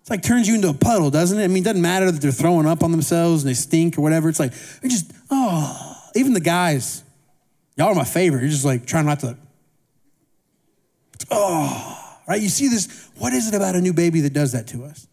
It's 0.00 0.08
like 0.08 0.22
turns 0.22 0.48
you 0.48 0.54
into 0.54 0.70
a 0.70 0.74
puddle, 0.74 1.10
doesn't 1.10 1.38
it? 1.38 1.44
I 1.44 1.48
mean, 1.48 1.58
it 1.58 1.64
doesn't 1.64 1.82
matter 1.82 2.10
that 2.10 2.22
they're 2.22 2.32
throwing 2.32 2.66
up 2.66 2.82
on 2.82 2.90
themselves 2.90 3.42
and 3.42 3.50
they 3.50 3.54
stink 3.54 3.98
or 3.98 4.00
whatever. 4.00 4.30
It's 4.30 4.40
like, 4.40 4.54
they 4.80 4.88
just, 4.88 5.12
oh. 5.30 5.98
Even 6.14 6.32
the 6.32 6.40
guys, 6.40 7.04
y'all 7.76 7.88
are 7.88 7.94
my 7.94 8.04
favorite. 8.04 8.40
You're 8.40 8.48
just 8.48 8.64
like 8.64 8.86
trying 8.86 9.04
not 9.04 9.20
to, 9.20 9.36
oh, 11.30 12.18
right? 12.26 12.40
You 12.40 12.48
see 12.48 12.68
this, 12.68 13.10
what 13.18 13.34
is 13.34 13.46
it 13.46 13.54
about 13.54 13.76
a 13.76 13.80
new 13.82 13.92
baby 13.92 14.22
that 14.22 14.32
does 14.32 14.52
that 14.52 14.66
to 14.68 14.84
us? 14.84 15.06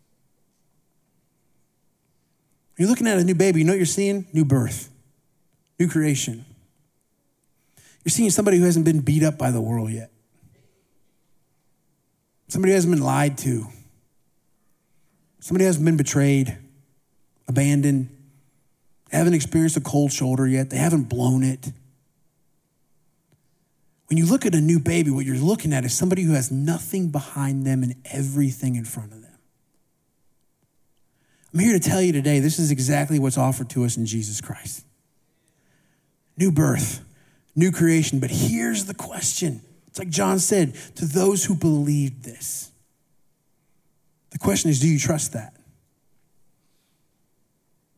You're 2.77 2.87
looking 2.87 3.07
at 3.07 3.17
a 3.17 3.25
new 3.25 3.35
baby, 3.35 3.59
you 3.59 3.65
know 3.65 3.73
what 3.73 3.77
you're 3.77 3.85
seeing? 3.85 4.25
New 4.31 4.45
birth, 4.45 4.89
new 5.77 5.89
creation. 5.89 6.45
You're 8.05 8.11
seeing 8.11 8.29
somebody 8.29 8.57
who 8.57 8.63
hasn't 8.63 8.85
been 8.85 9.01
beat 9.01 9.21
up 9.21 9.37
by 9.37 9.51
the 9.51 9.59
world 9.59 9.91
yet. 9.91 10.11
Somebody 12.47 12.73
hasn't 12.73 12.93
been 12.93 13.03
lied 13.03 13.37
to. 13.39 13.67
Somebody 15.39 15.65
hasn't 15.65 15.85
been 15.85 15.97
betrayed, 15.97 16.57
abandoned. 17.47 18.09
Haven't 19.11 19.33
experienced 19.33 19.77
a 19.77 19.81
cold 19.81 20.11
shoulder 20.11 20.47
yet. 20.47 20.69
They 20.69 20.77
haven't 20.77 21.03
blown 21.03 21.43
it. 21.43 21.71
When 24.07 24.17
you 24.17 24.25
look 24.25 24.45
at 24.45 24.55
a 24.55 24.61
new 24.61 24.79
baby, 24.79 25.11
what 25.11 25.25
you're 25.25 25.35
looking 25.37 25.73
at 25.73 25.83
is 25.85 25.93
somebody 25.93 26.23
who 26.23 26.33
has 26.33 26.51
nothing 26.51 27.09
behind 27.09 27.65
them 27.65 27.83
and 27.83 27.95
everything 28.05 28.75
in 28.75 28.85
front 28.85 29.11
of 29.11 29.21
them. 29.21 29.37
I'm 31.53 31.59
here 31.59 31.73
to 31.73 31.79
tell 31.79 32.01
you 32.01 32.13
today 32.13 32.39
this 32.39 32.59
is 32.59 32.71
exactly 32.71 33.19
what's 33.19 33.37
offered 33.37 33.69
to 33.71 33.83
us 33.83 33.97
in 33.97 34.05
Jesus 34.05 34.41
Christ 34.41 34.85
new 36.37 36.51
birth, 36.51 37.03
new 37.55 37.71
creation. 37.71 38.19
But 38.19 38.29
here's 38.29 38.85
the 38.85 38.93
question 38.93 39.61
it's 39.97 40.05
like 40.05 40.09
John 40.09 40.37
said 40.37 40.75
to 40.97 41.05
those 41.05 41.43
who 41.43 41.55
believe 41.55 42.21
this. 42.21 42.71
The 44.29 44.37
question 44.37 44.69
is 44.69 44.79
do 44.79 44.87
you 44.87 44.99
trust 44.99 45.33
that? 45.33 45.55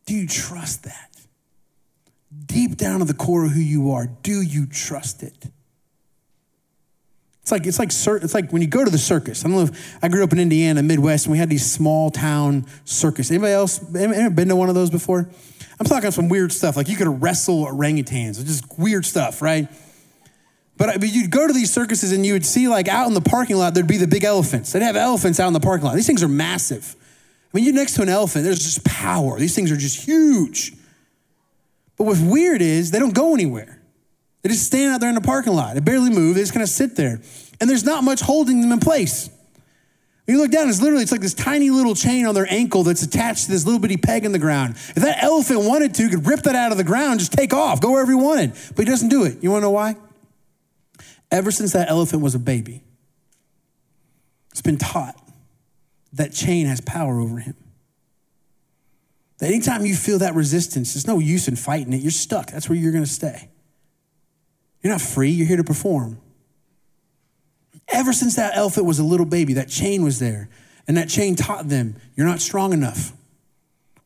Do 0.05 0.13
you 0.13 0.25
trust 0.25 0.85
that? 0.85 1.09
Deep 2.45 2.77
down 2.77 2.99
to 2.99 3.05
the 3.05 3.13
core 3.13 3.43
of 3.43 3.51
who 3.51 3.59
you 3.59 3.91
are, 3.91 4.07
do 4.23 4.41
you 4.41 4.65
trust 4.65 5.23
it? 5.23 5.47
It's 7.41 7.51
like 7.51 7.65
it's 7.65 7.79
like 7.79 7.89
it's 7.89 8.33
like 8.33 8.51
when 8.51 8.61
you 8.61 8.69
go 8.69 8.85
to 8.85 8.91
the 8.91 8.97
circus. 8.97 9.43
I 9.43 9.49
don't 9.49 9.57
know 9.57 9.63
if 9.63 9.99
I 10.01 10.07
grew 10.07 10.23
up 10.23 10.31
in 10.31 10.39
Indiana, 10.39 10.81
Midwest, 10.81 11.25
and 11.25 11.33
we 11.33 11.37
had 11.37 11.49
these 11.49 11.69
small 11.69 12.11
town 12.11 12.65
circus. 12.85 13.29
Anybody 13.29 13.51
else 13.51 13.83
ever 13.93 14.29
been 14.29 14.47
to 14.47 14.55
one 14.55 14.69
of 14.69 14.75
those 14.75 14.89
before? 14.89 15.27
I'm 15.79 15.85
talking 15.85 16.11
some 16.11 16.29
weird 16.29 16.53
stuff. 16.53 16.77
Like 16.77 16.87
you 16.87 16.95
could 16.95 17.21
wrestle 17.21 17.65
orangutans, 17.65 18.41
just 18.45 18.79
weird 18.79 19.05
stuff, 19.05 19.41
right? 19.41 19.67
But, 20.79 21.01
but 21.01 21.09
you'd 21.09 21.29
go 21.29 21.45
to 21.45 21.51
these 21.51 21.71
circuses 21.71 22.13
and 22.13 22.25
you 22.25 22.31
would 22.33 22.45
see, 22.45 22.69
like, 22.69 22.87
out 22.87 23.07
in 23.07 23.13
the 23.13 23.21
parking 23.21 23.57
lot, 23.57 23.73
there'd 23.73 23.85
be 23.85 23.97
the 23.97 24.07
big 24.07 24.23
elephants. 24.23 24.71
They'd 24.71 24.81
have 24.81 24.95
elephants 24.95 25.37
out 25.37 25.47
in 25.47 25.53
the 25.53 25.59
parking 25.59 25.85
lot. 25.85 25.93
These 25.93 26.07
things 26.07 26.23
are 26.23 26.29
massive. 26.29 26.95
I 27.53 27.57
mean, 27.57 27.65
you're 27.65 27.73
next 27.73 27.95
to 27.95 28.01
an 28.01 28.09
elephant, 28.09 28.45
there's 28.45 28.63
just 28.63 28.85
power. 28.85 29.37
These 29.37 29.53
things 29.53 29.73
are 29.73 29.77
just 29.77 30.05
huge. 30.05 30.73
But 31.97 32.05
what's 32.05 32.21
weird 32.21 32.61
is 32.61 32.91
they 32.91 32.99
don't 32.99 33.13
go 33.13 33.33
anywhere. 33.33 33.81
They 34.41 34.49
just 34.49 34.65
stand 34.65 34.93
out 34.93 35.01
there 35.01 35.09
in 35.09 35.15
the 35.15 35.21
parking 35.21 35.53
lot. 35.53 35.73
They 35.73 35.81
barely 35.81 36.11
move. 36.11 36.35
They 36.35 36.41
just 36.41 36.53
kind 36.53 36.63
of 36.63 36.69
sit 36.69 36.95
there. 36.95 37.19
And 37.59 37.69
there's 37.69 37.83
not 37.83 38.05
much 38.05 38.21
holding 38.21 38.61
them 38.61 38.71
in 38.71 38.79
place. 38.79 39.29
When 40.25 40.37
you 40.37 40.41
look 40.41 40.51
down, 40.51 40.69
it's 40.69 40.81
literally, 40.81 41.03
it's 41.03 41.11
like 41.11 41.19
this 41.19 41.33
tiny 41.33 41.71
little 41.71 41.93
chain 41.93 42.25
on 42.25 42.35
their 42.35 42.47
ankle 42.49 42.83
that's 42.83 43.01
attached 43.01 43.45
to 43.45 43.51
this 43.51 43.65
little 43.65 43.81
bitty 43.81 43.97
peg 43.97 44.23
in 44.23 44.31
the 44.31 44.39
ground. 44.39 44.75
If 44.75 44.95
that 44.95 45.21
elephant 45.21 45.65
wanted 45.65 45.93
to, 45.95 46.07
could 46.07 46.25
rip 46.25 46.43
that 46.43 46.55
out 46.55 46.71
of 46.71 46.77
the 46.77 46.85
ground, 46.85 47.19
just 47.19 47.33
take 47.33 47.53
off, 47.53 47.81
go 47.81 47.91
wherever 47.91 48.11
he 48.11 48.15
wanted. 48.15 48.53
But 48.77 48.85
he 48.85 48.91
doesn't 48.91 49.09
do 49.09 49.25
it. 49.25 49.43
You 49.43 49.51
want 49.51 49.63
to 49.63 49.65
know 49.65 49.71
why? 49.71 49.97
Ever 51.31 51.51
since 51.51 51.73
that 51.73 51.89
elephant 51.89 52.21
was 52.21 52.35
a 52.35 52.39
baby, 52.39 52.83
it's 54.51 54.61
been 54.61 54.77
taught 54.77 55.15
that 56.13 56.33
chain 56.33 56.65
has 56.65 56.81
power 56.81 57.19
over 57.19 57.39
him. 57.39 57.55
That 59.37 59.47
anytime 59.47 59.85
you 59.85 59.95
feel 59.95 60.19
that 60.19 60.35
resistance, 60.35 60.93
there's 60.93 61.07
no 61.07 61.19
use 61.19 61.47
in 61.47 61.55
fighting 61.55 61.93
it. 61.93 62.01
You're 62.01 62.11
stuck. 62.11 62.51
That's 62.51 62.67
where 62.67 62.77
you're 62.77 62.91
going 62.91 63.05
to 63.05 63.09
stay. 63.09 63.49
You're 64.81 64.91
not 64.91 65.01
free, 65.01 65.29
you're 65.29 65.47
here 65.47 65.57
to 65.57 65.63
perform. 65.63 66.19
Ever 67.87 68.13
since 68.13 68.35
that 68.35 68.55
elephant 68.55 68.85
was 68.85 68.99
a 68.99 69.03
little 69.03 69.25
baby, 69.25 69.53
that 69.53 69.69
chain 69.69 70.03
was 70.03 70.19
there. 70.19 70.49
And 70.87 70.97
that 70.97 71.09
chain 71.09 71.35
taught 71.35 71.69
them 71.69 71.95
you're 72.15 72.27
not 72.27 72.39
strong 72.39 72.73
enough. 72.73 73.13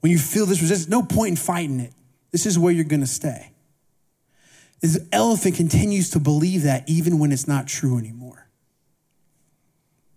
When 0.01 0.11
you 0.11 0.17
feel 0.17 0.45
this 0.45 0.61
resistance, 0.61 0.89
no 0.89 1.01
point 1.01 1.29
in 1.29 1.35
fighting 1.37 1.79
it. 1.79 1.93
This 2.31 2.45
is 2.45 2.59
where 2.59 2.73
you're 2.73 2.83
going 2.83 2.99
to 2.99 3.07
stay. 3.07 3.52
This 4.83 4.99
elephant 5.13 5.55
continues 5.55 6.09
to 6.09 6.19
believe 6.19 6.63
that 6.63 6.83
even 6.89 7.17
when 7.17 7.31
it's 7.31 7.47
not 7.47 7.67
true 7.67 7.97
anymore. 7.97 8.49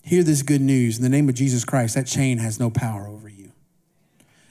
Hear 0.02 0.24
this 0.24 0.42
good 0.42 0.60
news. 0.60 0.96
In 0.96 1.04
the 1.04 1.08
name 1.08 1.28
of 1.28 1.36
Jesus 1.36 1.64
Christ, 1.64 1.94
that 1.94 2.08
chain 2.08 2.38
has 2.38 2.58
no 2.58 2.68
power 2.68 3.06
over 3.06 3.28
you. 3.28 3.52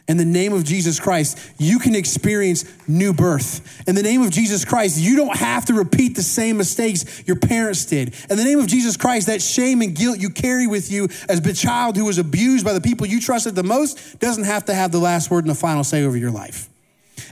In 0.08 0.16
the 0.16 0.24
name 0.24 0.54
of 0.54 0.64
Jesus 0.64 1.02
Christ, 1.02 1.38
you 1.58 1.80
can 1.80 1.96
experience 1.96 2.64
new 2.88 3.12
birth. 3.12 3.84
In 3.90 3.96
the 3.96 4.04
name 4.04 4.22
of 4.22 4.32
Jesus 4.32 4.64
Christ, 4.64 4.98
you 4.98 5.18
don't 5.18 5.36
have 5.36 5.66
to 5.66 5.74
repeat 5.74 6.16
the 6.16 6.24
same 6.24 6.56
mistakes 6.56 7.28
your 7.28 7.38
parents 7.38 7.84
did. 7.84 8.16
In 8.30 8.38
the 8.38 8.44
name 8.46 8.60
of 8.60 8.68
Jesus 8.68 8.96
Christ, 8.96 9.28
that 9.28 9.42
shame 9.42 9.82
and 9.82 9.94
guilt 9.94 10.20
you 10.20 10.30
carry 10.30 10.66
with 10.66 10.94
you 10.94 11.10
as 11.28 11.46
a 11.46 11.54
child 11.54 11.98
who 11.98 12.06
was 12.06 12.20
abused 12.20 12.64
by 12.64 12.72
the 12.72 12.80
people 12.80 13.06
you 13.06 13.20
trusted 13.20 13.54
the 13.54 13.64
most 13.64 14.18
doesn't 14.20 14.46
have 14.46 14.64
to 14.66 14.74
have 14.74 14.94
the 14.94 15.00
last 15.00 15.30
word 15.30 15.44
and 15.44 15.52
the 15.52 15.56
final 15.56 15.84
say 15.84 16.06
over 16.06 16.16
your 16.16 16.32
life. 16.32 16.70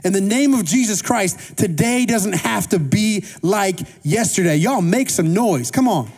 In 0.04 0.12
the 0.12 0.20
name 0.20 0.54
of 0.54 0.64
Jesus 0.64 1.02
Christ, 1.02 1.56
today 1.56 2.06
doesn't 2.06 2.34
have 2.34 2.68
to 2.70 2.78
be 2.78 3.24
like 3.42 3.80
yesterday. 4.02 4.56
Y'all 4.56 4.82
make 4.82 5.10
some 5.10 5.32
noise. 5.32 5.70
Come 5.70 5.88
on. 5.88 6.10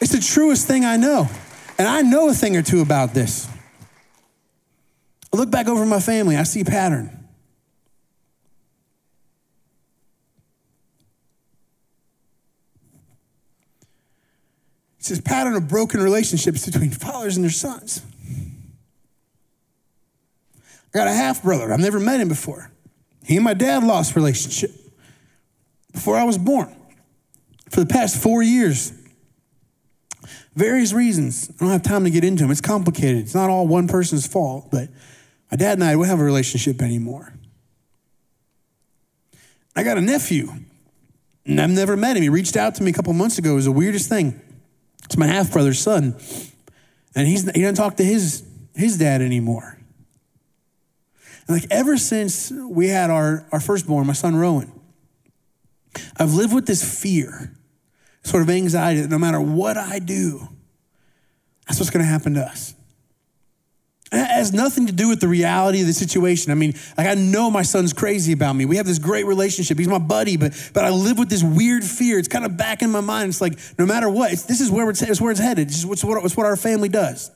It's 0.00 0.12
the 0.12 0.20
truest 0.20 0.66
thing 0.66 0.84
I 0.84 0.96
know. 0.96 1.28
And 1.78 1.88
I 1.88 2.02
know 2.02 2.28
a 2.28 2.34
thing 2.34 2.56
or 2.56 2.62
two 2.62 2.80
about 2.80 3.14
this. 3.14 3.48
I 5.32 5.36
look 5.36 5.50
back 5.50 5.68
over 5.68 5.86
my 5.86 6.00
family, 6.00 6.36
I 6.36 6.42
see 6.42 6.60
a 6.60 6.64
pattern. 6.64 7.18
It's 14.98 15.08
this 15.08 15.20
pattern 15.20 15.54
of 15.54 15.66
broken 15.66 16.00
relationships 16.00 16.64
between 16.64 16.90
fathers 16.90 17.36
and 17.36 17.42
their 17.42 17.50
sons. 17.50 18.02
I 20.92 20.98
got 20.98 21.08
a 21.08 21.12
half 21.12 21.42
brother. 21.42 21.72
I've 21.72 21.80
never 21.80 21.98
met 22.00 22.20
him 22.20 22.28
before. 22.28 22.70
He 23.24 23.36
and 23.36 23.44
my 23.44 23.54
dad 23.54 23.84
lost 23.84 24.16
relationship 24.16 24.70
before 25.92 26.16
I 26.16 26.24
was 26.24 26.38
born. 26.38 26.74
For 27.70 27.80
the 27.80 27.86
past 27.86 28.22
four 28.22 28.42
years, 28.42 28.92
various 30.54 30.92
reasons. 30.92 31.50
I 31.50 31.54
don't 31.64 31.70
have 31.70 31.82
time 31.82 32.04
to 32.04 32.10
get 32.10 32.24
into 32.24 32.44
them. 32.44 32.50
It's 32.50 32.60
complicated. 32.60 33.18
It's 33.18 33.34
not 33.34 33.48
all 33.48 33.66
one 33.66 33.88
person's 33.88 34.26
fault, 34.26 34.68
but 34.70 34.88
my 35.50 35.56
dad 35.56 35.74
and 35.74 35.84
I 35.84 35.92
don't 35.92 36.04
have 36.04 36.20
a 36.20 36.24
relationship 36.24 36.82
anymore. 36.82 37.32
I 39.74 39.82
got 39.84 39.96
a 39.96 40.02
nephew, 40.02 40.52
and 41.46 41.60
I've 41.60 41.70
never 41.70 41.96
met 41.96 42.16
him. 42.16 42.22
He 42.22 42.28
reached 42.28 42.56
out 42.56 42.74
to 42.74 42.82
me 42.82 42.90
a 42.90 42.94
couple 42.94 43.12
months 43.14 43.38
ago. 43.38 43.52
It 43.52 43.54
was 43.54 43.64
the 43.64 43.72
weirdest 43.72 44.08
thing. 44.08 44.40
It's 45.04 45.16
my 45.16 45.26
half 45.26 45.50
brother's 45.50 45.78
son, 45.78 46.16
and 47.14 47.26
he's 47.26 47.50
he 47.52 47.62
doesn't 47.62 47.76
talk 47.76 47.96
to 47.96 48.04
his 48.04 48.44
his 48.74 48.98
dad 48.98 49.22
anymore. 49.22 49.78
And 51.48 51.56
like 51.60 51.70
ever 51.70 51.96
since 51.96 52.50
we 52.50 52.88
had 52.88 53.10
our, 53.10 53.46
our 53.52 53.60
firstborn, 53.60 54.06
my 54.06 54.12
son 54.12 54.36
Rowan, 54.36 54.72
I've 56.16 56.34
lived 56.34 56.54
with 56.54 56.66
this 56.66 57.00
fear, 57.00 57.52
sort 58.22 58.42
of 58.42 58.50
anxiety 58.50 59.00
that 59.00 59.10
no 59.10 59.18
matter 59.18 59.40
what 59.40 59.76
I 59.76 59.98
do, 59.98 60.48
that's 61.66 61.78
what's 61.78 61.90
going 61.90 62.04
to 62.04 62.10
happen 62.10 62.34
to 62.34 62.40
us. 62.40 62.74
It 64.12 64.26
has 64.26 64.52
nothing 64.52 64.88
to 64.88 64.92
do 64.92 65.08
with 65.08 65.20
the 65.20 65.28
reality 65.28 65.80
of 65.80 65.86
the 65.86 65.94
situation. 65.94 66.52
I 66.52 66.54
mean, 66.54 66.74
like 66.98 67.06
I 67.06 67.14
know 67.14 67.50
my 67.50 67.62
son's 67.62 67.94
crazy 67.94 68.32
about 68.32 68.54
me. 68.54 68.66
We 68.66 68.76
have 68.76 68.84
this 68.84 68.98
great 68.98 69.24
relationship. 69.24 69.78
He's 69.78 69.88
my 69.88 69.98
buddy, 69.98 70.36
but 70.36 70.52
but 70.74 70.84
I 70.84 70.90
live 70.90 71.18
with 71.18 71.30
this 71.30 71.42
weird 71.42 71.82
fear. 71.82 72.18
It's 72.18 72.28
kind 72.28 72.44
of 72.44 72.58
back 72.58 72.82
in 72.82 72.90
my 72.90 73.00
mind. 73.00 73.30
It's 73.30 73.40
like 73.40 73.58
no 73.78 73.86
matter 73.86 74.10
what, 74.10 74.30
this 74.30 74.60
is 74.60 74.70
where 74.70 74.90
it's, 74.90 75.00
it's 75.00 75.18
where 75.18 75.30
it's 75.30 75.40
headed. 75.40 75.68
It's, 75.68 75.80
just, 75.80 75.90
it's, 75.90 76.04
what, 76.04 76.22
it's 76.22 76.36
what 76.36 76.44
our 76.44 76.56
family 76.56 76.90
does. 76.90 77.30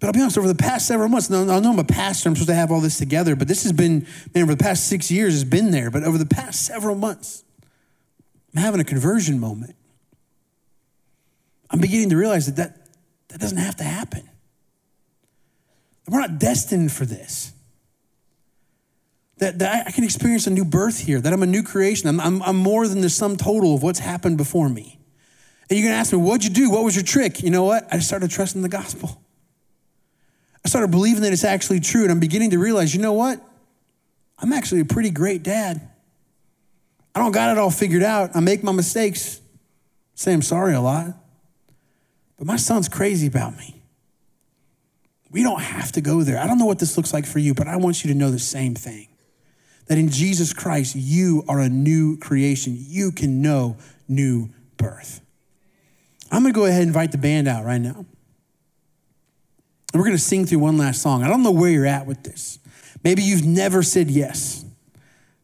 But 0.00 0.06
I'll 0.06 0.12
be 0.12 0.20
honest, 0.20 0.38
over 0.38 0.46
the 0.46 0.54
past 0.54 0.86
several 0.86 1.08
months, 1.08 1.28
now, 1.28 1.40
I 1.40 1.58
know 1.58 1.72
I'm 1.72 1.78
a 1.78 1.84
pastor, 1.84 2.28
I'm 2.28 2.36
supposed 2.36 2.50
to 2.50 2.54
have 2.54 2.70
all 2.70 2.80
this 2.80 2.98
together, 2.98 3.34
but 3.34 3.48
this 3.48 3.64
has 3.64 3.72
been, 3.72 4.06
man, 4.34 4.44
over 4.44 4.54
the 4.54 4.62
past 4.62 4.86
six 4.86 5.10
years, 5.10 5.34
it's 5.34 5.48
been 5.48 5.72
there. 5.72 5.90
But 5.90 6.04
over 6.04 6.18
the 6.18 6.26
past 6.26 6.64
several 6.64 6.94
months, 6.94 7.42
I'm 8.54 8.62
having 8.62 8.80
a 8.80 8.84
conversion 8.84 9.40
moment. 9.40 9.74
I'm 11.70 11.80
beginning 11.80 12.10
to 12.10 12.16
realize 12.16 12.46
that 12.46 12.56
that, 12.56 12.88
that 13.28 13.40
doesn't 13.40 13.58
have 13.58 13.76
to 13.76 13.84
happen. 13.84 14.28
We're 16.08 16.20
not 16.20 16.38
destined 16.38 16.92
for 16.92 17.04
this. 17.04 17.52
That, 19.38 19.58
that 19.58 19.86
I 19.86 19.90
can 19.90 20.04
experience 20.04 20.46
a 20.46 20.50
new 20.50 20.64
birth 20.64 21.00
here, 21.00 21.20
that 21.20 21.32
I'm 21.32 21.42
a 21.42 21.46
new 21.46 21.62
creation. 21.62 22.08
I'm, 22.08 22.20
I'm, 22.20 22.42
I'm 22.42 22.56
more 22.56 22.88
than 22.88 23.02
the 23.02 23.10
sum 23.10 23.36
total 23.36 23.74
of 23.74 23.82
what's 23.82 23.98
happened 23.98 24.36
before 24.36 24.68
me. 24.68 24.98
And 25.68 25.78
you're 25.78 25.88
gonna 25.88 26.00
ask 26.00 26.12
me, 26.12 26.18
what'd 26.18 26.44
you 26.44 26.50
do? 26.50 26.70
What 26.70 26.82
was 26.82 26.96
your 26.96 27.04
trick? 27.04 27.42
You 27.42 27.50
know 27.50 27.64
what? 27.64 27.86
I 27.92 27.98
started 27.98 28.30
trusting 28.30 28.62
the 28.62 28.68
gospel. 28.68 29.20
I 30.68 30.70
started 30.70 30.90
believing 30.90 31.22
that 31.22 31.32
it's 31.32 31.44
actually 31.44 31.80
true, 31.80 32.02
and 32.02 32.12
I'm 32.12 32.20
beginning 32.20 32.50
to 32.50 32.58
realize, 32.58 32.94
you 32.94 33.00
know 33.00 33.14
what? 33.14 33.40
I'm 34.38 34.52
actually 34.52 34.82
a 34.82 34.84
pretty 34.84 35.08
great 35.08 35.42
dad. 35.42 35.80
I 37.14 37.20
don't 37.20 37.32
got 37.32 37.52
it 37.52 37.58
all 37.58 37.70
figured 37.70 38.02
out. 38.02 38.36
I 38.36 38.40
make 38.40 38.62
my 38.62 38.72
mistakes, 38.72 39.40
say 40.14 40.34
I'm 40.34 40.42
sorry 40.42 40.74
a 40.74 40.82
lot. 40.82 41.06
But 42.36 42.46
my 42.46 42.56
son's 42.56 42.86
crazy 42.86 43.26
about 43.26 43.56
me. 43.56 43.80
We 45.30 45.42
don't 45.42 45.62
have 45.62 45.90
to 45.92 46.02
go 46.02 46.22
there. 46.22 46.38
I 46.38 46.46
don't 46.46 46.58
know 46.58 46.66
what 46.66 46.80
this 46.80 46.98
looks 46.98 47.14
like 47.14 47.24
for 47.24 47.38
you, 47.38 47.54
but 47.54 47.66
I 47.66 47.76
want 47.76 48.04
you 48.04 48.12
to 48.12 48.14
know 48.14 48.30
the 48.30 48.38
same 48.38 48.74
thing 48.74 49.08
that 49.86 49.96
in 49.96 50.10
Jesus 50.10 50.52
Christ, 50.52 50.94
you 50.94 51.44
are 51.48 51.60
a 51.60 51.70
new 51.70 52.18
creation. 52.18 52.76
You 52.78 53.10
can 53.10 53.40
know 53.40 53.78
new 54.06 54.50
birth. 54.76 55.22
I'm 56.30 56.42
gonna 56.42 56.52
go 56.52 56.66
ahead 56.66 56.82
and 56.82 56.88
invite 56.88 57.12
the 57.12 57.16
band 57.16 57.48
out 57.48 57.64
right 57.64 57.80
now. 57.80 58.04
And 59.92 60.00
we're 60.00 60.06
going 60.06 60.16
to 60.16 60.22
sing 60.22 60.44
through 60.44 60.58
one 60.58 60.76
last 60.76 61.00
song. 61.00 61.22
I 61.22 61.28
don't 61.28 61.42
know 61.42 61.50
where 61.50 61.70
you're 61.70 61.86
at 61.86 62.06
with 62.06 62.22
this. 62.22 62.58
Maybe 63.02 63.22
you've 63.22 63.46
never 63.46 63.82
said 63.82 64.10
yes 64.10 64.64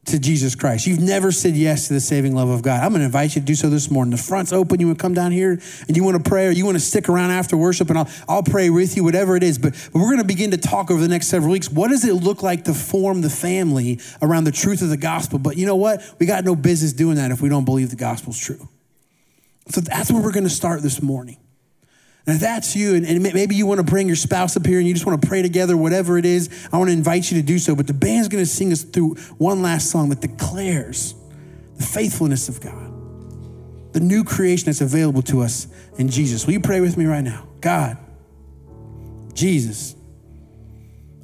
to 0.07 0.19
Jesus 0.19 0.55
Christ. 0.55 0.87
You've 0.87 1.01
never 1.01 1.33
said 1.33 1.55
yes 1.57 1.89
to 1.89 1.95
the 1.95 2.01
saving 2.01 2.35
love 2.35 2.51
of 2.51 2.63
God. 2.63 2.83
I'm 2.83 2.91
going 2.91 3.01
to 3.01 3.07
invite 3.07 3.35
you 3.37 3.41
to 3.41 3.47
do 3.47 3.55
so 3.55 3.71
this 3.71 3.91
morning. 3.91 4.11
The 4.11 4.23
front's 4.23 4.53
open. 4.53 4.81
You 4.81 4.89
want 4.89 4.99
to 4.99 5.03
come 5.03 5.15
down 5.15 5.33
here 5.33 5.59
and 5.89 5.97
you 5.97 6.05
want 6.05 6.23
to 6.23 6.29
pray 6.29 6.47
or 6.47 6.51
you 6.51 6.67
want 6.67 6.77
to 6.77 6.85
stick 6.85 7.09
around 7.09 7.31
after 7.31 7.57
worship 7.57 7.89
and 7.89 7.99
I'll, 7.99 8.09
I'll 8.29 8.43
pray 8.43 8.69
with 8.69 8.97
you, 8.97 9.05
whatever 9.05 9.35
it 9.37 9.43
is. 9.43 9.57
But, 9.59 9.73
but 9.93 10.01
we're 10.01 10.11
going 10.11 10.19
to 10.19 10.25
begin 10.25 10.51
to 10.51 10.59
talk 10.59 10.91
over 10.91 11.01
the 11.01 11.09
next 11.09 11.29
several 11.29 11.53
weeks. 11.53 11.71
What 11.71 11.89
does 11.89 12.05
it 12.05 12.13
look 12.15 12.43
like 12.43 12.65
to 12.65 12.75
form 12.75 13.23
the 13.23 13.31
family 13.31 13.99
around 14.21 14.45
the 14.45 14.53
truth 14.53 14.83
of 14.83 14.91
the 14.91 14.99
gospel? 14.99 15.39
But 15.39 15.57
you 15.57 15.65
know 15.65 15.77
what? 15.77 16.03
We 16.19 16.27
got 16.27 16.45
no 16.45 16.55
business 16.55 16.93
doing 16.93 17.17
that 17.17 17.31
if 17.31 17.41
we 17.41 17.49
don't 17.49 17.65
believe 17.65 17.91
the 17.91 17.97
gospel's 17.97 18.39
true. 18.39 18.69
So 19.69 19.81
that's 19.81 20.13
where 20.13 20.23
we're 20.23 20.33
going 20.33 20.45
to 20.45 20.51
start 20.51 20.83
this 20.83 21.01
morning. 21.01 21.39
And 22.27 22.37
if 22.37 22.41
that's 22.41 22.75
you, 22.75 22.95
and, 22.95 23.05
and, 23.05 23.23
maybe 23.23 23.55
you 23.55 23.67
want 23.67 23.79
to 23.79 23.85
bring 23.85 24.07
your 24.07 24.17
spouse 24.17 24.57
up 24.57 24.65
here 24.65 24.79
and 24.79 24.89
you 24.89 24.95
just 24.95 25.05
want 25.05 25.21
to 25.21 25.29
pray 25.29 25.43
together, 25.43 25.77
whatever 25.77 26.17
it 26.17 26.25
is, 26.25 26.49
I 26.73 26.79
want 26.79 26.89
to 26.89 26.95
invite 26.95 27.31
you 27.31 27.41
to 27.41 27.47
do 27.47 27.59
so. 27.59 27.77
But 27.77 27.87
the 27.87 27.95
band's 27.95 28.29
going 28.29 28.43
to 28.43 28.49
sing 28.51 28.73
us 28.73 28.83
through 28.83 29.17
one 29.37 29.61
last 29.61 29.91
song 29.91 30.09
that 30.09 30.21
declares 30.23 31.15
the 31.77 31.83
faithfulness 31.83 32.49
of 32.49 32.63
God, 32.63 33.93
the 33.93 34.01
new 34.01 34.25
creation 34.25 34.67
that's 34.67 34.81
available 34.81 35.21
to 35.23 35.43
us 35.43 35.67
in 35.99 36.09
Jesus. 36.09 36.47
Will 36.47 36.55
you 36.55 36.61
pray 36.61 36.81
with 36.81 36.97
me 36.97 37.05
right 37.05 37.25
now? 37.25 37.47
God, 37.61 37.99
Jesus, 39.35 39.95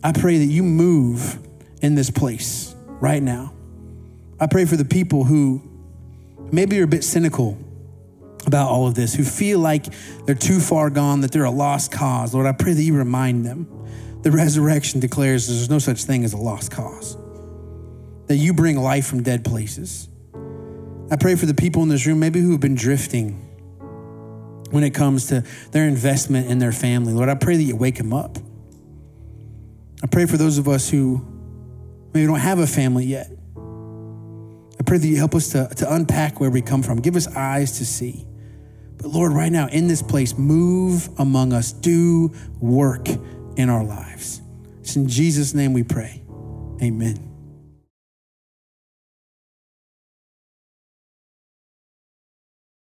I 0.04 0.12
pray 0.12 0.36
that 0.38 0.52
you 0.52 0.62
move 0.62 1.38
in 1.80 1.94
this 1.94 2.10
place 2.10 2.74
right 2.86 3.22
now. 3.22 3.54
I 4.38 4.46
pray 4.48 4.66
for 4.66 4.76
the 4.76 4.84
people 4.84 5.24
who 5.24 5.62
maybe 6.52 6.78
are 6.80 6.84
a 6.84 6.88
bit 6.88 7.04
cynical 7.04 7.58
about 8.46 8.68
all 8.68 8.86
of 8.86 8.94
this, 8.94 9.14
who 9.14 9.24
feel 9.24 9.58
like 9.58 9.86
they're 10.24 10.34
too 10.34 10.60
far 10.60 10.90
gone, 10.90 11.20
that 11.20 11.32
they're 11.32 11.44
a 11.44 11.50
lost 11.50 11.92
cause. 11.92 12.34
Lord, 12.34 12.46
I 12.46 12.52
pray 12.52 12.72
that 12.72 12.82
you 12.82 12.96
remind 12.96 13.44
them. 13.44 13.66
The 14.22 14.30
resurrection 14.30 15.00
declares 15.00 15.46
there's 15.46 15.70
no 15.70 15.78
such 15.78 16.04
thing 16.04 16.24
as 16.24 16.32
a 16.32 16.38
lost 16.38 16.70
cause, 16.70 17.16
that 18.26 18.36
you 18.36 18.52
bring 18.52 18.76
life 18.76 19.06
from 19.06 19.22
dead 19.22 19.44
places. 19.44 20.08
I 21.10 21.16
pray 21.16 21.34
for 21.34 21.46
the 21.46 21.54
people 21.54 21.82
in 21.82 21.88
this 21.88 22.06
room, 22.06 22.20
maybe 22.20 22.40
who 22.40 22.52
have 22.52 22.60
been 22.60 22.76
drifting 22.76 23.46
when 24.70 24.84
it 24.84 24.94
comes 24.94 25.26
to 25.28 25.44
their 25.72 25.88
investment 25.88 26.48
in 26.48 26.58
their 26.58 26.72
family. 26.72 27.12
Lord, 27.12 27.28
I 27.28 27.34
pray 27.34 27.56
that 27.56 27.62
you 27.62 27.76
wake 27.76 27.96
them 27.96 28.12
up. 28.12 28.38
I 30.02 30.06
pray 30.06 30.26
for 30.26 30.36
those 30.36 30.58
of 30.58 30.68
us 30.68 30.88
who 30.88 31.26
maybe 32.14 32.26
don't 32.26 32.38
have 32.38 32.58
a 32.58 32.66
family 32.66 33.04
yet. 33.04 33.30
I 34.78 34.82
pray 34.86 34.98
that 34.98 35.06
you 35.06 35.16
help 35.16 35.34
us 35.34 35.48
to, 35.48 35.68
to 35.76 35.92
unpack 35.92 36.40
where 36.40 36.50
we 36.50 36.62
come 36.62 36.82
from. 36.82 37.00
Give 37.00 37.16
us 37.16 37.26
eyes 37.36 37.78
to 37.78 37.84
see. 37.84 38.26
But 39.00 39.12
Lord, 39.12 39.32
right 39.32 39.50
now 39.50 39.66
in 39.68 39.88
this 39.88 40.02
place, 40.02 40.36
move 40.36 41.08
among 41.18 41.52
us, 41.52 41.72
do 41.72 42.32
work 42.60 43.08
in 43.56 43.70
our 43.70 43.82
lives. 43.82 44.42
It's 44.80 44.96
in 44.96 45.08
Jesus' 45.08 45.54
name 45.54 45.72
we 45.72 45.82
pray. 45.82 46.22
Amen. 46.82 47.29